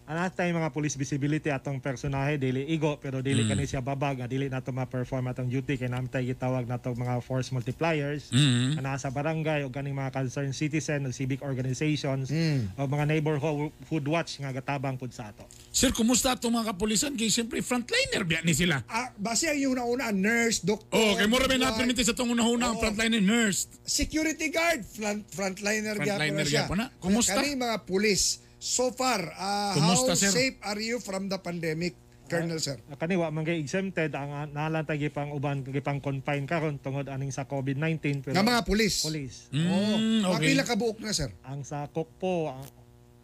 Ana 0.04 0.28
tay 0.28 0.52
mga 0.52 0.68
police 0.68 1.00
visibility 1.00 1.48
atong 1.48 1.80
personahe 1.80 2.36
dili 2.36 2.60
igo 2.68 3.00
pero 3.00 3.24
dili 3.24 3.48
kani 3.48 3.64
siya 3.64 3.80
babag 3.80 4.20
nga 4.20 4.28
dili 4.28 4.52
nato 4.52 4.68
ma-perform 4.68 5.32
atong 5.32 5.48
duty 5.48 5.80
kay 5.80 5.88
namin 5.88 6.12
tay 6.12 6.28
gitawag 6.28 6.68
nato 6.68 6.92
mga 6.92 7.24
force 7.24 7.48
multipliers 7.48 8.28
Mhm. 8.28 8.76
nga 8.76 8.82
nasa 8.84 9.08
barangay 9.08 9.64
o 9.64 9.72
kaning 9.72 9.96
mga 9.96 10.12
concerned 10.12 10.52
citizen 10.52 11.02
o 11.02 11.10
civic 11.10 11.40
organizations 11.40 12.28
Mm. 12.28 12.76
o 12.76 12.84
mga 12.84 13.04
neighborhood 13.08 13.72
watch 14.04 14.36
nga 14.38 14.52
gatabang 14.52 15.00
pud 15.00 15.08
sa 15.08 15.32
ato. 15.32 15.48
Sir, 15.72 15.88
kumusta 15.90 16.36
itong 16.36 16.52
mga 16.52 16.76
kapulisan? 16.76 17.16
Kay 17.16 17.32
siyempre 17.32 17.64
frontliner 17.64 18.22
biya 18.22 18.44
ni 18.44 18.52
sila. 18.52 18.84
Ah, 18.84 19.08
base 19.16 19.48
ang 19.48 19.56
yung 19.56 19.72
una 19.80 20.12
nurse, 20.12 20.60
doctor. 20.60 20.92
Oh, 20.92 21.16
kay 21.16 21.24
mura 21.24 21.48
ba 21.48 21.56
midwife, 21.56 21.80
natin 21.80 22.04
sa 22.04 22.12
itong 22.12 22.28
unahuna 22.28 22.70
ang 22.70 22.76
Oo. 22.76 22.82
frontliner 22.84 23.24
nurse. 23.24 23.72
security 23.82 24.52
guard, 24.52 24.84
front, 24.84 25.24
frontliner 25.26 25.96
Frontliner 25.96 26.04
gyapon 26.20 26.36
na 26.36 26.44
siya. 26.44 26.68
na. 26.68 26.86
Kumusta? 27.00 27.40
Kani 27.40 27.56
mga 27.56 27.88
pulis, 27.88 28.44
so 28.56 28.90
far, 28.90 29.32
ah, 29.34 29.72
Kumusta, 29.72 30.12
how 30.12 30.18
sir? 30.18 30.30
safe 30.30 30.56
are 30.60 30.78
you 30.78 30.98
from 30.98 31.26
the 31.26 31.36
pandemic, 31.36 31.94
Colonel 32.24 32.56
Sir? 32.56 32.80
Kani 32.90 33.14
wa 33.14 33.28
man 33.28 33.42
kay 33.42 33.56
exempted 33.56 34.10
ang 34.10 34.48
nalantay 34.48 34.96
gipang 34.98 35.28
uban 35.30 35.60
gipang 35.62 35.98
confine 35.98 36.44
karon 36.44 36.78
tungod 36.78 37.04
aning 37.06 37.28
sa 37.28 37.44
COVID-19 37.44 38.22
pero 38.22 38.32
Nga 38.32 38.42
mga 38.42 38.62
pulis. 38.64 38.94
police. 39.02 39.38
Oh, 39.50 39.58
Mm, 39.94 40.24
okay. 40.24 40.32
Kapila 40.50 40.62
ka 40.64 40.74
buok 40.74 40.98
na, 40.98 41.10
sir? 41.10 41.28
Ang 41.42 41.62
sa 41.62 41.84
Kokpo 41.86 42.48
ang 42.50 42.64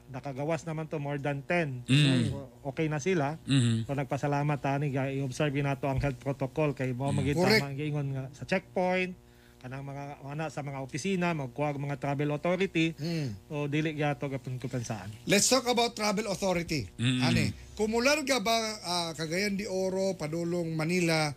nakagawas 0.09 0.63
naman 0.65 0.85
to 0.85 0.99
more 0.99 1.17
than 1.17 1.41
10. 1.41 1.87
Mm. 1.87 2.29
So, 2.29 2.39
okay 2.67 2.91
na 2.91 2.99
sila. 2.99 3.39
Mhm. 3.45 3.87
So 3.87 3.95
nagpasalamat 3.95 4.59
tani 4.59 4.91
ga 4.91 5.07
i-observe 5.07 5.55
nato 5.57 5.87
ang 5.87 5.97
health 5.97 6.19
protocol 6.19 6.75
kay 6.75 6.91
mo 6.91 7.09
magita 7.09 7.39
Correct. 7.41 7.63
mga 7.63 7.77
giingon 7.77 8.09
nga 8.11 8.25
sa 8.33 8.43
checkpoint 8.45 9.15
kanang 9.61 9.85
mga 9.85 10.03
ana 10.25 10.49
sa 10.49 10.61
mga 10.61 10.81
opisina 10.81 11.31
magkuha 11.31 11.71
ang 11.71 11.83
mga 11.83 11.97
travel 11.97 12.33
authority 12.33 12.97
Mm. 12.97 13.29
so 13.45 13.55
dili 13.67 13.93
gyud 13.93 14.17
to 14.17 14.27
gapon 14.27 14.57
kumpensaan. 14.57 15.13
Let's 15.25 15.47
talk 15.47 15.65
about 15.65 15.93
travel 15.93 16.27
authority. 16.27 16.89
Ani, 16.97 17.49
kumularga 17.75 18.41
ba 18.41 18.57
ah, 18.81 19.11
Cagayan 19.13 19.55
de 19.55 19.65
Oro, 19.65 20.13
Padulong, 20.15 20.73
Manila, 20.73 21.29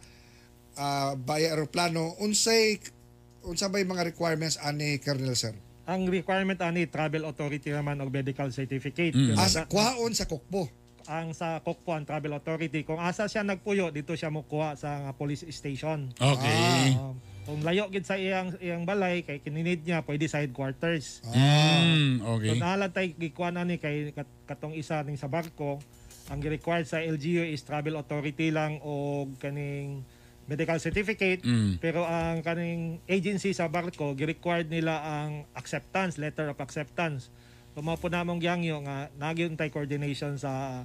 uh, 0.73 1.11
by 1.15 1.43
aeroplano, 1.43 2.15
unsay 2.17 2.79
unsa 3.43 3.67
bay 3.67 3.83
mga 3.83 4.07
requirements 4.07 4.55
ani 4.57 4.97
Colonel 4.97 5.35
Sir? 5.35 5.51
Ang 5.83 6.07
requirement 6.07 6.55
ani 6.57 6.87
travel 6.87 7.27
authority 7.27 7.67
naman 7.69 7.99
og 7.99 8.07
medical 8.07 8.47
certificate. 8.49 9.11
Mm. 9.11 9.35
Kaya 9.35 9.43
As 9.43 9.51
sa- 9.53 9.67
kuhaon 9.67 10.15
sa 10.15 10.23
Kokbo. 10.23 10.71
ang 11.03 11.35
sa 11.35 11.59
Kokpo 11.59 11.91
ang 11.91 12.07
travel 12.07 12.31
authority 12.31 12.87
kung 12.87 12.95
asa 12.95 13.27
siya 13.27 13.43
nagpuyo 13.43 13.91
dito 13.91 14.15
siya 14.15 14.31
mokuha 14.31 14.79
sa 14.79 14.89
police 15.11 15.43
station. 15.49 16.07
Okay. 16.15 16.95
Um, 16.95 17.19
kung 17.43 17.59
layo 17.59 17.87
gid 17.87 18.03
sa 18.03 18.15
iyang 18.15 18.55
iyang 18.57 18.83
balay 18.83 19.21
kay 19.21 19.37
kininid 19.37 19.83
niya 19.83 19.99
pwede 20.01 20.25
sa 20.25 20.39
headquarters. 20.39 21.19
Mm, 21.27 22.19
So 22.19 22.39
okay. 22.39 22.55
nahalat 22.55 22.91
tay 22.91 23.11
gikuan 23.11 23.55
ani 23.55 23.75
kay 23.75 24.11
kat- 24.11 24.39
katong 24.45 24.71
isa 24.73 25.03
ning 25.03 25.15
sa 25.15 25.27
barko 25.27 25.83
ang 26.25 26.39
required 26.39 26.85
sa 26.85 26.97
LGU 26.97 27.43
is 27.43 27.61
travel 27.61 27.95
authority 27.95 28.47
lang 28.47 28.79
o 28.79 29.27
kaning 29.37 30.07
medical 30.43 30.75
certificate 30.77 31.39
Mm. 31.41 31.79
pero 31.79 32.03
ang 32.03 32.39
kaning 32.39 33.03
agency 33.05 33.51
sa 33.51 33.67
barko 33.67 34.11
gi-required 34.13 34.67
nila 34.67 34.99
ang 34.99 35.31
acceptance 35.53 36.15
letter 36.15 36.47
of 36.47 36.55
acceptance 36.57 37.27
so 37.71 37.79
mao 37.79 37.95
po 37.95 38.07
namong 38.07 38.39
giyangyo 38.39 38.79
nga 38.81 39.07
nagyon 39.13 39.55
tay 39.55 39.67
coordination 39.67 40.35
sa 40.35 40.83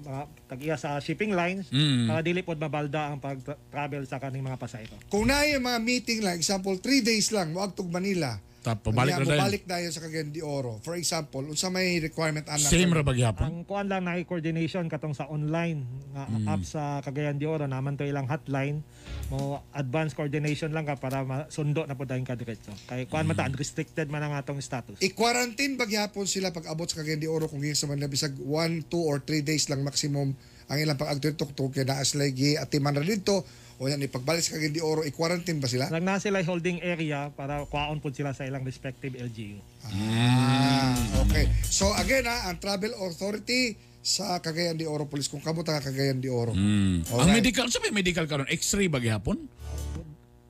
mga 0.00 0.20
tag-iya 0.46 0.76
sa 0.76 0.96
shipping 0.98 1.30
lines 1.30 1.68
Mm. 1.68 2.08
para 2.08 2.20
dili 2.20 2.40
pod 2.40 2.56
mabalda 2.56 3.10
ang 3.10 3.18
pag-travel 3.18 4.02
sa 4.04 4.16
kaning 4.16 4.40
mga 4.40 4.56
pasahero 4.56 4.96
Kung 5.06 5.26
na 5.26 5.44
yung 5.44 5.62
mga 5.62 5.78
meeting 5.78 6.20
lang, 6.20 6.34
example, 6.34 6.74
3 6.74 7.00
days 7.00 7.30
lang, 7.30 7.52
muagtog 7.52 7.86
Manila. 7.86 8.40
Tapos 8.62 8.94
pabalik 8.94 9.18
na 9.18 9.26
mabalik 9.26 9.62
na 9.66 9.82
yun 9.82 9.90
sa 9.90 9.98
Cagayan 9.98 10.30
de 10.30 10.38
Oro. 10.38 10.78
For 10.80 10.94
example, 10.94 11.42
unsa 11.42 11.66
may 11.66 11.98
requirement 11.98 12.46
anak? 12.46 12.62
Same 12.62 12.94
ra 12.94 13.02
ba 13.02 13.10
gyapon? 13.10 13.42
Ang 13.42 13.56
kuan 13.66 13.90
lang 13.90 14.06
na 14.06 14.14
coordination 14.22 14.86
katong 14.86 15.18
sa 15.18 15.26
online 15.26 15.82
nga 16.14 16.30
Mm. 16.30 16.46
app 16.46 16.62
sa 16.62 16.82
Cagayan 17.02 17.34
de 17.34 17.46
Oro 17.46 17.66
naman 17.66 17.98
to 17.98 18.06
ilang 18.06 18.30
hotline 18.30 18.86
mo 19.32 19.64
advance 19.72 20.12
coordination 20.12 20.68
lang 20.76 20.84
ka 20.84 21.00
para 21.00 21.24
masundo 21.24 21.88
na 21.88 21.96
po 21.96 22.04
dahil 22.04 22.20
ka 22.20 22.36
diretso. 22.36 22.68
Kay 22.84 23.08
kuan 23.08 23.24
Mm. 23.24 23.32
man 23.32 23.36
ta 23.40 23.48
unrestricted 23.48 24.12
man 24.12 24.20
ang 24.20 24.36
atong 24.36 24.60
status. 24.60 25.00
I-quarantine 25.00 25.80
ba 25.80 25.88
gyapon 25.88 26.28
sila 26.28 26.52
pag 26.52 26.68
abot 26.68 26.84
sa 26.84 27.00
Cagayan 27.00 27.16
de 27.16 27.32
Oro 27.32 27.48
kung 27.48 27.64
sa 27.72 27.88
Manila 27.88 28.12
bisag 28.12 28.36
1, 28.36 28.92
2 28.92 29.08
or 29.08 29.24
3 29.24 29.40
days 29.40 29.72
lang 29.72 29.80
maximum 29.80 30.36
ang 30.68 30.78
ilang 30.78 31.00
pag-agtutok 31.00 31.72
kaya 31.72 31.88
naas 31.88 32.12
lagi 32.12 32.60
at 32.60 32.68
timan 32.68 32.92
na 32.92 33.00
dito 33.00 33.40
o 33.80 33.88
yan 33.88 34.04
ipagbalik 34.04 34.44
sa 34.44 34.60
Cagayan 34.60 34.76
de 34.76 34.84
Oro 34.84 35.00
i-quarantine 35.02 35.56
ba 35.56 35.66
sila? 35.66 35.88
Lang 35.88 36.04
na 36.04 36.20
sila 36.20 36.44
holding 36.44 36.84
area 36.84 37.32
para 37.32 37.64
kuaon 37.64 38.04
po 38.04 38.12
sila 38.12 38.36
sa 38.36 38.44
ilang 38.44 38.62
respective 38.62 39.16
LGU. 39.16 39.56
Ah, 39.88 40.92
okay. 41.24 41.48
So 41.64 41.88
again 41.96 42.28
ha, 42.28 42.52
ang 42.52 42.60
travel 42.60 42.92
authority 43.00 43.74
sa 44.02 44.36
Cagayan 44.36 44.74
de 44.74 44.84
Oro 44.84 45.06
Police 45.06 45.30
kung 45.30 45.38
kamot 45.38 45.62
ang 45.64 45.78
Cagayan 45.78 46.18
de 46.18 46.26
Oro. 46.26 46.50
Mm. 46.50 47.06
Ang 47.06 47.14
Alright. 47.14 47.38
medical, 47.38 47.70
sa 47.70 47.78
may 47.78 47.94
medical 47.94 48.26
karon 48.26 48.50
X-ray 48.50 48.90
ba 48.90 48.98
gyapon? 48.98 49.38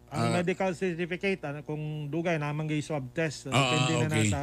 Ang 0.09 0.29
medical 0.35 0.73
certificate 0.73 1.41
ano, 1.43 1.61
kung 1.63 1.81
dugay 2.09 2.37
namang 2.37 2.67
gi 2.67 2.81
swab 2.81 3.13
test 3.13 3.49
Ah, 3.49 3.57
depende 3.57 3.93
na 3.93 4.01
okay. 4.03 4.25
na 4.25 4.29
sa 4.29 4.41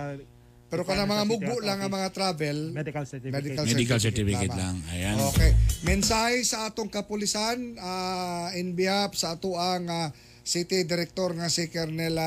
Pero 0.66 0.86
kana 0.86 1.02
mga 1.04 1.26
mugbo 1.26 1.58
lang 1.60 1.78
ang 1.80 1.90
mga 1.90 2.10
travel, 2.10 2.70
medical 2.70 3.02
certificate. 3.02 3.34
medical, 3.36 3.66
Medical 3.66 4.00
certificate 4.00 4.50
tama. 4.50 4.62
lang. 4.62 4.76
Ayan. 4.88 5.18
Okay. 5.28 5.52
Mensahe 5.82 6.42
sa 6.42 6.70
atong 6.70 6.86
kapulisan 6.88 7.58
ah, 7.78 8.54
in 8.54 8.74
behalf 8.74 9.14
sa 9.14 9.34
ato 9.34 9.58
ang 9.58 9.86
ah, 9.86 10.10
City 10.42 10.82
Director 10.84 11.34
nga 11.34 11.46
si 11.46 11.70
Colonel 11.70 12.18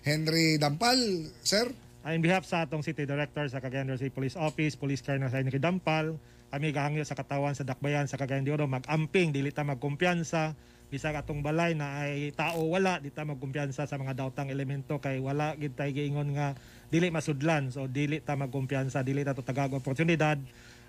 Henry 0.00 0.58
Dampal, 0.58 0.98
sir. 1.40 1.66
In 2.00 2.24
behalf 2.24 2.48
sa 2.48 2.64
atong 2.64 2.80
City 2.80 3.04
Director 3.04 3.44
sa 3.52 3.60
Cagayan 3.60 3.92
City 4.00 4.08
Police 4.08 4.32
Office, 4.32 4.72
Police 4.72 5.04
Colonel 5.04 5.28
Henry 5.28 5.60
Dampal, 5.60 6.16
kami 6.48 6.72
gahangyo 6.72 7.04
sa 7.04 7.12
katawan 7.12 7.52
sa 7.52 7.60
Dakbayan 7.60 8.08
sa 8.08 8.16
Cagayan 8.16 8.40
de 8.40 8.56
Oro, 8.56 8.64
mag-amping, 8.64 9.36
dili 9.36 9.52
ta 9.52 9.68
magkumpiyansa, 9.68 10.56
bisag 10.88 11.12
atong 11.12 11.44
balay 11.44 11.76
na 11.76 12.00
ay 12.08 12.32
tao 12.32 12.72
wala, 12.72 13.04
di 13.04 13.12
ta 13.12 13.28
magkumpiyansa 13.28 13.84
sa 13.84 13.96
mga 14.00 14.16
daotang 14.16 14.48
elemento 14.48 14.96
kay 14.96 15.20
wala 15.20 15.52
gid 15.60 15.76
tay 15.76 15.92
giingon 15.92 16.32
nga 16.40 16.56
dili 16.88 17.12
masudlan. 17.12 17.68
So 17.68 17.84
dili 17.84 18.24
ta 18.24 18.32
magkumpiyansa, 18.32 19.04
dili 19.04 19.20
ta 19.20 19.36
to 19.36 19.44
tagag 19.44 19.68
oportunidad 19.76 20.40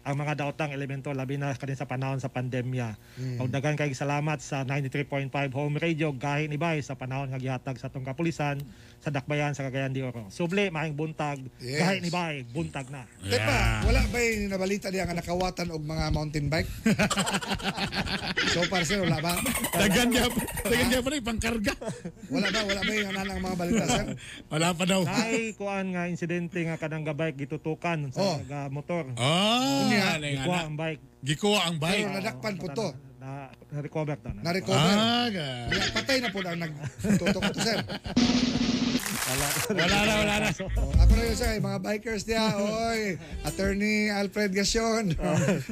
ang 0.01 0.15
mga 0.17 0.33
daotang 0.33 0.73
elemento 0.73 1.13
labi 1.13 1.37
na 1.37 1.53
kanin 1.53 1.77
sa 1.77 1.85
panahon 1.85 2.17
sa 2.17 2.25
pandemya. 2.27 2.97
Mm. 3.21 3.45
dagan 3.47 3.77
kay 3.77 3.93
salamat 3.93 4.41
sa 4.41 4.65
93.5 4.65 5.29
Home 5.53 5.77
Radio 5.77 6.09
gahi 6.09 6.49
ni 6.49 6.57
Bay 6.57 6.81
sa 6.81 6.97
panahon 6.97 7.29
nga 7.29 7.37
gihatag 7.37 7.77
sa 7.77 7.85
atong 7.85 8.01
kapulisan 8.01 8.57
sa 9.01 9.09
Dakbayan 9.09 9.53
sa 9.53 9.65
Cagayan 9.65 9.89
de 9.89 10.05
Oro. 10.05 10.29
Suble 10.29 10.69
maayong 10.69 10.93
buntag, 10.93 11.41
Yes. 11.57 11.81
gahi 11.81 11.97
ni 12.01 12.09
Bay, 12.09 12.45
buntag 12.45 12.85
na. 12.89 13.05
Tepa, 13.17 13.81
wala 13.81 14.01
ba 14.05 14.19
nabalita 14.45 14.93
diya 14.93 15.09
nga 15.09 15.17
nakawatan 15.17 15.73
og 15.73 15.81
mga 15.81 16.05
mountain 16.13 16.47
bike? 16.49 16.69
so 18.53 18.61
far 18.69 18.85
sir, 18.85 19.01
wala 19.01 19.17
ba? 19.17 19.33
Dagan 19.73 20.09
gyapon. 20.13 20.43
Dagan 20.65 20.87
gyapon 20.89 21.11
ay 21.13 21.23
pangkarga. 21.25 21.73
Wala 22.29 22.47
ba? 22.49 22.59
Wala 22.61 22.81
ba 22.81 22.91
yung 22.93 23.09
anang 23.11 23.41
mga 23.41 23.57
balita 23.57 23.83
sir? 23.85 24.05
Wala 24.49 24.67
pa 24.73 24.83
daw. 24.85 25.01
Nay 25.01 25.53
kuan 25.57 25.85
nga 25.93 26.05
insidente 26.05 26.61
nga 26.61 26.77
kanang 26.77 27.05
gabike 27.05 27.45
gitutukan 27.45 28.13
sa 28.13 28.21
Oh. 28.21 28.37
motor. 28.69 29.09
Ah, 29.17 29.90
Nga 29.93 30.17
Gikuha 30.21 30.57
na. 30.57 30.63
ang 30.63 30.75
bike. 30.75 31.01
Gikuha 31.21 31.59
ang 31.61 31.75
Pero 31.77 31.85
bike. 31.85 32.15
nadakpan 32.15 32.55
po 32.55 32.67
to. 32.71 32.87
Na, 33.21 33.29
na 33.69 33.79
recover 33.79 34.17
ta 34.17 34.33
na. 34.33 34.41
Na-recover. 34.41 34.81
Ah, 34.81 35.29
ga. 35.29 35.47
Kaya 35.69 35.85
patay 35.93 36.17
na 36.17 36.29
po 36.29 36.41
ang 36.41 36.57
nagtutok 36.57 37.43
to 37.53 37.59
sir. 37.61 37.77
Wala, 39.21 39.47
Wala 39.71 39.97
na, 40.01 40.13
wala 40.19 40.35
na. 40.41 40.49
Oh, 40.81 40.91
ako 40.97 41.11
na 41.13 41.23
yun 41.23 41.37
sir, 41.37 41.53
mga 41.55 41.79
bikers 41.79 42.23
diya, 42.27 42.51
oy, 42.57 43.15
Attorney 43.45 44.11
Alfred 44.11 44.51
Gasyon, 44.51 45.15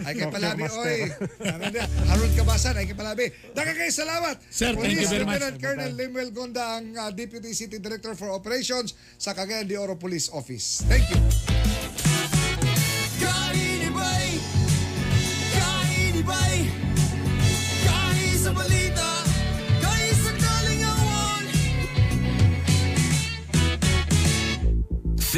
ay 0.05 0.13
kay 0.15 0.29
Palabi, 0.31 0.63
oy, 0.63 1.11
ano 1.43 1.63
Harold 2.07 2.33
Kabasan, 2.37 2.79
ay 2.79 2.87
kay 2.87 2.95
Palabi. 2.95 3.25
Daga 3.51 3.75
kayo 3.75 3.91
salamat. 3.91 4.39
Sir, 4.47 4.77
thank 4.77 4.95
you 4.95 5.03
Police 5.03 5.11
very 5.11 5.25
much. 5.27 5.41
Lieutenant 5.43 5.57
Colonel 5.59 5.91
Limuel 5.91 6.29
Gonda, 6.31 6.79
ang 6.79 6.95
uh, 6.95 7.11
Deputy 7.11 7.51
City 7.51 7.81
Director 7.81 8.15
for 8.15 8.31
Operations 8.31 8.95
sa 9.19 9.35
Cagayan 9.35 9.67
de 9.67 9.75
Oro 9.75 9.99
Police 9.99 10.31
Office. 10.31 10.85
Thank 10.87 11.09
you. 11.11 11.19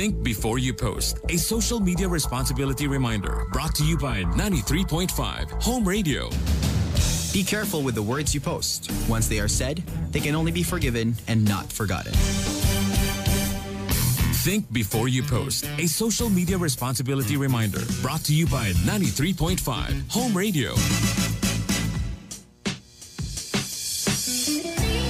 Think 0.02 0.24
before 0.24 0.58
you 0.58 0.74
post. 0.74 1.20
A 1.30 1.38
social 1.38 1.80
media 1.80 2.08
responsibility 2.08 2.88
reminder 2.88 3.46
brought 3.52 3.76
to 3.76 3.84
you 3.84 3.98
by 3.98 4.24
93.5 4.24 5.62
Home 5.64 5.88
Radio. 5.88 6.30
Be 7.34 7.44
careful 7.44 7.84
with 7.84 7.96
the 7.96 8.02
words 8.02 8.34
you 8.34 8.42
post. 8.42 8.90
Once 9.10 9.28
they 9.28 9.40
are 9.40 9.48
said, 9.48 9.84
they 10.12 10.20
can 10.20 10.34
only 10.34 10.52
be 10.52 10.64
forgiven 10.64 11.16
and 11.28 11.46
not 11.48 11.72
forgotten. 11.72 12.14
Think 14.42 14.74
before 14.74 15.08
you 15.08 15.22
post. 15.22 15.70
A 15.78 15.86
social 15.86 16.28
media 16.28 16.58
responsibility 16.58 17.38
reminder 17.38 17.82
brought 18.02 18.24
to 18.24 18.34
you 18.34 18.48
by 18.48 18.72
93.5 18.90 20.10
Home 20.10 20.36
Radio. 20.36 20.74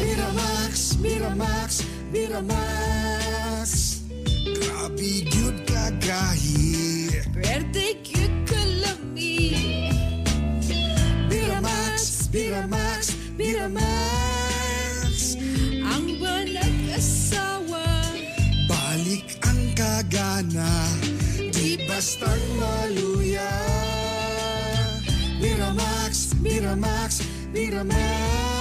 Miramax, 0.03 0.97
Miramax, 0.99 1.81
Miramax. 2.11 3.69
Grabe 4.59 5.23
gyud 5.31 5.63
kagahi. 5.63 7.23
Pwede 7.31 8.03
cute 8.03 8.43
kalami. 8.43 9.55
Miramax, 11.31 12.27
Miramax, 12.33 13.15
Miramax. 13.39 14.30
Ang 20.11 20.43
kagana, 20.51 20.71
di 21.55 21.79
bastang 21.87 22.43
maluya. 22.59 23.47
Miramax, 25.39 26.35
Miramax, 26.43 27.23
Miramax. 27.55 28.60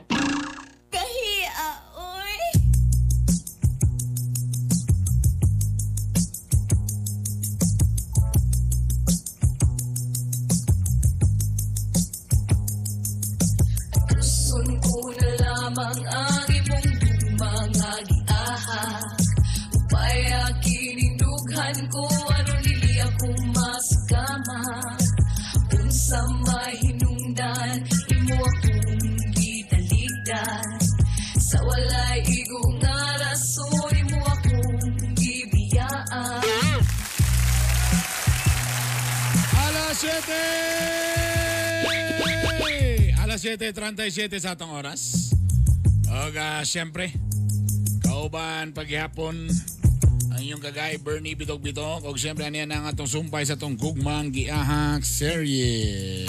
Unsa 26.11 26.27
mahinungdan 26.43 27.87
imo 28.11 28.35
akong 28.43 29.15
gitaligdan 29.31 30.75
Sa 31.39 31.55
walay 31.63 32.19
igo 32.27 32.59
nga 32.83 33.15
imo 33.95 34.19
akong 34.19 34.75
gibiyaan 35.15 36.43
Alas 39.55 40.03
7! 43.15 43.15
Alas 43.23 43.39
7.37 43.47 44.35
sa 44.43 44.59
atong 44.59 44.75
oras. 44.75 45.31
Og 46.11 46.35
uh, 46.35 46.59
siyempre, 46.67 47.15
kauban 48.03 48.75
paghihapon 48.75 49.47
ang 50.41 50.49
inyong 50.49 50.65
kagay 50.73 50.97
Bernie 50.97 51.37
Bitog-Bitog 51.37 52.01
og 52.01 52.17
siyempre 52.17 52.49
aniya 52.49 52.65
na 52.65 52.81
ang 52.81 52.89
atong 52.89 53.05
sumpay 53.05 53.45
sa 53.45 53.53
atong 53.53 53.77
gugmang 53.77 54.33
giahak 54.33 55.05
serye. 55.05 56.25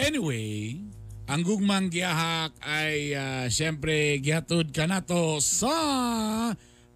Anyway, 0.00 0.80
ang 1.28 1.44
gugmang 1.44 1.92
giahak 1.92 2.56
ay 2.64 3.12
ah, 3.12 3.44
siyempre 3.52 4.24
gihatod 4.24 4.72
kanato 4.72 5.36
sa 5.44 5.76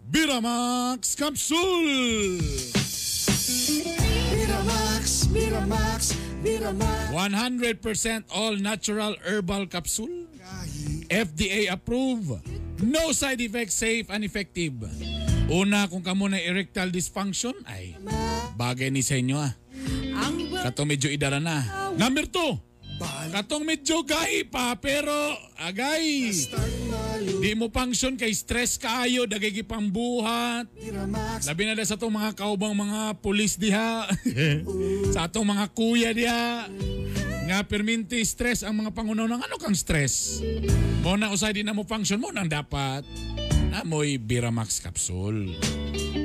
Biramax 0.09 1.13
Capsule. 1.13 2.41
Miramax, 4.33 5.29
Miramax, 5.29 6.17
Miramax. 6.41 7.13
100% 7.13 8.33
all 8.33 8.57
natural 8.57 9.13
herbal 9.29 9.69
capsule. 9.69 10.30
FDA 11.11 11.67
approved. 11.67 12.39
No 12.81 13.11
side 13.13 13.43
effects, 13.43 13.77
safe 13.77 14.09
and 14.09 14.23
effective. 14.25 14.79
Una, 15.51 15.91
kung 15.91 16.07
kamo 16.07 16.31
na 16.31 16.39
erectile 16.39 16.95
dysfunction, 16.95 17.53
ay 17.67 17.99
bagay 18.55 18.89
ni 18.95 19.03
sa 19.03 19.19
inyo 19.19 19.37
ah. 19.37 19.53
Katong 20.63 20.87
medyo 20.87 21.11
idara 21.11 21.43
na. 21.43 21.67
Number 21.99 22.31
two, 22.31 22.55
katong 23.35 23.67
medyo 23.67 24.07
gahi 24.07 24.47
pa 24.47 24.79
pero 24.79 25.13
agay. 25.59 26.31
Di 27.41 27.53
mo 27.59 27.69
function 27.69 28.17
kay 28.17 28.33
stress 28.33 28.79
kaayo, 28.79 29.27
dagay 29.27 29.51
gipang 29.51 29.91
buhat. 29.91 30.71
Labi 31.45 31.63
na 31.67 31.83
sa 31.83 31.99
itong 31.99 32.15
mga 32.15 32.33
kaubang 32.39 32.73
mga 32.73 33.19
pulis 33.19 33.59
diha. 33.59 34.07
sa 35.15 35.27
atong 35.27 35.49
mga 35.49 35.67
kuya 35.75 36.11
diha. 36.15 36.71
Nga 37.51 37.67
perminti 37.67 38.23
stress 38.23 38.63
ang 38.63 38.79
mga 38.79 38.95
pangunaw 38.95 39.27
ng 39.27 39.43
ano 39.43 39.59
kang 39.59 39.75
stress. 39.75 40.39
Mo 41.03 41.19
na 41.19 41.35
usay 41.35 41.51
di 41.51 41.67
na 41.67 41.75
mo 41.75 41.83
function 41.83 42.23
mo 42.23 42.31
nang 42.31 42.47
dapat 42.47 43.03
na 43.75 43.83
mo'y 43.83 44.23
Biramax 44.23 44.79
capsule. 44.79 45.59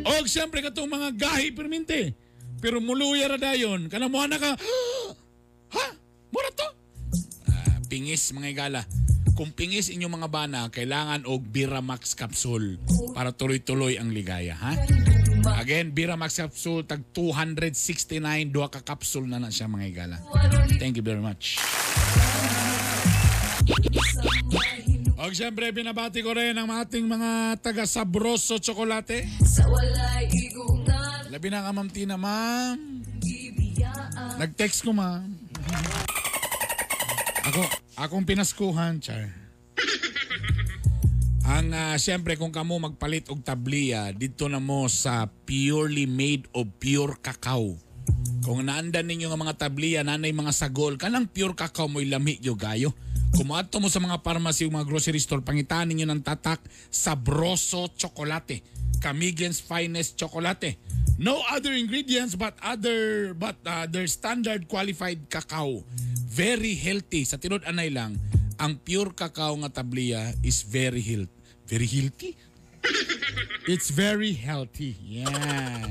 O 0.05 0.21
siyempre 0.29 0.61
katong 0.61 0.85
mga 0.85 1.17
gahi 1.17 1.49
perminti. 1.49 2.13
Pero 2.61 2.77
muluya 2.77 3.25
ra 3.25 3.41
dayon. 3.41 3.89
Kana 3.89 4.05
mo 4.13 4.21
na 4.29 4.37
ka, 4.37 4.53
ha? 5.73 5.85
Mura 6.29 6.53
to? 6.53 6.69
Ah, 7.49 7.81
pingis 7.89 8.29
mga 8.29 8.53
igala. 8.53 8.81
Kung 9.33 9.49
pingis 9.49 9.89
inyong 9.89 10.21
mga 10.21 10.29
bana, 10.29 10.69
kailangan 10.69 11.25
og 11.25 11.41
Biramax 11.41 12.13
capsule 12.13 12.77
para 13.17 13.33
tuloy-tuloy 13.33 13.97
ang 13.97 14.13
ligaya, 14.13 14.53
ha? 14.61 14.77
Again, 15.45 15.93
Biramax 15.93 16.41
capsule 16.41 16.81
tag 16.81 17.05
269 17.13 18.49
duha 18.49 18.67
ka 18.73 18.81
capsule 18.81 19.29
na 19.29 19.37
na 19.37 19.53
siya 19.53 19.69
mga 19.69 19.85
igala. 19.85 20.17
Thank 20.81 20.97
you 20.97 21.05
very 21.05 21.21
much. 21.21 21.61
Og 25.15 25.31
siyempre, 25.33 25.69
binabati 25.73 26.21
ko 26.21 26.33
rin 26.37 26.53
ang 26.53 26.69
ating 26.69 27.05
mga 27.05 27.57
taga 27.61 27.85
Sabroso 27.85 28.57
Chocolate. 28.61 29.25
Labi 31.33 31.47
na 31.49 31.65
ka, 31.65 31.71
Ma'am 31.73 31.89
Tina, 31.89 32.13
ma'am. 32.17 33.01
Nag-text 34.37 34.85
ko, 34.85 34.93
ma'am. 34.93 35.25
Ako, 37.45 37.61
akong 37.97 38.25
pinaskuhan, 38.25 39.01
char. 39.01 39.44
Ang 41.45 41.77
ah, 41.77 41.93
siyempre 42.01 42.41
kung 42.41 42.49
kamo 42.49 42.81
magpalit 42.81 43.29
og 43.29 43.45
tabliya 43.45 44.09
dito 44.17 44.49
na 44.49 44.57
mo 44.57 44.89
sa 44.89 45.29
purely 45.45 46.09
made 46.09 46.49
of 46.57 46.65
pure 46.81 47.21
cacao. 47.21 47.77
Kung 48.41 48.65
naandan 48.65 49.05
ninyo 49.05 49.29
nga 49.29 49.37
mga 49.37 49.57
tabliya 49.69 50.01
nanay 50.01 50.33
mga 50.33 50.49
sagol 50.49 50.97
kanang 50.97 51.29
pure 51.29 51.53
cacao 51.53 51.85
mo'y 51.85 52.09
lami 52.09 52.41
yo 52.41 52.57
gayo. 52.57 52.97
Kung 53.37 53.53
moadto 53.53 53.77
mo 53.77 53.93
sa 53.93 54.01
mga 54.01 54.25
pharmacy 54.25 54.65
o 54.65 54.73
mga 54.73 54.89
grocery 54.89 55.21
store 55.21 55.45
pangitaan 55.45 55.93
ninyo 55.93 56.09
ng 56.09 56.25
tatak 56.25 56.65
Sabroso 56.89 57.93
Chocolate. 57.93 58.65
Camigen's 58.97 59.61
finest 59.61 60.17
chocolate. 60.17 60.81
No 61.21 61.45
other 61.53 61.77
ingredients 61.77 62.33
but 62.33 62.57
other 62.65 63.31
but 63.37 63.61
uh, 63.69 63.85
their 63.85 64.09
standard 64.09 64.65
qualified 64.65 65.29
cacao. 65.29 65.85
Very 66.25 66.73
healthy. 66.73 67.21
Sa 67.21 67.37
tinod 67.37 67.61
anay 67.69 67.93
lang, 67.93 68.17
ang 68.55 68.79
pure 68.79 69.11
cacao 69.11 69.55
nga 69.63 69.83
tabliya 69.83 70.31
is 70.43 70.63
very 70.63 71.03
healthy. 71.03 71.33
Very 71.65 71.89
healthy? 71.89 72.31
It's 73.65 73.89
very 73.89 74.37
healthy. 74.37 74.93
Yan. 75.01 75.89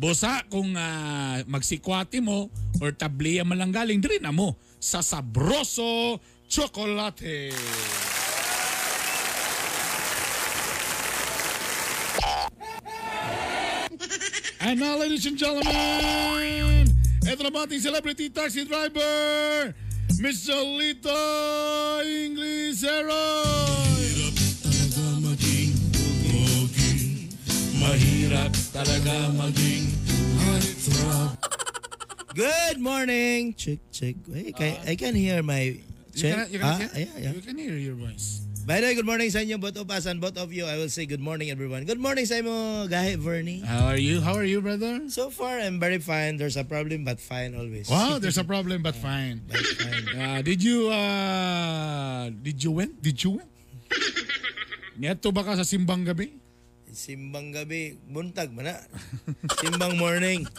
Busa 0.00 0.40
kung 0.48 0.72
ah, 0.74 1.44
magsikwati 1.44 2.24
mo 2.24 2.48
or 2.80 2.96
tabliya 2.96 3.44
man 3.44 3.60
lang 3.60 3.72
galing, 3.72 4.00
diri 4.00 4.18
na 4.18 4.32
mo 4.32 4.56
sa 4.80 5.04
Sabroso 5.04 6.18
Chocolate. 6.48 7.52
And 14.64 14.80
now, 14.80 14.96
ladies 14.96 15.28
and 15.28 15.36
gentlemen, 15.36 16.88
ito 17.20 17.40
na 17.44 17.52
ba 17.52 17.68
ating 17.68 17.84
celebrity 17.84 18.32
taxi 18.32 18.64
driver, 18.64 19.76
Mr. 20.20 20.54
Lito 20.78 21.10
Inglisero. 22.04 23.24
Mahirap 27.80 28.52
talaga 28.72 29.28
maging 29.36 29.84
heartthrob. 30.40 31.36
Good 32.34 32.78
morning. 32.80 33.54
Check, 33.54 33.78
check. 33.92 34.16
Wait, 34.26 34.56
can, 34.56 34.78
I 34.88 34.96
can 34.96 35.14
hear 35.14 35.42
my 35.42 35.76
You 35.76 35.82
check. 36.16 36.34
can, 36.34 36.46
you 36.52 36.58
can, 36.58 36.68
ah, 36.68 36.78
hear- 36.78 36.90
yeah, 36.94 37.18
yeah. 37.18 37.32
you 37.32 37.42
can 37.42 37.56
hear 37.58 37.76
your 37.76 37.94
voice. 37.94 38.43
By 38.64 38.80
the 38.80 38.88
way, 38.88 38.94
good 38.96 39.04
morning 39.04 39.28
sa 39.28 39.44
inyo 39.44 39.60
both 39.60 39.76
of 39.76 39.92
us 39.92 40.08
and 40.08 40.24
both 40.24 40.40
of 40.40 40.48
you. 40.48 40.64
I 40.64 40.80
will 40.80 40.88
say 40.88 41.04
good 41.04 41.20
morning 41.20 41.52
everyone. 41.52 41.84
Good 41.84 42.00
morning 42.00 42.24
sa 42.24 42.40
imo 42.40 42.88
gahe 42.88 43.12
Vernie. 43.20 43.60
How 43.60 43.92
are 43.92 44.00
you? 44.00 44.24
How 44.24 44.32
are 44.40 44.48
you, 44.48 44.64
brother? 44.64 45.04
So 45.12 45.28
far, 45.28 45.60
I'm 45.60 45.76
very 45.76 46.00
fine. 46.00 46.40
There's 46.40 46.56
a 46.56 46.64
problem 46.64 47.04
but 47.04 47.20
fine 47.20 47.52
always. 47.52 47.92
Wow, 47.92 48.16
there's 48.24 48.40
a 48.40 48.46
problem 48.48 48.80
but 48.80 48.96
fine. 48.96 49.44
Uh, 50.16 50.40
did 50.40 50.64
you 50.64 50.88
uh 50.88 52.32
did 52.40 52.64
you 52.64 52.72
win? 52.72 52.96
Did 53.04 53.20
you 53.20 53.36
win? 53.36 53.48
Neto 54.96 55.28
ba 55.28 55.44
ka 55.44 55.60
sa 55.60 55.68
simbang 55.68 56.00
gabi? 56.08 56.32
Simbang 56.94 57.50
gabi, 57.50 57.98
buntag 58.06 58.54
man 58.54 58.70
na. 58.70 58.76
Simbang 59.60 59.98
morning. 59.98 60.46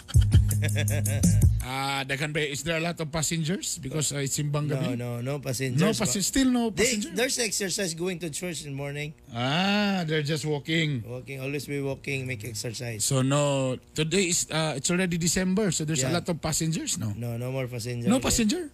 Ah, 1.66 2.06
daghan 2.06 2.30
ba 2.30 2.38
is 2.46 2.62
there 2.62 2.78
a 2.78 2.84
lot 2.84 2.94
of 3.02 3.10
passengers 3.10 3.82
because 3.82 4.14
uh, 4.14 4.22
it's 4.22 4.38
simbang 4.38 4.70
gabi? 4.70 4.94
No, 4.94 5.18
no, 5.18 5.22
no 5.26 5.34
passengers. 5.42 5.82
No 5.82 5.90
passenger, 5.98 6.22
still 6.22 6.50
no 6.54 6.70
They- 6.70 7.02
there's 7.18 7.42
exercise 7.42 7.98
going 7.98 8.22
to 8.22 8.30
church 8.30 8.70
in 8.70 8.78
morning. 8.78 9.18
Ah, 9.34 10.06
they're 10.06 10.22
just 10.22 10.46
walking. 10.46 11.02
Walking, 11.02 11.42
always 11.42 11.66
be 11.66 11.82
walking, 11.82 12.30
make 12.30 12.46
exercise. 12.46 13.02
So 13.02 13.26
no, 13.26 13.76
today 13.98 14.30
is 14.30 14.46
uh, 14.54 14.78
it's 14.78 14.94
already 14.94 15.18
December, 15.18 15.74
so 15.74 15.90
there's 15.90 16.06
a 16.06 16.14
Yeah. 16.14 16.22
lot 16.22 16.30
of 16.30 16.38
passengers, 16.38 17.02
no? 17.02 17.18
No, 17.18 17.34
no 17.42 17.50
more 17.50 17.66
passenger. 17.66 18.14
No 18.14 18.22
passenger. 18.22 18.70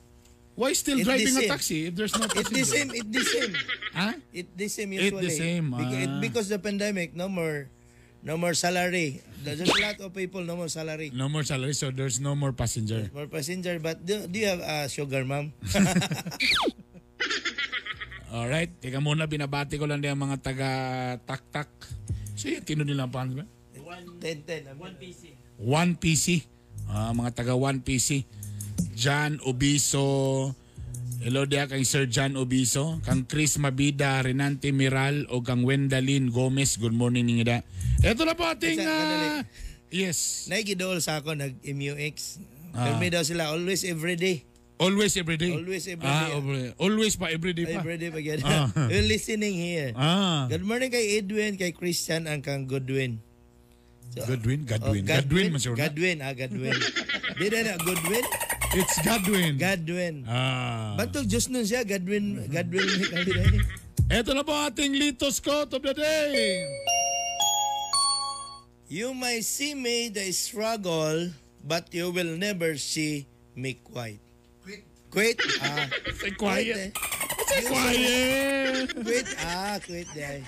Why 0.62 0.78
still 0.78 1.01
It 1.01 1.09
driving 1.09 1.34
a 1.41 1.49
taxi 1.49 1.89
if 1.89 1.97
there's 1.97 2.14
no 2.14 2.30
It 2.30 2.45
the 2.53 2.62
same, 2.62 2.93
it 2.93 3.09
the 3.09 3.26
same. 3.26 3.53
Huh? 3.97 4.14
It 4.30 4.53
the 4.53 4.70
same 4.70 4.93
It 4.93 5.09
usually. 5.09 5.26
the 5.26 5.34
same, 5.34 5.74
Beca- 5.74 6.01
it- 6.05 6.14
ah. 6.14 6.22
because 6.22 6.53
the 6.53 6.62
pandemic, 6.62 7.18
no 7.18 7.26
more 7.26 7.66
No 8.22 8.38
more 8.38 8.53
salary. 8.53 9.18
There's 9.41 9.66
a 9.66 9.70
lot 9.82 9.97
of 9.97 10.14
people 10.14 10.45
no 10.45 10.53
more 10.53 10.70
salary. 10.70 11.09
No 11.09 11.26
more 11.26 11.41
salary, 11.41 11.74
so 11.74 11.89
there's 11.89 12.22
no 12.22 12.38
more 12.38 12.53
passenger. 12.53 13.09
More 13.18 13.26
passenger, 13.26 13.82
but 13.82 14.05
do, 14.05 14.30
do 14.30 14.38
you 14.38 14.45
have 14.45 14.62
a 14.62 14.86
sugar 14.86 15.26
ma'am? 15.26 15.49
Alright, 18.30 18.78
teka 18.78 19.01
muna, 19.01 19.26
binabati 19.26 19.82
ko 19.82 19.89
lang 19.89 20.05
din 20.05 20.14
ang 20.14 20.22
mga 20.22 20.38
taga 20.38 20.70
tak-tak. 21.26 21.66
So 22.38 22.53
yun, 22.53 22.62
tino 22.62 22.86
nilang 22.86 23.09
pangalan 23.09 23.41
ba? 23.41 23.45
10-10. 24.22 24.70
One 25.57 25.97
PC. 25.97 26.45
Ah, 26.86 27.09
mga 27.18 27.34
taga 27.34 27.57
One 27.57 27.82
PC. 27.82 28.22
John 28.95 29.41
Obiso. 29.43 30.51
Hello 31.22 31.45
dia 31.45 31.69
kay 31.69 31.86
Sir 31.86 32.09
John 32.09 32.34
Obiso. 32.34 32.97
Kang 33.05 33.26
Chris 33.26 33.57
Mabida, 33.61 34.22
Renante 34.22 34.74
Miral 34.74 35.30
o 35.30 35.45
kang 35.45 35.61
Wendalyn 35.61 36.34
Gomez. 36.34 36.78
Good 36.82 36.93
morning 36.97 37.30
ninyo 37.30 37.45
da. 37.45 37.61
Ito 38.01 38.26
na 38.26 38.34
po 38.34 38.49
ating... 38.49 38.82
Kadali. 38.82 39.45
yes. 39.93 40.49
Naigidol 40.49 40.97
sa 40.97 41.22
ako, 41.22 41.38
nag-MUX. 41.38 42.41
Ah. 42.74 42.93
Kami 42.93 43.13
daw 43.13 43.22
sila, 43.22 43.53
always 43.53 43.86
everyday. 43.86 44.41
Always 44.82 45.13
everyday. 45.13 45.53
Always 45.53 45.86
everyday. 45.86 46.09
Ah, 46.09 46.34
every- 46.34 46.74
always 46.82 47.13
pa 47.13 47.30
everyday 47.30 47.69
pa. 47.69 47.86
Everyday 47.86 48.09
pa 48.09 48.17
yan. 48.17 48.41
Ah. 48.41 48.65
We're 48.89 49.05
listening 49.05 49.53
here. 49.53 49.93
Ah. 49.93 50.49
Good 50.49 50.65
morning 50.65 50.89
kay 50.89 51.22
Edwin, 51.22 51.53
kay 51.53 51.69
Christian, 51.69 52.26
ang 52.26 52.41
kang 52.41 52.65
Goodwin. 52.65 53.22
So, 54.17 54.26
Godwin, 54.26 54.65
Godwin. 54.65 55.05
Oh, 55.05 55.13
Godwin, 55.22 55.49
siya 55.55 55.72
na. 55.72 55.88
Godwin, 55.88 56.17
ah, 56.26 56.34
Godwin. 56.34 56.76
Di 57.39 57.45
na 57.47 57.59
na, 57.61 57.74
Goodwin? 57.78 58.26
It's 58.72 58.95
Godwin. 59.03 59.57
Godwin. 59.59 60.24
Ah. 60.28 60.95
Bantog 60.95 61.28
Diyos 61.28 61.51
nun 61.51 61.67
siya, 61.67 61.84
Godwin, 61.84 62.47
Godwin. 62.47 62.88
Ito 64.07 64.32
na 64.32 64.43
po 64.47 64.55
ating 64.55 64.95
Litos 64.95 65.43
Quote 65.43 65.76
of 65.76 65.84
the 65.84 65.91
Day. 65.91 66.63
You 68.91 69.15
may 69.15 69.39
see 69.39 69.72
me 69.76 70.11
the 70.11 70.28
struggle, 70.36 71.32
but 71.63 71.88
you 71.95 72.11
will 72.11 72.36
never 72.36 72.76
see 72.76 73.24
me 73.55 73.80
quite. 73.80 74.19
Quit. 74.63 74.84
Quit? 75.11 75.38
Ah. 75.63 75.88
Say 76.19 76.32
quiet. 76.36 76.76
eh. 76.76 76.89
Quiet. 77.41 78.89
Quit. 78.95 79.25
Ah, 79.41 79.77
quit 79.81 80.07
there. 80.13 80.41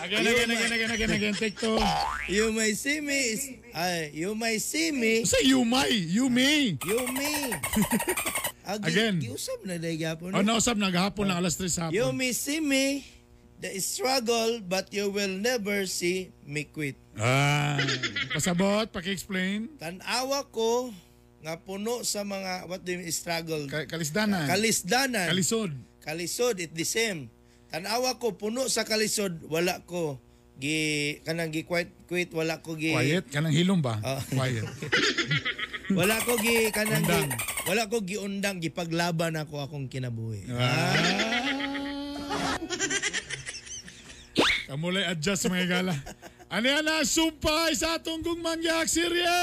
Again, 0.00 0.22
again, 0.22 0.48
again, 0.50 0.72
again, 0.72 0.90
again, 0.90 1.10
again. 1.12 1.34
Take 1.34 1.56
two. 1.56 1.76
You 2.28 2.52
may 2.52 2.72
see 2.72 3.00
me. 3.00 3.18
is- 3.36 3.48
Ay, 3.72 4.10
you 4.12 4.34
may 4.34 4.58
see 4.58 4.90
me. 4.90 5.24
Say 5.24 5.46
you 5.46 5.64
may. 5.64 5.90
You 5.92 6.28
may. 6.28 6.76
You 6.80 7.00
me. 7.10 7.54
Again. 8.66 9.18
Giusap 9.18 9.66
na 9.66 9.76
dahil 9.76 9.98
gapon. 9.98 10.30
Oh, 10.30 10.42
nausap 10.42 10.78
na 10.78 10.90
gahapon 10.90 11.26
ng 11.26 11.36
alas 11.36 11.58
3 11.58 11.90
You 11.90 12.06
hapon. 12.10 12.16
may 12.16 12.32
see 12.32 12.62
me 12.62 13.02
the 13.58 13.74
struggle, 13.82 14.62
but 14.62 14.88
you 14.94 15.10
will 15.10 15.32
never 15.32 15.84
see 15.84 16.30
me 16.46 16.64
quit. 16.64 16.94
Ah, 17.18 17.76
pasabot, 18.32 18.86
paki-explain. 18.88 19.68
Tanawa 19.76 20.46
ko 20.48 20.94
nga 21.42 21.58
puno 21.58 22.00
sa 22.06 22.22
mga 22.22 22.68
what 22.68 22.80
do 22.80 22.94
you 22.94 23.02
mean, 23.02 23.10
struggle? 23.10 23.66
Kalisdanan. 23.68 24.46
Kalisdanan. 24.46 25.28
Kalisod. 25.28 25.74
Kalisod 26.00 26.60
it 26.60 26.72
the 26.72 26.84
same. 26.84 27.28
Tanawa 27.70 28.16
ko 28.18 28.34
puno 28.34 28.66
sa 28.66 28.82
kalisod 28.82 29.46
wala 29.46 29.78
ko 29.86 30.18
gi 30.60 31.20
kanang 31.24 31.52
gi 31.54 31.62
quit 31.64 31.88
quit 32.10 32.28
wala 32.34 32.58
ko 32.60 32.74
gi 32.76 32.92
Quiet, 32.92 33.26
kanang 33.30 33.54
hilom 33.54 33.78
ba? 33.80 33.96
Ah. 34.02 34.20
Quiet. 34.28 34.66
wala 35.98 36.18
ko 36.26 36.34
gi 36.40 36.68
kanang 36.74 37.04
gi, 37.04 37.12
Undang. 37.14 37.30
wala 37.68 37.82
ko 37.86 37.96
gi 38.02 38.16
undang 38.18 38.58
gipaglaban 38.58 39.38
ako 39.38 39.62
akong 39.62 39.86
kinabuhi. 39.88 40.48
Kamulay 44.66 45.02
adjust 45.06 45.50
mga 45.50 45.66
gala. 45.66 45.94
Ano 46.50 46.66
yan 46.66 46.82
na 46.82 47.06
sumpay 47.06 47.74
sa 47.78 47.98
atong 47.98 48.22
gugmangyak 48.26 48.90
sirye? 48.90 49.38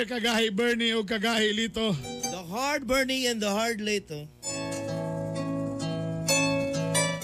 Dear 0.00 0.16
kagahi 0.16 0.48
Bernie 0.48 0.96
o 0.96 1.04
kagahi 1.04 1.52
Lito. 1.52 1.92
The 2.24 2.40
hard 2.48 2.88
burning 2.88 3.28
and 3.28 3.36
the 3.36 3.52
hard 3.52 3.84
later. 3.84 4.24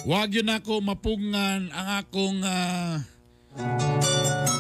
Wag 0.05 0.37
yun 0.37 0.53
ako 0.53 0.85
mapungan 0.85 1.73
ang 1.73 1.89
akong 2.05 2.45
ah, 2.45 3.01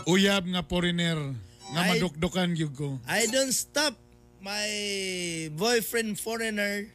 uyab 0.08 0.48
nga 0.48 0.64
foreigner 0.64 1.36
nga 1.76 1.80
Ay- 1.84 2.00
madukdukan 2.00 2.56
gyud 2.56 2.72
ko. 2.72 2.96
I 3.04 3.28
don't 3.28 3.52
stop 3.52 4.00
my 4.40 4.64
boyfriend 5.52 6.16
foreigner 6.16 6.88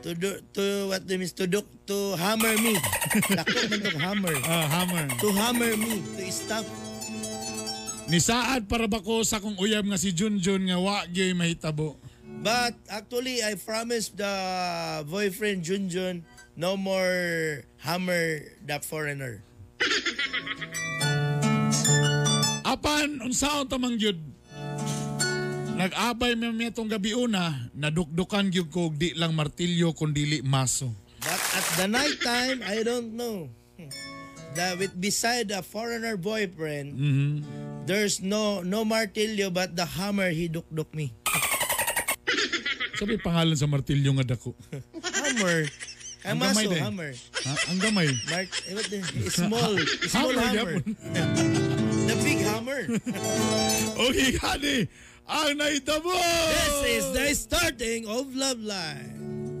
to 0.00 0.16
do 0.16 0.40
to 0.56 0.88
what 0.88 1.04
they 1.04 1.20
means 1.20 1.36
to 1.36 1.44
do 1.44 1.60
to 1.92 2.16
hammer 2.16 2.56
me. 2.56 2.72
Dako 3.36 3.68
man 3.68 4.00
hammer. 4.00 4.36
Ah, 4.48 4.64
hammer. 4.64 5.12
To 5.12 5.28
hammer 5.28 5.76
me 5.76 6.00
to 6.16 6.24
stop. 6.32 6.64
Ni 8.08 8.24
saad 8.24 8.64
para 8.64 8.88
ba 8.88 9.04
ko 9.04 9.20
sa 9.20 9.36
kong 9.36 9.60
uyab 9.60 9.84
nga 9.84 10.00
si 10.00 10.16
Junjun 10.16 10.64
nga 10.64 10.80
wa 10.80 11.04
gyud 11.04 11.36
mahitabo. 11.36 12.00
But 12.40 12.72
actually 12.88 13.44
I 13.44 13.52
promised 13.60 14.16
the 14.16 14.32
boyfriend 15.04 15.60
Junjun 15.60 16.24
no 16.56 16.80
more 16.80 17.68
hammer 17.84 18.48
the 18.64 18.80
foreigner. 18.80 19.44
Apan 22.72 23.20
unsaon 23.28 23.68
ta 23.68 23.76
man 23.76 24.00
gyud 24.00 24.16
Nag-abay 25.76 26.34
mi 26.34 26.48
mi 26.50 26.66
gabi 26.72 27.12
una, 27.12 27.70
nadukdukan 27.76 28.48
gyud 28.48 28.72
ko 28.72 28.88
og 28.88 28.96
di 28.96 29.12
lang 29.20 29.36
martilyo 29.36 29.92
kundi 29.92 30.24
dili 30.24 30.38
maso. 30.40 30.90
But 31.20 31.38
at 31.54 31.66
the 31.76 31.86
night 31.92 32.18
time 32.24 32.64
I 32.64 32.80
don't 32.80 33.12
know. 33.12 33.52
That 34.56 34.80
with 34.80 34.96
beside 34.96 35.52
a 35.52 35.60
foreigner 35.60 36.16
boyfriend 36.16 36.96
Mhm. 36.96 37.67
There's 37.88 38.20
no 38.20 38.60
no 38.60 38.84
martilyo 38.84 39.48
but 39.48 39.72
the 39.72 39.88
hammer 39.88 40.28
he 40.28 40.46
dukduk 40.52 40.92
me. 40.92 41.16
Sabi 43.00 43.16
pangalan 43.16 43.56
sa 43.56 43.64
martilyo 43.64 44.12
nga 44.20 44.36
dako. 44.36 44.52
Hammer. 45.00 45.64
Ang 46.26 46.36
maso, 46.42 46.60
gamay 46.60 46.66
din. 46.68 46.82
hammer. 46.82 47.10
Ha? 47.14 47.52
Ang 47.70 47.78
gamay. 47.78 48.08
Mark, 48.28 48.50
eh, 48.66 48.74
what 48.74 48.86
the, 48.90 48.98
small, 49.30 49.72
small 50.12 50.34
Hammer, 50.34 50.50
hammer. 50.50 50.74
the 52.10 52.14
big 52.26 52.42
hammer. 52.42 52.80
Okay, 53.96 54.34
gani. 54.36 54.76
Ang 55.30 55.62
naitabo! 55.62 56.10
This 56.10 56.76
is 56.90 57.04
the 57.14 57.26
starting 57.38 58.08
of 58.10 58.34
Love 58.34 58.58
Line. 58.58 59.57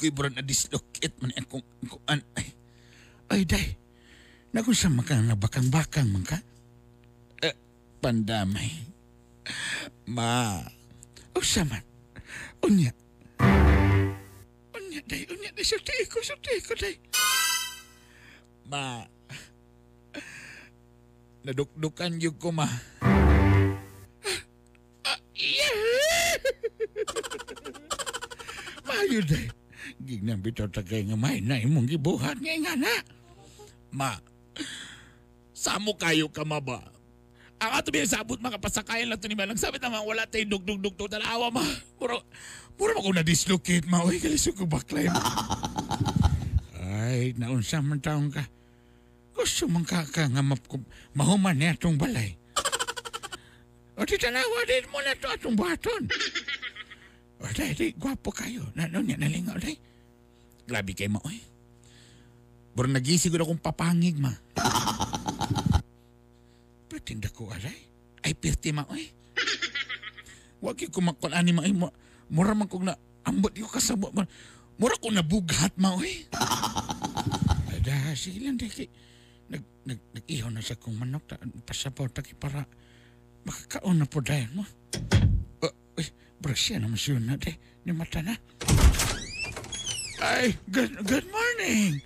Agoy 0.00 0.16
bro 0.16 0.32
na 0.32 0.40
dislocate 0.40 1.12
man 1.20 1.28
akong 1.36 1.60
kuan. 1.84 2.24
Ay, 2.32 2.56
ay 3.36 3.44
day. 3.44 3.76
Nakon 4.56 4.72
sa 4.72 4.88
maka 4.88 5.12
nga 5.12 5.36
bakang-bakang 5.36 6.08
man 6.08 6.24
ka. 6.24 6.40
Eh, 7.44 7.52
pandamay. 8.00 8.80
Ma. 10.08 10.56
Usa 11.36 11.68
man. 11.68 11.84
Unya. 12.64 12.96
Unya 14.72 15.04
day, 15.04 15.28
unya 15.28 15.52
day. 15.52 15.68
Sulti 15.68 15.92
ko, 16.08 16.24
sulti 16.24 16.64
ko 16.64 16.72
day. 16.80 16.96
Ma. 18.72 19.04
Nadukdukan 21.44 22.16
yung 22.24 22.40
ko 22.40 22.56
ma. 22.56 22.64
Mayo 28.88 29.20
day. 29.28 29.59
Gignan 30.00 30.40
bitaw 30.40 30.68
tagay 30.72 31.04
nga 31.04 31.16
may 31.16 31.44
na 31.44 31.60
imong 31.60 31.84
gibuhat 31.84 32.40
nga 32.40 32.54
nga 32.56 32.74
na. 32.76 32.94
Ma, 33.92 34.16
samo 35.52 35.92
kayo 35.98 36.32
ka 36.32 36.46
maba. 36.46 36.80
Ang 37.60 37.70
ato 37.76 37.92
biya 37.92 38.08
sabot 38.08 38.40
makapasakayan 38.40 39.12
lang 39.12 39.20
to 39.20 39.28
ni 39.28 39.36
Malang. 39.36 39.60
Sabi 39.60 39.76
naman, 39.76 40.00
wala 40.08 40.24
tayo 40.24 40.48
dugdug-dugtog. 40.48 41.12
Dalawa 41.12 41.52
ma. 41.52 41.60
Muro, 42.00 42.24
muro 42.80 42.90
mo 42.96 43.04
ko 43.04 43.12
na-dislocate 43.12 43.84
ma. 43.84 44.00
Uy, 44.00 44.16
kalisog 44.16 44.56
ko 44.56 44.64
baklay 44.64 45.12
mo. 45.12 45.20
Ay, 46.80 47.36
naunsa 47.36 47.84
man 47.84 48.00
taong 48.00 48.32
ka. 48.32 48.48
Gusto 49.36 49.68
mong 49.68 49.84
kaka 49.84 50.32
nga 50.32 50.40
mahuman 51.12 51.52
niya 51.52 51.76
itong 51.76 52.00
balay. 52.00 52.40
O 54.00 54.08
di 54.08 54.16
tanawa 54.16 54.64
din 54.64 54.88
mo 54.88 55.04
na 55.04 55.12
ito 55.12 55.28
atong 55.28 55.60
baton. 55.60 56.08
O 57.40 57.48
di, 57.52 57.76
di, 57.76 57.92
gwapo 57.92 58.32
kayo. 58.32 58.72
Ano 58.72 59.04
niya, 59.04 59.20
nalingaw 59.20 59.60
di. 59.60 59.76
Grabe 60.70 60.94
kayo 60.94 61.10
mo, 61.10 61.20
oy. 61.26 61.42
Bro, 62.78 62.86
nagisiguro 62.86 63.42
akong 63.42 63.58
papangig, 63.58 64.14
ma. 64.14 64.30
Pero 66.86 67.02
tinda 67.02 67.26
ko, 67.26 67.50
alay. 67.50 67.74
Ay, 68.22 68.38
pirti, 68.38 68.70
ma, 68.70 68.86
oy. 68.86 69.10
Huwag 70.62 70.78
yung 70.78 70.94
kumakon 70.94 71.34
ani, 71.34 71.50
ma. 71.50 71.66
Mu- 71.66 71.90
Mura 72.30 72.54
man 72.54 72.70
kong 72.70 72.86
na, 72.86 72.94
ambot 73.26 73.50
yung 73.58 73.66
kasabot, 73.66 74.14
ma. 74.14 74.22
Mura 74.78 74.94
kong 75.02 75.18
nabugat, 75.18 75.74
ma, 75.74 75.98
oy. 75.98 76.22
Ada, 77.74 78.14
sige 78.14 78.38
lang, 78.38 78.54
kay- 78.54 78.86
Nag, 79.50 79.66
nag, 79.82 79.98
nag-ihaw 80.14 80.54
na 80.54 80.62
sa 80.62 80.78
kong 80.78 80.94
manok. 80.94 81.26
Ta, 81.26 81.42
pasaport, 81.66 82.14
taki, 82.14 82.38
para 82.38 82.62
makakaon 83.42 83.98
na 83.98 84.06
po 84.06 84.22
dahil 84.22 84.46
mo. 84.54 84.62
Uh, 85.66 85.74
uy, 85.98 86.06
bro, 86.38 86.54
siya 86.54 86.78
naman 86.78 86.94
siya 86.94 87.18
na, 87.18 87.34
di. 87.34 87.50
Ni 87.82 87.90
mata 87.90 88.22
na. 88.22 88.38
Ay, 90.20 90.54
good, 90.70 90.92
good 91.06 91.26
morning. 91.32 92.00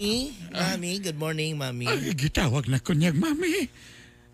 Mami, 0.00 0.32
Mami, 0.52 0.92
good 1.02 1.18
morning, 1.18 1.56
Mami. 1.56 1.86
Ay, 1.88 2.12
gitawag 2.16 2.68
na 2.68 2.80
ko 2.80 2.92
niyag, 2.96 3.16
mami. 3.16 3.68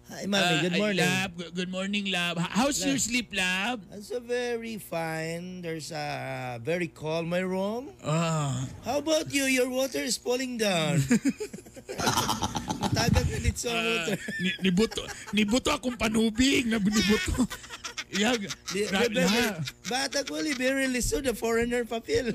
Hi, 0.07 0.23
Mami, 0.31 0.55
good 0.62 0.75
Ah, 0.75 0.79
ay, 0.79 0.83
morning. 0.83 1.03
love, 1.03 1.31
good- 1.35 1.55
good 1.55 1.71
morning, 1.71 2.05
love. 2.11 2.39
H- 2.39 2.55
How's 2.55 2.79
your 2.83 2.99
sleep, 2.99 3.35
love? 3.35 3.83
It's 3.91 4.14
a 4.14 4.23
very 4.23 4.79
fine. 4.79 5.62
There's 5.62 5.91
a 5.91 6.59
very 6.62 6.87
cold 6.87 7.27
my 7.27 7.43
room. 7.43 7.91
Ah. 8.07 8.67
How 8.87 9.03
about 9.03 9.35
you? 9.35 9.51
Your 9.51 9.67
water 9.67 9.99
is 9.99 10.14
falling 10.14 10.59
down. 10.59 11.03
Matagag 12.83 13.27
na 13.27 13.39
dito 13.43 13.59
sa 13.67 13.75
water. 13.75 14.14
ni, 14.39 14.51
nibuto, 14.62 15.03
nibuto 15.35 15.71
akong 15.75 15.99
panubig 15.99 16.67
na 16.71 16.79
nibuto. 16.79 17.43
La- 18.15 19.59
Bata 19.91 20.23
ko 20.23 20.39
li, 20.39 20.55
very 20.55 20.87
lisod, 20.87 21.25
the 21.27 21.35
foreigner 21.35 21.85
papel. 21.85 22.31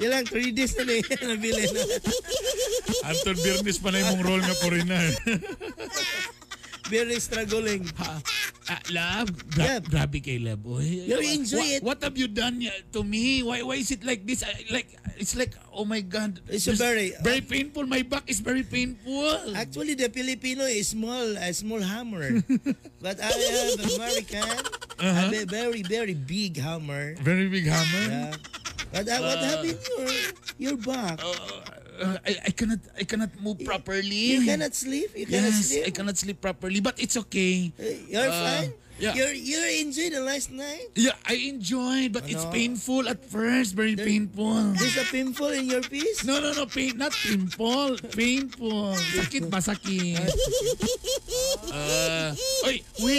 Yan 0.00 0.10
lang, 0.12 0.24
3 0.28 0.52
days 0.52 0.76
na 0.76 0.84
na 0.84 1.00
yan, 1.00 1.24
nabili 1.24 1.64
na. 1.72 1.82
Anton 3.08 3.36
Birnes 3.40 3.80
pa 3.80 3.88
na 3.90 4.04
yung 4.04 4.20
role 4.20 4.44
nga 4.44 4.56
na. 4.84 5.00
Very 6.88 7.18
struggling. 7.20 7.86
Ah, 8.66 8.82
love, 8.90 9.30
gra- 9.54 9.78
grabe 9.78 10.18
kay 10.18 10.42
love. 10.42 10.58
You 10.82 11.22
enjoy 11.22 11.62
what, 11.62 11.70
it. 11.70 11.82
What 11.86 11.98
have 12.02 12.18
you 12.18 12.26
done 12.26 12.58
uh, 12.66 12.74
to 12.98 13.06
me? 13.06 13.38
Why 13.46 13.62
why 13.62 13.78
is 13.78 13.94
it 13.94 14.02
like 14.02 14.26
this? 14.26 14.42
I, 14.42 14.58
like 14.74 14.90
it's 15.22 15.38
like 15.38 15.54
oh 15.70 15.86
my 15.86 16.02
god. 16.02 16.42
It's 16.50 16.66
very- 16.66 17.14
very 17.22 17.46
painful. 17.46 17.86
My 17.86 18.02
back 18.02 18.26
is 18.26 18.42
very 18.42 18.66
painful. 18.66 19.54
Actually, 19.54 19.94
the 19.94 20.10
Filipino 20.10 20.66
is 20.66 20.90
small, 20.90 21.38
a 21.38 21.54
small 21.54 21.78
hammer. 21.78 22.42
but 22.98 23.22
I 23.22 23.30
am 23.38 23.86
American, 23.86 24.50
Uh-huh. 24.98 25.30
a 25.30 25.46
very, 25.46 25.86
very 25.86 26.18
big 26.18 26.58
hammer. 26.58 27.14
Very 27.22 27.46
big 27.46 27.70
hammer. 27.70 28.02
Yeah. 28.10 28.34
But 28.90 29.06
uh, 29.06 29.22
what 29.22 29.38
Uh, 29.38 29.46
happened 29.46 29.78
your 29.78 30.10
your 30.58 30.76
back? 30.82 31.22
Uh, 31.22 31.38
I, 32.24 32.32
I 32.46 32.50
cannot 32.52 32.80
I 32.98 33.04
cannot 33.04 33.30
move 33.40 33.60
properly. 33.64 34.36
You 34.36 34.44
cannot 34.44 34.74
sleep. 34.74 35.10
You 35.16 35.26
cannot 35.26 35.52
yes, 35.56 35.66
sleep. 35.72 35.84
I 35.86 35.90
cannot 35.90 36.16
sleep 36.16 36.38
properly, 36.40 36.80
but 36.80 36.98
it's 37.00 37.16
okay. 37.28 37.72
You're 38.08 38.28
Uh, 38.28 38.44
fine. 38.44 38.72
Yeah. 38.96 39.12
You're 39.12 39.36
you're 39.36 39.68
enjoying 39.84 40.16
the 40.16 40.24
last 40.24 40.48
night. 40.48 40.88
Yeah, 40.96 41.12
I 41.28 41.36
enjoyed, 41.52 42.16
but 42.16 42.24
it's 42.32 42.48
Ano? 42.48 42.56
painful 42.56 43.04
at 43.12 43.20
first. 43.28 43.76
Very 43.76 43.92
painful. 43.92 44.72
There's 44.72 44.96
a 44.96 45.04
pimple 45.12 45.52
in 45.52 45.68
your 45.68 45.84
piece. 45.84 46.24
No, 46.24 46.40
no, 46.40 46.56
no, 46.56 46.64
pain, 46.64 46.96
not 46.96 47.12
pimple. 47.12 48.00
Painful. 48.16 48.96
Sakit 48.96 49.52
ba 49.52 49.60
sakit? 49.60 50.16
Uh, 51.76 52.32
oy, 52.64 52.80
wait. 53.04 53.15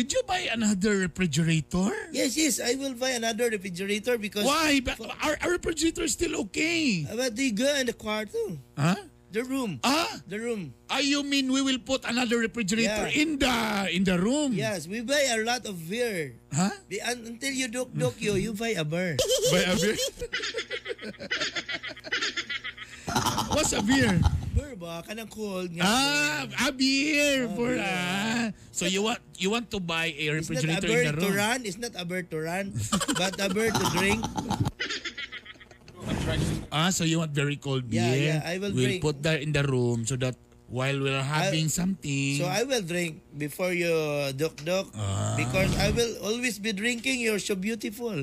Did, 0.00 0.16
you 0.16 0.24
buy 0.24 0.48
another 0.48 1.04
refrigerator? 1.04 1.92
Yes, 2.08 2.32
yes. 2.32 2.56
I 2.56 2.72
will 2.80 2.96
buy 2.96 3.20
another 3.20 3.52
refrigerator 3.52 4.16
because. 4.16 4.48
Why? 4.48 4.80
But 4.80 4.96
our, 5.20 5.36
our 5.44 5.60
refrigerator 5.60 6.08
is 6.08 6.16
still 6.16 6.40
okay. 6.48 7.04
But 7.04 7.36
they 7.36 7.52
go 7.52 7.68
in 7.76 7.84
the 7.84 7.92
kwarto. 7.92 8.56
Huh? 8.80 8.96
The 9.30 9.44
room. 9.44 9.76
Ah? 9.84 10.08
The 10.26 10.40
room. 10.40 10.72
Ah, 10.88 11.04
you 11.04 11.20
mean 11.22 11.52
we 11.52 11.60
will 11.60 11.76
put 11.84 12.08
another 12.08 12.38
refrigerator 12.40 13.12
Yeah. 13.12 13.20
in 13.22 13.36
the 13.38 13.52
in 13.92 14.02
the 14.08 14.16
room? 14.18 14.56
Yes, 14.56 14.88
we 14.88 15.04
buy 15.04 15.20
a 15.36 15.44
lot 15.44 15.68
of 15.68 15.76
beer. 15.84 16.32
Huh? 16.48 16.72
Un- 17.04 17.36
until 17.36 17.52
you 17.52 17.68
dok 17.68 17.92
dok 17.92 18.16
yo, 18.16 18.40
you 18.40 18.56
buy 18.56 18.72
a 18.72 18.84
beer. 18.88 19.20
Buy 19.52 19.68
a 19.68 19.76
beer? 19.76 20.00
What's 23.52 23.76
a 23.76 23.84
beer? 23.84 24.16
Beer 24.60 24.76
ba? 24.76 25.00
Kanang 25.02 25.30
cold. 25.32 25.72
nga. 25.72 25.82
Ah, 25.84 26.68
a 26.68 26.72
beer 26.72 27.48
for 27.56 27.72
ah. 27.80 28.52
So 28.70 28.84
you 28.84 29.00
want 29.02 29.20
you 29.40 29.48
want 29.48 29.72
to 29.72 29.80
buy 29.80 30.12
a 30.12 30.36
It's 30.36 30.52
not 30.52 30.60
a 30.60 30.76
refrigerator 30.76 30.86
beer 30.86 31.02
in 31.08 31.16
the 31.16 31.24
to 31.24 31.28
run. 31.32 31.58
It's 31.64 31.80
not 31.80 31.94
a 31.96 32.04
beer 32.04 32.22
to 32.28 32.36
run, 32.38 32.76
but 33.16 33.34
a 33.40 33.48
beer 33.48 33.72
to 33.72 33.84
drink. 33.96 34.20
Ah, 36.70 36.90
so 36.92 37.04
you 37.04 37.18
want 37.20 37.32
very 37.32 37.56
cold 37.56 37.88
beer? 37.88 38.00
Yeah, 38.04 38.14
yeah, 38.14 38.40
I 38.46 38.56
will 38.60 38.72
we'll 38.72 39.00
drink. 39.00 39.02
put 39.02 39.22
that 39.24 39.42
in 39.42 39.52
the 39.52 39.64
room 39.64 40.06
so 40.06 40.16
that 40.20 40.36
while 40.70 40.96
we're 41.00 41.20
having 41.24 41.66
something. 41.68 42.38
So 42.38 42.46
I 42.46 42.62
will 42.62 42.80
drink 42.84 43.20
before 43.34 43.74
you 43.74 43.90
dok 44.38 44.54
dok 44.62 44.86
Ah. 44.94 45.34
because 45.34 45.72
I 45.80 45.90
will 45.90 46.14
always 46.22 46.60
be 46.62 46.70
drinking. 46.72 47.20
You're 47.20 47.42
so 47.42 47.58
beautiful. 47.58 48.14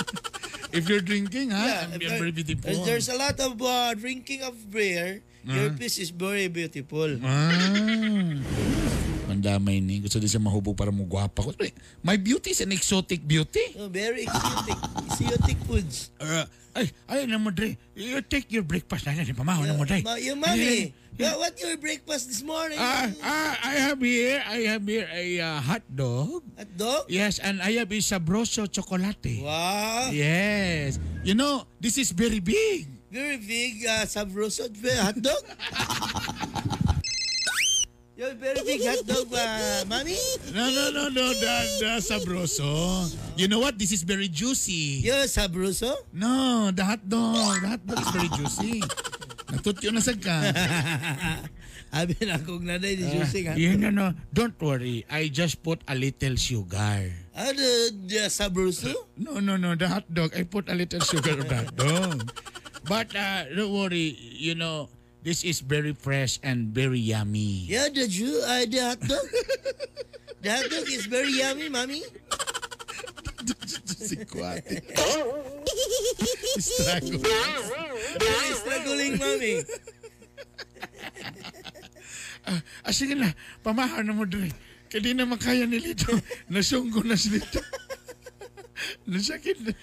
if 0.76 0.90
you're 0.90 1.00
drinking, 1.04 1.54
ha? 1.54 1.62
Yeah, 1.64 1.94
I'm 1.94 2.02
if 2.02 2.10
very 2.18 2.34
beautiful. 2.34 2.66
There's, 2.66 2.82
there's 2.84 3.08
a 3.08 3.16
lot 3.16 3.38
of 3.38 3.54
uh, 3.62 3.94
drinking 3.94 4.42
of 4.42 4.58
beer. 4.68 5.22
Your 5.46 5.70
Ah. 5.70 5.78
piece 5.78 6.02
is 6.02 6.10
very 6.10 6.50
beautiful. 6.50 7.06
Ah. 7.22 8.34
Mandamay 9.30 9.78
ni. 9.78 10.02
Gusto 10.02 10.18
din 10.18 10.26
siya 10.26 10.42
mahubog 10.42 10.74
para 10.74 10.90
mo 10.90 11.06
gwapa 11.06 11.42
ko. 11.42 11.50
My 12.02 12.18
beauty 12.18 12.50
is 12.50 12.62
an 12.62 12.70
exotic 12.74 13.22
beauty. 13.22 13.62
Oh, 13.78 13.86
very 13.86 14.26
exotic. 14.26 14.78
exotic 15.06 15.58
foods. 15.66 16.10
Uh, 16.18 16.46
ay, 16.74 16.86
ay 17.06 17.26
na 17.26 17.38
mo, 17.38 17.50
Dre. 17.50 17.74
You 17.94 18.22
take 18.22 18.50
your 18.50 18.66
breakfast 18.66 19.06
na 19.06 19.14
yan. 19.14 19.30
Pamahaw 19.34 19.66
na 19.66 19.74
mo, 19.74 19.86
Dre. 19.86 20.02
Ma- 20.02 20.18
your 20.18 20.34
mommy. 20.34 20.90
What, 21.16 21.38
what 21.40 21.54
your 21.56 21.80
breakfast 21.80 22.28
this 22.28 22.44
morning? 22.44 22.76
Ah, 22.76 23.08
ah, 23.24 23.52
I 23.64 23.74
have 23.88 23.96
here, 24.04 24.36
I 24.44 24.68
have 24.68 24.84
here 24.84 25.08
a 25.08 25.40
uh, 25.40 25.64
hot 25.64 25.80
dog. 25.88 26.44
Hot 26.60 26.70
dog? 26.76 27.02
Yes, 27.08 27.40
and 27.40 27.64
I 27.64 27.72
have 27.80 27.88
a 27.88 27.98
sabroso 28.04 28.68
chocolate. 28.68 29.40
Wow. 29.40 30.12
Yes. 30.12 31.00
You 31.24 31.32
know, 31.32 31.64
this 31.80 31.96
is 31.96 32.12
very 32.12 32.44
big. 32.44 32.84
Very 33.16 33.40
big 33.40 33.80
uh, 33.88 34.04
sabroso 34.04 34.68
hot 35.00 35.16
dog. 35.16 35.40
Your 38.20 38.36
very 38.36 38.60
big 38.60 38.84
hot 38.84 39.08
dog, 39.08 39.32
uh, 39.32 39.88
mommy? 39.88 40.20
No, 40.52 40.68
no, 40.68 40.92
no, 40.92 41.08
no, 41.08 41.24
the, 41.32 41.54
the 41.80 41.96
sabroso. 42.04 43.08
You 43.40 43.48
know 43.48 43.64
what? 43.64 43.80
This 43.80 43.96
is 43.96 44.04
very 44.04 44.28
juicy. 44.28 45.00
Your 45.00 45.24
sabroso? 45.32 45.96
No, 46.12 46.68
the 46.76 46.84
hot 46.84 47.08
dog. 47.08 47.64
The 47.64 47.68
hot 47.72 47.82
dog 47.88 48.04
is 48.04 48.10
very 48.12 48.28
juicy. 48.36 48.84
Natutyo 49.48 49.96
na 49.96 50.04
sad 50.04 50.20
ka. 50.20 50.36
Abi 51.96 52.20
na 52.20 52.36
kong 52.36 52.68
naday 52.68 53.00
di 53.00 53.08
juicy 53.16 53.48
nga. 53.48 53.56
Yeah, 53.56 53.80
no, 53.80 53.88
no. 53.88 54.12
Don't 54.28 54.60
worry. 54.60 55.08
I 55.08 55.32
just 55.32 55.64
put 55.64 55.80
a 55.88 55.96
little 55.96 56.36
sugar. 56.36 57.16
Ah, 57.32 57.48
the, 57.56 57.96
the 57.96 58.28
sabroso? 58.28 58.92
No, 59.16 59.40
no, 59.40 59.56
no. 59.56 59.72
The 59.72 59.88
hot 59.88 60.04
dog. 60.12 60.36
I 60.36 60.44
put 60.44 60.68
a 60.68 60.76
little 60.76 61.00
sugar 61.00 61.32
on 61.40 61.48
the 61.48 61.56
hot 61.64 61.72
dog. 61.72 62.28
But 62.88 63.14
uh, 63.14 63.50
don't 63.50 63.72
worry. 63.74 64.14
You 64.20 64.54
know, 64.54 64.88
this 65.22 65.42
is 65.42 65.60
very 65.60 65.92
fresh 65.92 66.38
and 66.42 66.70
very 66.70 66.98
yummy. 67.02 67.66
Yeah, 67.66 67.90
the 67.90 68.06
ju 68.06 68.30
uh, 68.46 68.62
the 68.66 68.78
hot 68.78 69.00
dog. 69.02 69.26
the 70.42 70.50
hot 70.54 70.66
dog 70.70 70.86
is 70.86 71.06
very 71.10 71.34
yummy, 71.34 71.68
mommy. 71.68 72.02
si 74.06 74.16
Kwate. 74.22 74.82
Struggle. 76.62 77.26
Very 78.22 78.52
struggling, 78.54 79.14
mommy. 79.18 79.54
Ah, 82.46 82.62
ah, 82.86 82.94
sige 82.94 83.18
na. 83.18 83.34
Pamahan 83.66 84.06
na 84.06 84.14
mo, 84.14 84.22
Dre. 84.22 84.54
Kaya 84.86 85.02
di 85.02 85.10
na 85.18 85.26
makaya 85.26 85.66
ni 85.66 85.82
Lito. 85.82 86.14
Nasunggo 86.46 87.02
na 87.02 87.18
si 87.18 87.34
Lito. 87.34 87.58
Nasakit 89.10 89.58
na. 89.66 89.74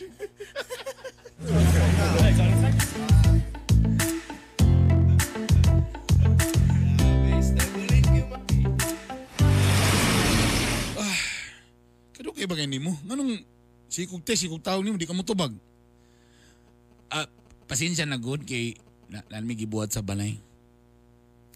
Kado 12.43 12.59
kay 12.59 12.67
bagay 12.67 12.67
nimo? 12.67 12.91
Nganong 13.07 13.39
sikog 13.87 14.19
te, 14.27 14.35
sikog 14.35 14.59
tao 14.59 14.83
nimo, 14.83 14.99
di 14.99 15.07
ka 15.07 15.15
mo 15.15 15.23
tubag? 15.23 15.55
Ah, 17.07 17.23
pasensya 17.71 18.03
na 18.03 18.19
good 18.19 18.43
kay 18.43 18.75
na, 19.07 19.23
nami 19.31 19.55
gibuhat 19.55 19.95
sa 19.95 20.03
balay. 20.03 20.35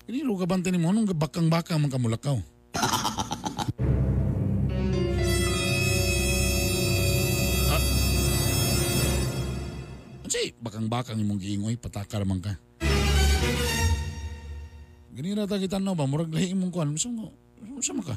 Ini 0.07 0.23
ro 0.23 0.39
kabante 0.39 0.71
ni 0.71 0.79
mo 0.79 0.95
nung 0.95 1.03
bakang-bakang 1.03 1.83
man 1.83 1.91
kamulakaw. 1.91 2.39
Ah. 7.67 7.83
Unsay 10.23 10.55
bakang-bakang 10.63 11.19
imong 11.19 11.43
giingoy 11.43 11.75
patakar 11.75 12.23
man 12.23 12.39
ka. 12.39 12.55
Ganira 15.11 15.43
ta 15.43 15.59
kita 15.59 15.83
no 15.83 15.99
ba 15.99 16.07
murag 16.07 16.31
lahi 16.31 16.55
imong 16.55 16.71
kuan. 16.71 16.95
Unsa 16.95 17.11
mo? 17.11 17.35
Unsa 17.75 17.91
man 17.91 18.07
ka? 18.07 18.15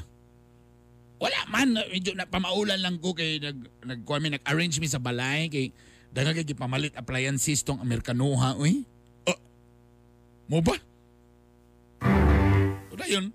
Wala 1.21 1.37
man, 1.53 1.77
medyo 1.93 2.17
na 2.17 2.25
pamaulan 2.25 2.81
lang 2.81 2.97
ko 2.97 3.13
kay 3.13 3.37
nag 3.37 3.61
nag 3.85 4.01
kuan 4.09 4.25
mi 4.25 4.33
nag-arrange 4.33 4.81
mi 4.81 4.89
sa 4.89 4.97
balay 4.97 5.53
kay 5.53 5.69
daga 6.09 6.33
kay 6.33 6.57
pamalit 6.57 6.97
appliances 6.97 7.61
tong 7.61 7.77
Amerikanoha 7.77 8.57
uy. 8.57 8.81
Oh. 9.29 9.39
Mo 10.49 10.65
ba? 10.65 10.73
O 12.89 12.97
yun. 13.05 13.29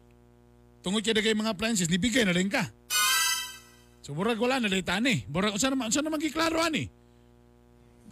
Tungod 0.82 1.06
kay 1.06 1.38
mga 1.38 1.54
appliances, 1.54 1.86
nibigay 1.86 2.26
na 2.26 2.34
rin 2.34 2.50
ka. 2.50 2.66
So 4.02 4.18
burag 4.18 4.42
wala 4.42 4.58
na 4.58 4.66
dayta 4.66 4.98
ni. 4.98 5.22
Burag 5.30 5.54
unsa 5.54 5.70
naman 5.70 5.86
unsa 5.86 6.02
naman 6.02 6.18
giklaro 6.18 6.58
ani? 6.58 6.90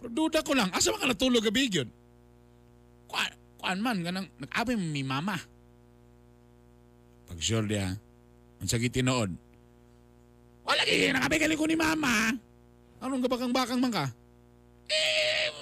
Duda 0.07 0.39
ko 0.45 0.55
lang, 0.55 0.71
asa 0.71 0.91
man 0.93 1.03
ka 1.03 1.07
natulog 1.11 1.43
gabi 1.43 1.67
gyud? 1.67 1.89
Kuan, 3.11 3.31
kuan 3.59 3.79
man 3.83 3.99
ganang 4.07 4.27
nag-abay 4.39 4.79
mi 4.79 5.03
mama. 5.03 5.35
Pag 7.27 7.39
sure 7.43 7.67
dia, 7.67 7.91
unsa 8.63 8.79
gitinood? 8.79 9.44
Wala 10.65 10.81
kay 10.81 11.13
nakabigali 11.13 11.53
ko 11.53 11.69
ni 11.69 11.77
mama. 11.77 12.33
Anong 12.97 13.21
gabakang-bakang 13.21 13.77
man 13.77 13.93
ka? 13.93 14.09
Eh, 14.89 15.53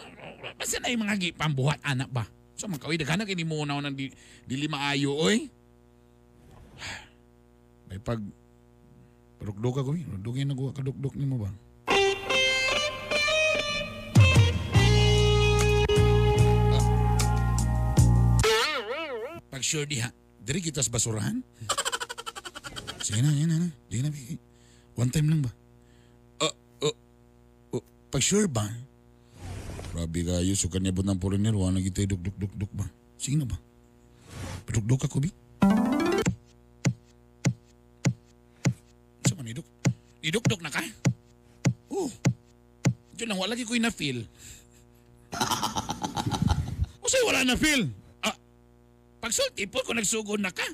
basta 0.56 0.80
na 0.80 0.92
yung 0.92 1.04
mga 1.04 1.16
gi- 1.20 1.36
pambuhat 1.36 1.84
anak 1.84 2.08
ba? 2.08 2.24
So 2.56 2.72
magkawid 2.72 3.04
ka 3.04 3.20
na 3.20 3.28
kini 3.28 3.44
mo 3.44 3.68
na 3.68 3.84
ng 3.84 3.92
di, 3.92 4.08
dili 4.48 4.72
maayo 4.72 5.12
oy. 5.12 5.52
May 7.92 8.00
pag 8.00 8.24
Rukdok 9.44 9.84
ako 9.84 9.92
eh. 10.00 10.08
Na 10.08 10.56
ko 10.56 10.72
kadukdok 10.72 11.20
ni 11.20 11.28
mo 11.28 11.44
ba? 11.44 11.52
Pag 19.52 19.62
sure 19.62 19.84
diha, 19.84 20.10
diri 20.40 20.64
kita 20.64 20.80
sa 20.80 20.90
basurahan. 20.90 21.44
Sige 23.06 23.20
na, 23.20 23.36
yan 23.36 23.52
na, 23.52 23.68
na. 23.68 23.70
Di 23.92 24.00
na, 24.00 24.10
one 24.96 25.10
time 25.10 25.28
lang 25.30 25.42
ba? 25.42 25.52
Uh, 26.42 26.54
uh, 26.86 26.96
uh, 27.78 27.84
pag 28.14 28.24
sure 28.24 28.48
ba? 28.50 28.66
Grabe 29.94 30.26
kayo, 30.26 30.54
so 30.58 30.74
kanyabot 30.74 31.06
ng 31.06 31.22
foreigner, 31.22 31.54
wala 31.54 31.78
na 31.78 31.86
kita 31.86 32.10
duk-duk-duk-duk 32.10 32.72
ba? 32.74 32.86
Sige 33.18 33.38
na 33.38 33.46
ba? 33.46 33.58
Padukdok 34.66 35.06
ako, 35.06 35.22
bi? 35.22 35.30
Sa 39.30 39.38
man, 39.38 39.46
iduk? 39.46 39.68
Idukdok 40.26 40.62
na 40.66 40.74
ka? 40.74 40.82
Oh, 41.94 42.10
Diyan 43.14 43.38
lang, 43.38 43.40
wala 43.40 43.54
ko'y 43.54 43.78
na-feel. 43.78 44.26
Sa'yo 47.14 47.30
wala 47.30 47.46
na-feel? 47.46 47.94
Ah, 48.26 48.34
pagsulti 49.22 49.70
po 49.70 49.86
ko 49.86 49.94
nagsugod 49.94 50.42
na 50.42 50.50
ka. 50.50 50.66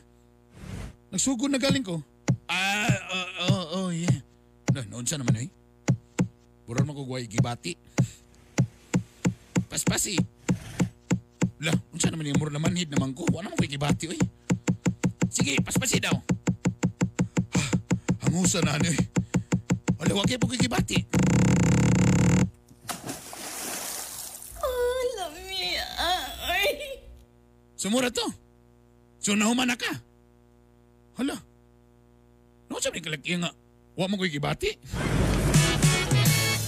Nagsugod 1.11 1.51
na 1.51 1.59
galing 1.59 1.83
ko. 1.83 1.99
Na, 4.99 5.07
noon 5.07 5.15
sa 5.15 5.15
naman 5.15 5.47
eh. 5.47 5.47
Ko 6.67 6.75
guway 6.75 7.23
gibati. 7.23 7.71
Paspasi. 9.71 10.19
La, 11.63 11.71
unsa 11.95 12.11
naman 12.11 12.27
yung 12.27 12.35
mura 12.35 12.51
naman 12.51 12.75
hid 12.75 12.91
naman 12.91 13.15
ko. 13.15 13.23
Wala 13.31 13.47
mo 13.47 13.55
ko'y 13.55 13.71
gibati 13.71 14.11
oy. 14.11 14.19
Sige, 15.31 15.55
paspasi 15.63 16.03
daw. 16.03 16.11
Ah, 17.55 17.71
hangusa 18.27 18.59
na 18.59 18.75
ano 18.75 18.91
eh. 18.91 18.99
Wala, 20.03 20.19
wag 20.19 20.27
kayo 20.27 20.35
po 20.35 20.51
ko'y 20.51 20.59
gibati. 20.59 20.99
Oh, 24.59 25.01
Lamia. 25.15 25.87
Ay. 26.51 26.99
Sumura 27.79 28.11
to. 28.11 28.27
So 29.23 29.31
nahuman 29.31 29.71
na 29.71 29.79
ka. 29.79 29.95
Hala. 31.15 31.39
Ano 32.67 32.75
ni 32.91 32.99
kalaki 32.99 33.39
nga? 33.39 33.55
Wa 33.99 34.07
mo 34.07 34.15
ko'y 34.15 34.31
gibati. 34.31 34.79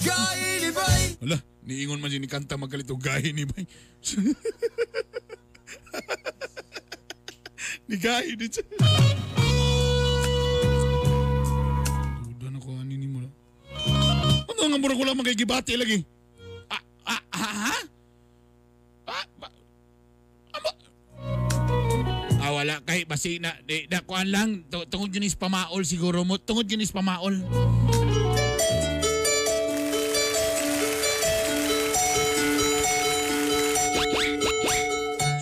Gahi 0.04 0.48
ni 0.60 0.68
Bay! 0.68 1.16
Hala, 1.24 1.40
niingon 1.64 1.96
man 1.96 2.12
siya 2.12 2.20
ni 2.20 2.28
kanta 2.28 2.60
magkalito 2.60 2.92
gahi 2.92 3.32
ni 3.32 3.48
Bay. 3.48 3.64
ni 7.88 7.96
gahi 7.96 8.36
din 8.36 8.52
siya. 8.52 8.68
Duda 12.36 12.52
na 12.52 12.60
ko 12.60 12.76
ani 12.76 13.00
ni 13.00 13.08
mo. 13.08 13.24
Ano 14.52 14.68
nga 14.68 14.76
mura 14.76 14.92
ko 14.92 15.08
lang 15.08 15.16
magigibati 15.16 15.80
lagi? 15.80 16.04
Basi 23.12 23.36
na 23.36 23.52
di 23.68 23.84
na 23.92 24.00
kuan 24.00 24.24
lang 24.32 24.64
Tu- 24.72 24.88
tungod 24.88 25.12
yun 25.12 25.28
is 25.28 25.36
pamaol 25.36 25.84
siguro 25.84 26.24
mo 26.24 26.40
tungod 26.40 26.64
yun 26.64 26.80
is 26.80 26.96
pamaol. 26.96 27.44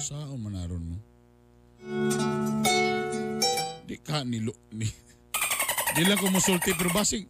Sao 0.03 0.35
manaron 0.35 0.83
mo? 0.83 0.97
Di 3.87 3.97
ka 4.03 4.27
nilo 4.27 4.51
ni. 4.75 4.91
Di 5.95 6.03
lang 6.07 6.18
ko 6.18 6.27
musulti 6.35 6.75
pero 6.75 6.91
basig 6.91 7.27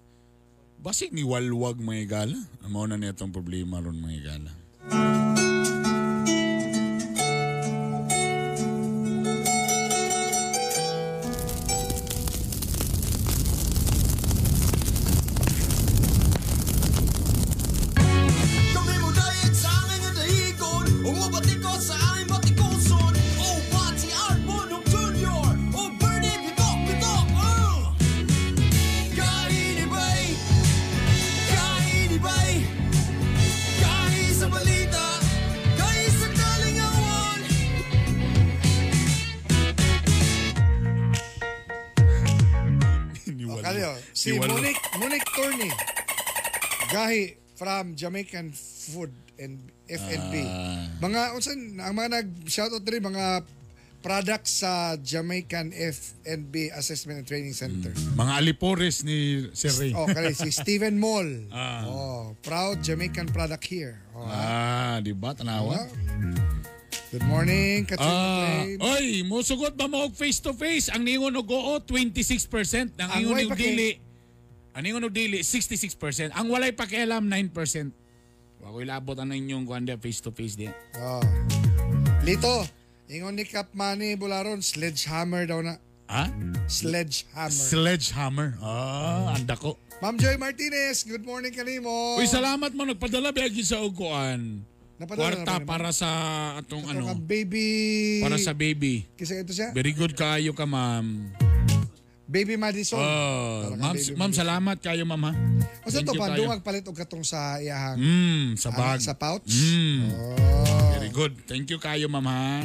basig 0.81 1.13
ni 1.13 1.21
walwag 1.21 1.77
mga 1.77 2.01
igala. 2.09 2.39
Amo 2.65 2.89
na 2.89 2.97
niya 2.97 3.13
tong 3.13 3.33
problema 3.35 3.77
ron 3.81 4.01
mga 4.01 4.17
igala. 4.17 4.51
Kalyo, 43.73 43.91
si 44.13 44.35
Monique, 44.35 44.83
Monique 44.99 45.31
Tourney. 45.33 45.71
Gahi 46.91 47.23
from 47.55 47.95
Jamaican 47.95 48.51
Food 48.53 49.13
and 49.39 49.59
F&B. 49.87 50.35
Mga, 50.99 51.21
unsan, 51.35 51.79
ang 51.79 51.95
mga 51.95 52.23
nag-shoutout 52.23 52.83
rin, 52.85 53.03
mga 53.03 53.43
products 54.01 54.65
sa 54.65 54.97
Jamaican 54.97 55.77
F&B 55.77 56.73
Assessment 56.73 57.21
and 57.21 57.29
Training 57.29 57.53
Center. 57.53 57.93
Mga 58.17 58.33
alipores 58.41 59.05
ni 59.05 59.45
Sir 59.53 59.77
Ray. 59.77 59.93
Oh, 59.93 60.09
kali 60.09 60.33
si 60.33 60.49
Steven 60.51 60.97
Moll. 60.97 61.47
Ah. 61.53 61.85
Oh, 61.85 62.23
proud 62.41 62.81
Jamaican 62.81 63.29
product 63.29 63.65
here. 63.69 64.01
Oh, 64.17 64.25
Ah, 64.25 64.99
di 65.05 65.13
ba? 65.13 65.37
Tanawa? 65.37 65.85
Good 67.11 67.27
morning, 67.27 67.91
Katrina 67.91 68.07
Plain. 68.07 68.79
oy, 68.79 69.27
musugot 69.27 69.75
ba 69.75 69.91
mo 69.91 70.07
face 70.15 70.39
to 70.39 70.55
face? 70.55 70.87
Ang 70.95 71.03
ningon 71.03 71.35
og 71.35 71.51
oo 71.51 71.83
26%, 71.83 72.95
ang 73.03 73.11
ingon 73.19 73.51
og 73.51 73.59
dili. 73.59 73.99
Ang 74.79 74.87
ningon 74.87 75.03
og 75.03 75.11
dili 75.11 75.43
66%. 75.43 76.31
Ang 76.31 76.47
walay 76.55 76.71
pakialam 76.71 77.27
9%. 77.27 77.91
Wa 78.63 78.71
ko 78.71 78.79
ilabot 78.79 79.19
ang 79.19 79.35
inyong 79.35 79.67
kuanda 79.67 79.99
face 79.99 80.23
to 80.23 80.31
face 80.31 80.55
diya. 80.55 80.71
Oh. 81.03 81.19
Lito, 82.23 82.63
ingon 83.11 83.35
ni 83.35 83.43
Kap 83.43 83.75
Manny 83.75 84.15
Bularon, 84.15 84.63
sledgehammer 84.63 85.51
daw 85.51 85.67
na. 85.67 85.83
Ha? 86.07 86.31
Sledgehammer. 86.71 87.51
Sledgehammer. 87.51 88.49
Ah, 88.63 89.35
anda 89.35 89.59
ko. 89.59 89.75
Ma'am 89.99 90.15
Joy 90.15 90.39
Martinez, 90.39 91.03
good 91.03 91.27
morning 91.27 91.51
kanimo. 91.51 92.23
Uy, 92.23 92.31
salamat 92.31 92.71
mo 92.71 92.87
nagpadala 92.87 93.35
biagi 93.35 93.67
sa 93.67 93.83
uguan. 93.83 94.63
Napadala 95.01 95.33
Kwarta 95.33 95.55
naman, 95.57 95.65
para 95.65 95.91
sa 95.97 96.09
atong 96.61 96.85
Ito 96.85 96.93
ano, 96.93 97.17
baby. 97.17 98.21
para 98.21 98.37
sa 98.37 98.53
baby. 98.53 99.09
Kasi 99.17 99.41
ito 99.41 99.49
siya. 99.57 99.73
Very 99.73 99.97
good 99.97 100.13
kayo 100.13 100.53
ka, 100.53 100.69
ma'am. 100.69 101.33
Baby 102.31 102.55
Madison. 102.55 103.03
Oh, 103.03 103.75
ma'am, 103.75 103.99
ma'am, 104.15 104.31
salamat 104.31 104.79
kayo, 104.79 105.03
ma'am, 105.03 105.19
ha? 105.27 105.33
Thank 105.83 106.07
ito 106.07 106.15
you 106.15 106.21
pa, 106.23 106.31
dungag 106.31 106.63
palit 106.63 106.87
og 106.87 106.95
katong 106.95 107.27
sa 107.27 107.59
iyahang 107.59 107.99
Mm, 107.99 108.55
sa 108.55 108.71
anak 108.71 108.79
bag. 108.79 108.99
sa 109.03 109.13
pouch. 109.19 109.51
Mm. 109.51 110.01
Oh. 110.15 110.91
Very 110.95 111.11
good. 111.11 111.35
Thank 111.51 111.67
you 111.75 111.83
kayo, 111.83 112.07
ma'am 112.07 112.23
ha. 112.23 112.63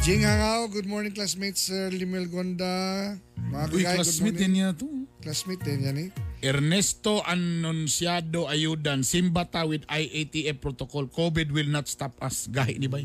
Jing 0.00 0.24
Hangao, 0.24 0.66
good 0.66 0.88
morning 0.88 1.12
classmates 1.12 1.68
Sir 1.68 1.92
Limel 1.92 2.26
Gonda. 2.26 3.12
Mga 3.36 3.64
Uy, 3.68 3.84
kagay, 3.84 3.96
classmate 4.00 4.38
din 4.40 4.50
niya 4.56 4.72
to. 4.72 4.88
Classmate 5.20 5.62
din 5.62 5.84
yan 5.84 5.96
eh. 6.00 6.10
Ernesto 6.42 7.20
Anunciado 7.22 8.48
Ayudan, 8.48 9.04
Simbata 9.04 9.62
with 9.62 9.84
IATF 9.86 10.58
protocol. 10.58 11.06
COVID 11.06 11.52
will 11.52 11.68
not 11.68 11.84
stop 11.86 12.16
us. 12.18 12.48
Gahi 12.48 12.80
ni 12.80 12.88
bay. 12.88 13.04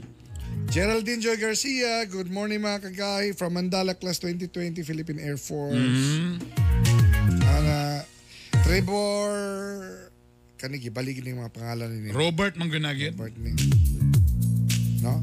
Geraldine 0.66 1.22
Joy 1.22 1.38
Garcia, 1.38 2.02
good 2.10 2.34
morning 2.34 2.66
mga 2.66 2.90
kagay 2.90 3.38
from 3.38 3.54
Mandala 3.54 3.94
Class 3.94 4.18
2020 4.18 4.82
Philippine 4.82 5.22
Air 5.22 5.38
Force. 5.38 5.78
Mhm. 5.78 6.42
Ana, 7.46 8.02
Trevor, 8.66 9.30
kanigi 10.58 10.90
baligin 10.90 11.38
yung 11.38 11.46
mga 11.46 11.54
pangalan 11.54 11.94
ni 11.94 12.10
Robert 12.10 12.58
Manggunagin. 12.58 13.14
Robert 13.14 13.38
ni. 13.38 13.54
No? 15.06 15.22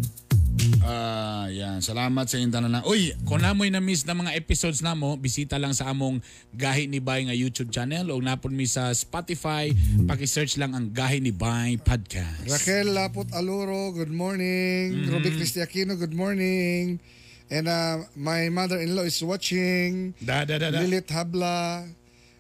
Ah, 0.85 1.49
yan. 1.51 1.83
Salamat 1.83 2.29
sa 2.31 2.39
inyong 2.39 2.55
tanan. 2.55 2.85
Uy, 2.87 3.11
kung 3.27 3.43
namoy 3.43 3.73
na 3.73 3.83
miss 3.83 4.07
na 4.07 4.15
mga 4.15 4.37
episodes 4.39 4.85
namo, 4.85 5.17
bisita 5.19 5.59
lang 5.59 5.75
sa 5.75 5.91
among 5.91 6.23
Gahi 6.55 6.87
ni 6.87 7.01
Bay 7.03 7.27
nga 7.27 7.35
YouTube 7.35 7.73
channel 7.75 8.13
o 8.13 8.21
napon 8.23 8.55
mi 8.55 8.69
sa 8.69 8.93
Spotify, 8.95 9.73
paki-search 10.07 10.61
lang 10.61 10.77
ang 10.77 10.93
Gahi 10.95 11.19
ni 11.19 11.35
Bay 11.35 11.81
podcast. 11.81 12.47
Raquel 12.47 12.95
Lapot 12.95 13.27
Aluro, 13.35 13.91
good 13.91 14.13
morning. 14.13 15.05
Mhm. 15.05 15.11
Ruby 15.11 15.31
Cristiaquino, 15.35 15.99
good 15.99 16.15
morning. 16.15 17.03
And 17.51 17.69
uh, 17.69 18.09
my 18.17 18.49
mother-in-law 18.49 19.05
is 19.05 19.21
watching. 19.21 20.17
Da, 20.23 20.49
da, 20.49 20.57
da, 20.57 20.73
da. 20.73 20.81
Lilith 20.81 21.11
Habla. 21.13 21.85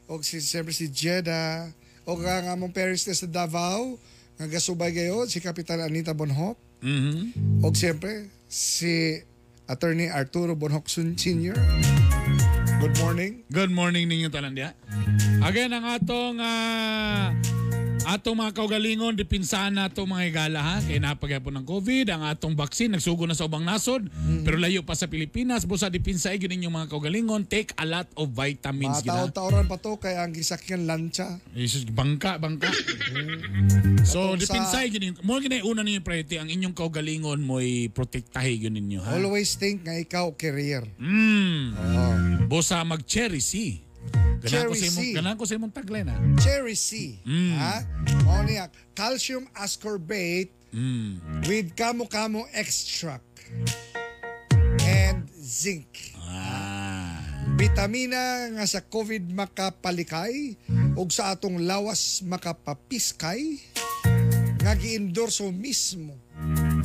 O 0.09 0.21
si, 0.21 0.41
siyempre 0.41 0.73
si 0.73 0.89
Jeda. 0.89 1.69
O 2.09 2.17
nga 2.21 2.41
nga 2.41 2.55
mong 2.57 2.73
parents 2.73 3.05
na 3.05 3.17
sa 3.17 3.29
Davao. 3.29 3.97
Nga 4.41 4.47
gasubay 4.49 4.91
gayon, 4.93 5.29
si 5.29 5.39
Kapitan 5.41 5.81
Anita 5.81 6.13
Bonhoc. 6.17 6.57
Mhm. 6.85 7.65
O 7.65 7.73
siyempre, 7.73 8.29
si 8.45 9.25
Attorney 9.65 10.13
Arturo 10.13 10.53
Bonhoc 10.53 10.85
Sun- 10.93 11.17
Sr. 11.17 11.57
Good 12.79 12.95
morning. 13.01 13.41
Good 13.49 13.73
morning 13.73 14.05
ninyo 14.05 14.29
tanan 14.29 14.53
diha. 14.53 14.77
Again 15.41 15.73
ang 15.73 15.89
atong 15.89 16.37
ah, 16.45 17.33
atong 18.05 18.37
mga 18.37 18.53
kaugalingon 18.53 19.17
dipinsahan 19.17 19.73
nato 19.73 20.05
mga 20.05 20.25
higala 20.29 20.61
ha 20.61 20.77
kay 20.79 21.01
napagyapon 21.01 21.57
ng 21.57 21.67
COVID 21.67 22.07
ang 22.13 22.23
atong 22.29 22.53
vaccine 22.53 22.93
nagsugo 22.93 23.25
na 23.25 23.33
sa 23.33 23.49
ubang 23.49 23.65
nasod 23.65 24.07
pero 24.45 24.61
layo 24.61 24.85
pa 24.85 24.93
sa 24.93 25.09
Pilipinas 25.09 25.65
busa 25.65 25.89
dipinsa 25.89 26.37
gyud 26.37 26.53
ninyong 26.53 26.75
mga 26.75 26.89
kaugalingon 26.93 27.49
take 27.49 27.73
a 27.81 27.87
lot 27.89 28.05
of 28.15 28.29
vitamins 28.31 29.01
Mga 29.01 29.05
gina. 29.05 29.15
taon-taoran 29.25 29.65
pa 29.65 29.77
to, 29.81 29.97
kaya 29.97 30.21
ang 30.21 30.33
gisakyan 30.33 30.85
lancha. 30.85 31.41
Jesus, 31.57 31.89
bangka, 31.89 32.37
bangka. 32.37 32.69
Atong 32.69 34.05
so, 34.05 34.37
sa- 34.37 34.41
depinsay 34.41 34.93
gini. 34.93 35.17
Mo 35.25 35.41
gini 35.41 35.65
una 35.65 35.81
ninyo 35.81 36.05
priority 36.05 36.37
ang 36.37 36.53
inyong 36.53 36.77
kaugalingon 36.77 37.41
mo'y 37.41 37.89
protektahe 37.89 38.61
gyud 38.61 38.75
ninyo 38.75 39.01
ha. 39.01 39.17
Always 39.17 39.57
think 39.57 39.89
nga 39.89 39.97
ikaw 39.97 40.37
career. 40.37 40.85
Mm. 41.01 41.63
Oh. 41.75 42.17
Busa 42.47 42.85
mag 42.85 43.03
cherry 43.09 43.41
Ko 44.13 44.47
Cherry 44.47 44.77
sa 44.77 44.87
imong 44.87 45.05
C. 45.09 45.15
ganan 45.17 45.35
ko 45.37 45.45
sa 45.49 45.55
imong 45.57 45.73
tagline 45.73 46.09
ha. 46.09 46.17
Cherry 46.37 46.77
C. 46.77 47.17
Mm. 47.25 47.57
Ha? 47.57 47.75
O 48.29 48.45
niya, 48.45 48.69
calcium 48.93 49.49
ascorbate 49.55 50.53
Mm. 50.75 51.47
with 51.47 51.73
kamo-kamo 51.73 52.45
extract 52.51 53.47
and 54.83 55.23
zinc. 55.33 56.13
Ah. 56.19 57.23
Vitamina 57.55 58.51
nga 58.51 58.67
sa 58.67 58.83
COVID 58.83 59.31
makapalikay 59.31 60.59
ug 60.93 61.09
sa 61.09 61.31
atong 61.31 61.63
lawas 61.63 62.21
makapapiskay 62.21 63.63
nga 64.59 64.75
giendorso 64.75 65.49
mismo 65.49 66.19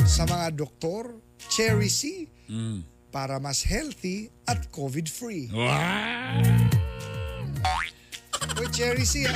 sa 0.05 0.23
mga 0.23 0.53
doktor 0.53 1.17
Cherry 1.49 1.89
C 1.89 2.29
Mm. 2.45 2.85
para 3.09 3.41
mas 3.41 3.65
healthy 3.65 4.29
at 4.45 4.69
COVID-free. 4.69 5.49
Wow! 5.49 6.88
Uy, 8.55 8.67
Cherry 8.71 9.05
C 9.05 9.23
ha. 9.23 9.33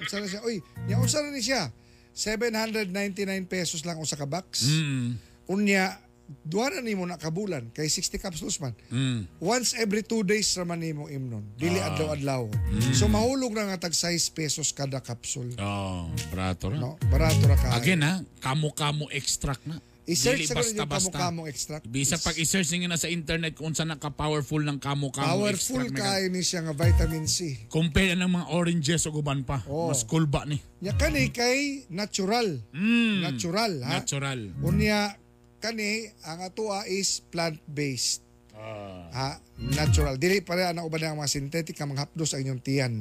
Unsa 0.00 0.16
na 0.18 0.26
siya? 0.26 0.40
Uy, 0.42 0.56
niya 0.86 0.96
unsa 0.98 1.20
na 1.20 1.30
ni 1.30 1.40
siya? 1.40 1.70
799 2.14 3.16
pesos 3.46 3.82
lang 3.82 3.98
usa 3.98 4.14
ka 4.14 4.26
box. 4.26 4.66
Mm. 4.66 5.16
Unya, 5.48 5.98
duha 6.44 6.70
na 6.70 6.78
nimo 6.78 7.02
na 7.02 7.18
kabulan 7.18 7.70
kay 7.72 7.86
60 7.86 8.18
capsules 8.18 8.58
man. 8.58 8.74
Mm. 8.90 9.26
Once 9.38 9.74
every 9.74 10.02
two 10.02 10.22
days 10.22 10.46
raman 10.54 10.78
nimo 10.78 11.06
imnon. 11.08 11.42
Dili 11.56 11.78
Ah. 11.78 11.90
adlaw-adlaw. 11.90 12.46
Mm. 12.50 12.94
So 12.94 13.06
mahulog 13.06 13.50
na 13.50 13.70
nga 13.72 13.88
tag 13.88 13.94
6 13.94 14.30
pesos 14.30 14.70
kada 14.70 15.00
capsule. 15.00 15.54
Oh, 15.58 16.06
barato 16.30 16.70
ra. 16.70 16.76
No, 16.78 16.94
barato 17.10 17.42
ra 17.46 17.56
ka. 17.56 17.74
Again 17.74 18.02
ha, 18.02 18.22
kamo-kamo 18.38 19.10
extract 19.10 19.66
na. 19.66 19.78
I-search 20.06 20.46
sa 20.46 20.56
ganun 20.56 20.64
yung 20.64 20.88
basta-basta. 20.88 21.12
kamo-kamo 21.12 21.40
extract. 21.46 21.84
Bisa 21.84 22.16
pag 22.16 22.34
i-search 22.34 22.68
ninyo 22.70 22.88
na 22.88 22.96
sa 22.96 23.06
internet 23.06 23.52
kung 23.54 23.72
saan 23.72 23.90
naka-powerful 23.90 24.60
ng 24.60 24.78
kamo-kamo 24.78 25.26
Powerful 25.26 25.84
extract. 25.86 26.00
kay 26.00 26.22
ni 26.28 26.40
siya 26.40 26.64
nga 26.64 26.72
vitamin 26.72 27.24
C. 27.24 27.68
Compare 27.68 28.16
ng 28.16 28.26
mga 28.26 28.46
oranges 28.50 29.04
o 29.04 29.12
guban 29.12 29.44
pa. 29.44 29.60
Oh. 29.66 29.88
Mas 29.88 30.02
cool 30.04 30.24
ba 30.24 30.44
ni? 30.44 30.56
Nya 30.80 30.94
kani 30.94 31.28
kay 31.30 31.84
natural. 31.88 32.62
Mm. 32.72 33.22
Natural 33.22 33.72
ha. 33.84 34.00
Natural. 34.00 34.40
Unya 34.60 35.14
kani 35.58 36.08
ang 36.24 36.40
atoa 36.40 36.88
is 36.88 37.20
plant-based. 37.28 38.24
Ah. 38.56 39.08
Ha, 39.12 39.28
natural. 39.56 40.16
Dili 40.16 40.40
pare 40.40 40.68
ang 40.68 40.84
uban 40.84 41.00
ang 41.02 41.16
mga 41.16 41.32
synthetic 41.32 41.76
nga 41.76 41.84
mga 41.84 42.08
hapdos 42.08 42.32
ang 42.32 42.44
inyong 42.44 42.60
tiyan. 42.60 42.94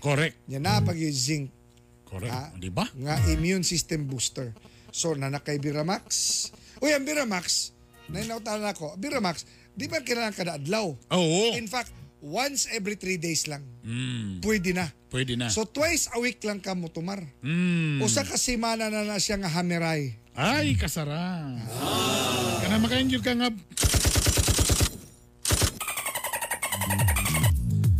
Correct. 0.00 0.36
Nya 0.48 0.60
na 0.60 0.80
pag 0.80 0.96
zinc 0.96 1.48
Correct. 2.06 2.32
Di 2.56 2.70
ba? 2.70 2.86
nga 2.94 3.18
immune 3.28 3.66
system 3.66 4.06
booster. 4.06 4.54
So 4.96 5.12
nanak 5.12 5.44
kay 5.44 5.60
Biramax. 5.60 6.08
Uy, 6.80 6.96
ang 6.96 7.04
Biramax, 7.04 7.76
nainautan 8.08 8.64
ako, 8.64 8.96
Biramax, 8.96 9.44
di 9.76 9.92
ba 9.92 10.00
kailangan 10.00 10.32
kada 10.32 10.56
adlaw? 10.56 10.88
Oo. 11.12 11.52
In 11.52 11.68
fact, 11.68 11.92
once 12.24 12.64
every 12.72 12.96
three 12.96 13.20
days 13.20 13.44
lang. 13.44 13.60
Mm. 13.84 14.40
Pwede 14.40 14.72
na. 14.72 14.88
Pwede 15.12 15.36
na. 15.36 15.52
So 15.52 15.68
twice 15.68 16.08
a 16.16 16.18
week 16.24 16.40
lang 16.48 16.64
ka 16.64 16.72
mo 16.72 16.88
tumar. 16.88 17.20
Mm. 17.44 18.00
Usa 18.00 18.24
ka 18.24 18.40
semana 18.40 18.88
na 18.88 19.04
na 19.04 19.20
siya 19.20 19.36
nga 19.36 19.52
hamiray. 19.52 20.16
Ay, 20.32 20.80
kasara. 20.80 21.44
Kana 22.64 22.80
makaingyod 22.80 23.20
ka 23.20 23.36
nga. 23.36 23.52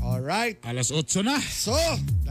Alright. 0.01 0.65
Alas 0.65 0.89
8 0.89 1.21
na. 1.21 1.37
So, 1.41 1.77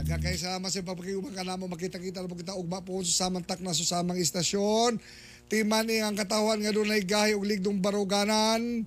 daga 0.05 0.21
kay 0.21 0.37
sama 0.37 0.69
sa 0.69 0.85
pagpagigubang 0.85 1.33
ka 1.33 1.41
namo 1.41 1.65
makita-kita 1.65 2.21
na 2.21 2.29
kita 2.29 2.53
ugma 2.53 2.77
po 2.85 3.01
sa 3.01 3.25
samang 3.25 3.41
tak 3.41 3.57
na 3.65 3.73
sa 3.73 3.81
samang 3.81 4.21
istasyon. 4.21 5.01
Timan 5.49 5.89
ni 5.89 5.97
ang 5.97 6.13
katawan 6.13 6.61
nga 6.61 6.69
dunay 6.69 7.01
gahi 7.01 7.33
ug 7.33 7.41
ligdong 7.41 7.81
baruganan. 7.81 8.85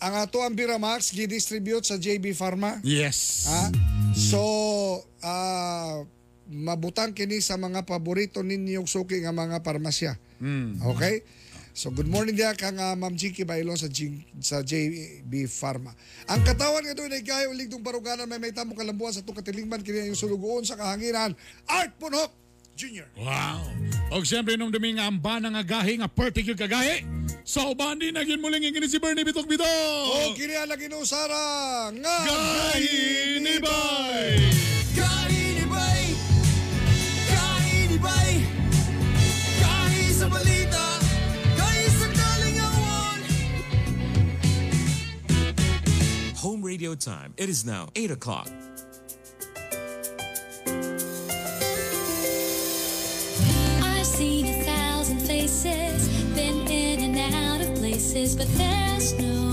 Ang 0.00 0.14
ato 0.16 0.40
ang 0.40 0.56
Biramax 0.56 1.12
gi-distribute 1.12 1.84
sa 1.84 2.00
JB 2.00 2.32
Pharma. 2.32 2.80
Yes. 2.80 3.44
Ha? 3.52 3.68
So, 4.16 4.40
ah 5.20 6.08
mabutang 6.48 7.12
kini 7.12 7.44
sa 7.44 7.60
mga 7.60 7.84
paborito 7.84 8.40
ninyong 8.40 8.88
suki 8.88 9.20
nga 9.20 9.36
mga 9.36 9.60
parmasya. 9.60 10.16
Mm. 10.40 10.80
Okay? 10.88 11.20
So 11.76 11.92
good 11.92 12.08
morning 12.08 12.32
dia 12.32 12.56
kang 12.56 12.80
uh, 12.80 12.96
Ma'am 12.96 13.12
Jinky 13.12 13.44
Bailon 13.44 13.76
sa 13.76 13.84
Jing, 13.84 14.24
sa 14.40 14.64
JB 14.64 15.44
Pharma. 15.44 15.92
Ang 16.24 16.40
katawan 16.40 16.80
nga 16.80 16.96
doon 16.96 17.12
ay 17.12 17.20
gayo 17.20 17.52
ligdong 17.52 17.84
baruganan 17.84 18.24
may 18.24 18.40
may 18.40 18.48
tamo 18.48 18.72
kalambuan 18.72 19.12
sa 19.12 19.20
itong 19.20 19.36
katilingban 19.36 19.84
kini 19.84 20.08
yung 20.08 20.16
sulugoon 20.16 20.64
sa 20.64 20.72
kahanginan. 20.80 21.36
Art 21.68 21.92
Punhok 22.00 22.32
Jr. 22.80 23.04
Wow. 23.20 23.60
Og 24.08 24.24
siyempre 24.24 24.56
nung 24.56 24.72
dumi 24.72 24.96
nga 24.96 25.04
ang 25.04 25.20
bana 25.20 25.52
nga 25.52 25.60
gahi 25.60 26.00
nga 26.00 26.08
particular 26.08 26.56
kagahi. 26.56 27.04
So 27.44 27.76
bandi 27.76 28.08
na 28.08 28.24
gyud 28.24 28.40
muling 28.40 28.64
ingini 28.64 28.88
si 28.88 28.96
Bernie 28.96 29.28
Bitok 29.28 29.44
Bitok. 29.44 29.68
O 30.16 30.32
kini 30.32 30.56
ang 30.56 30.72
lagi 30.72 30.88
usara 30.96 31.92
nga 31.92 32.16
Gahi 32.24 33.36
ni 33.44 33.60
Bay. 33.60 34.75
Home 46.46 46.62
radio 46.62 46.94
time. 46.94 47.34
It 47.36 47.48
is 47.48 47.64
now 47.66 47.88
8 47.96 48.12
o'clock. 48.12 48.48
I've 53.82 54.06
seen 54.06 54.46
a 54.46 54.62
thousand 54.62 55.18
faces, 55.22 56.06
been 56.36 56.64
in 56.68 57.16
and 57.16 57.34
out 57.34 57.68
of 57.68 57.74
places, 57.74 58.36
but 58.36 58.46
there's 58.56 59.12
no 59.14 59.45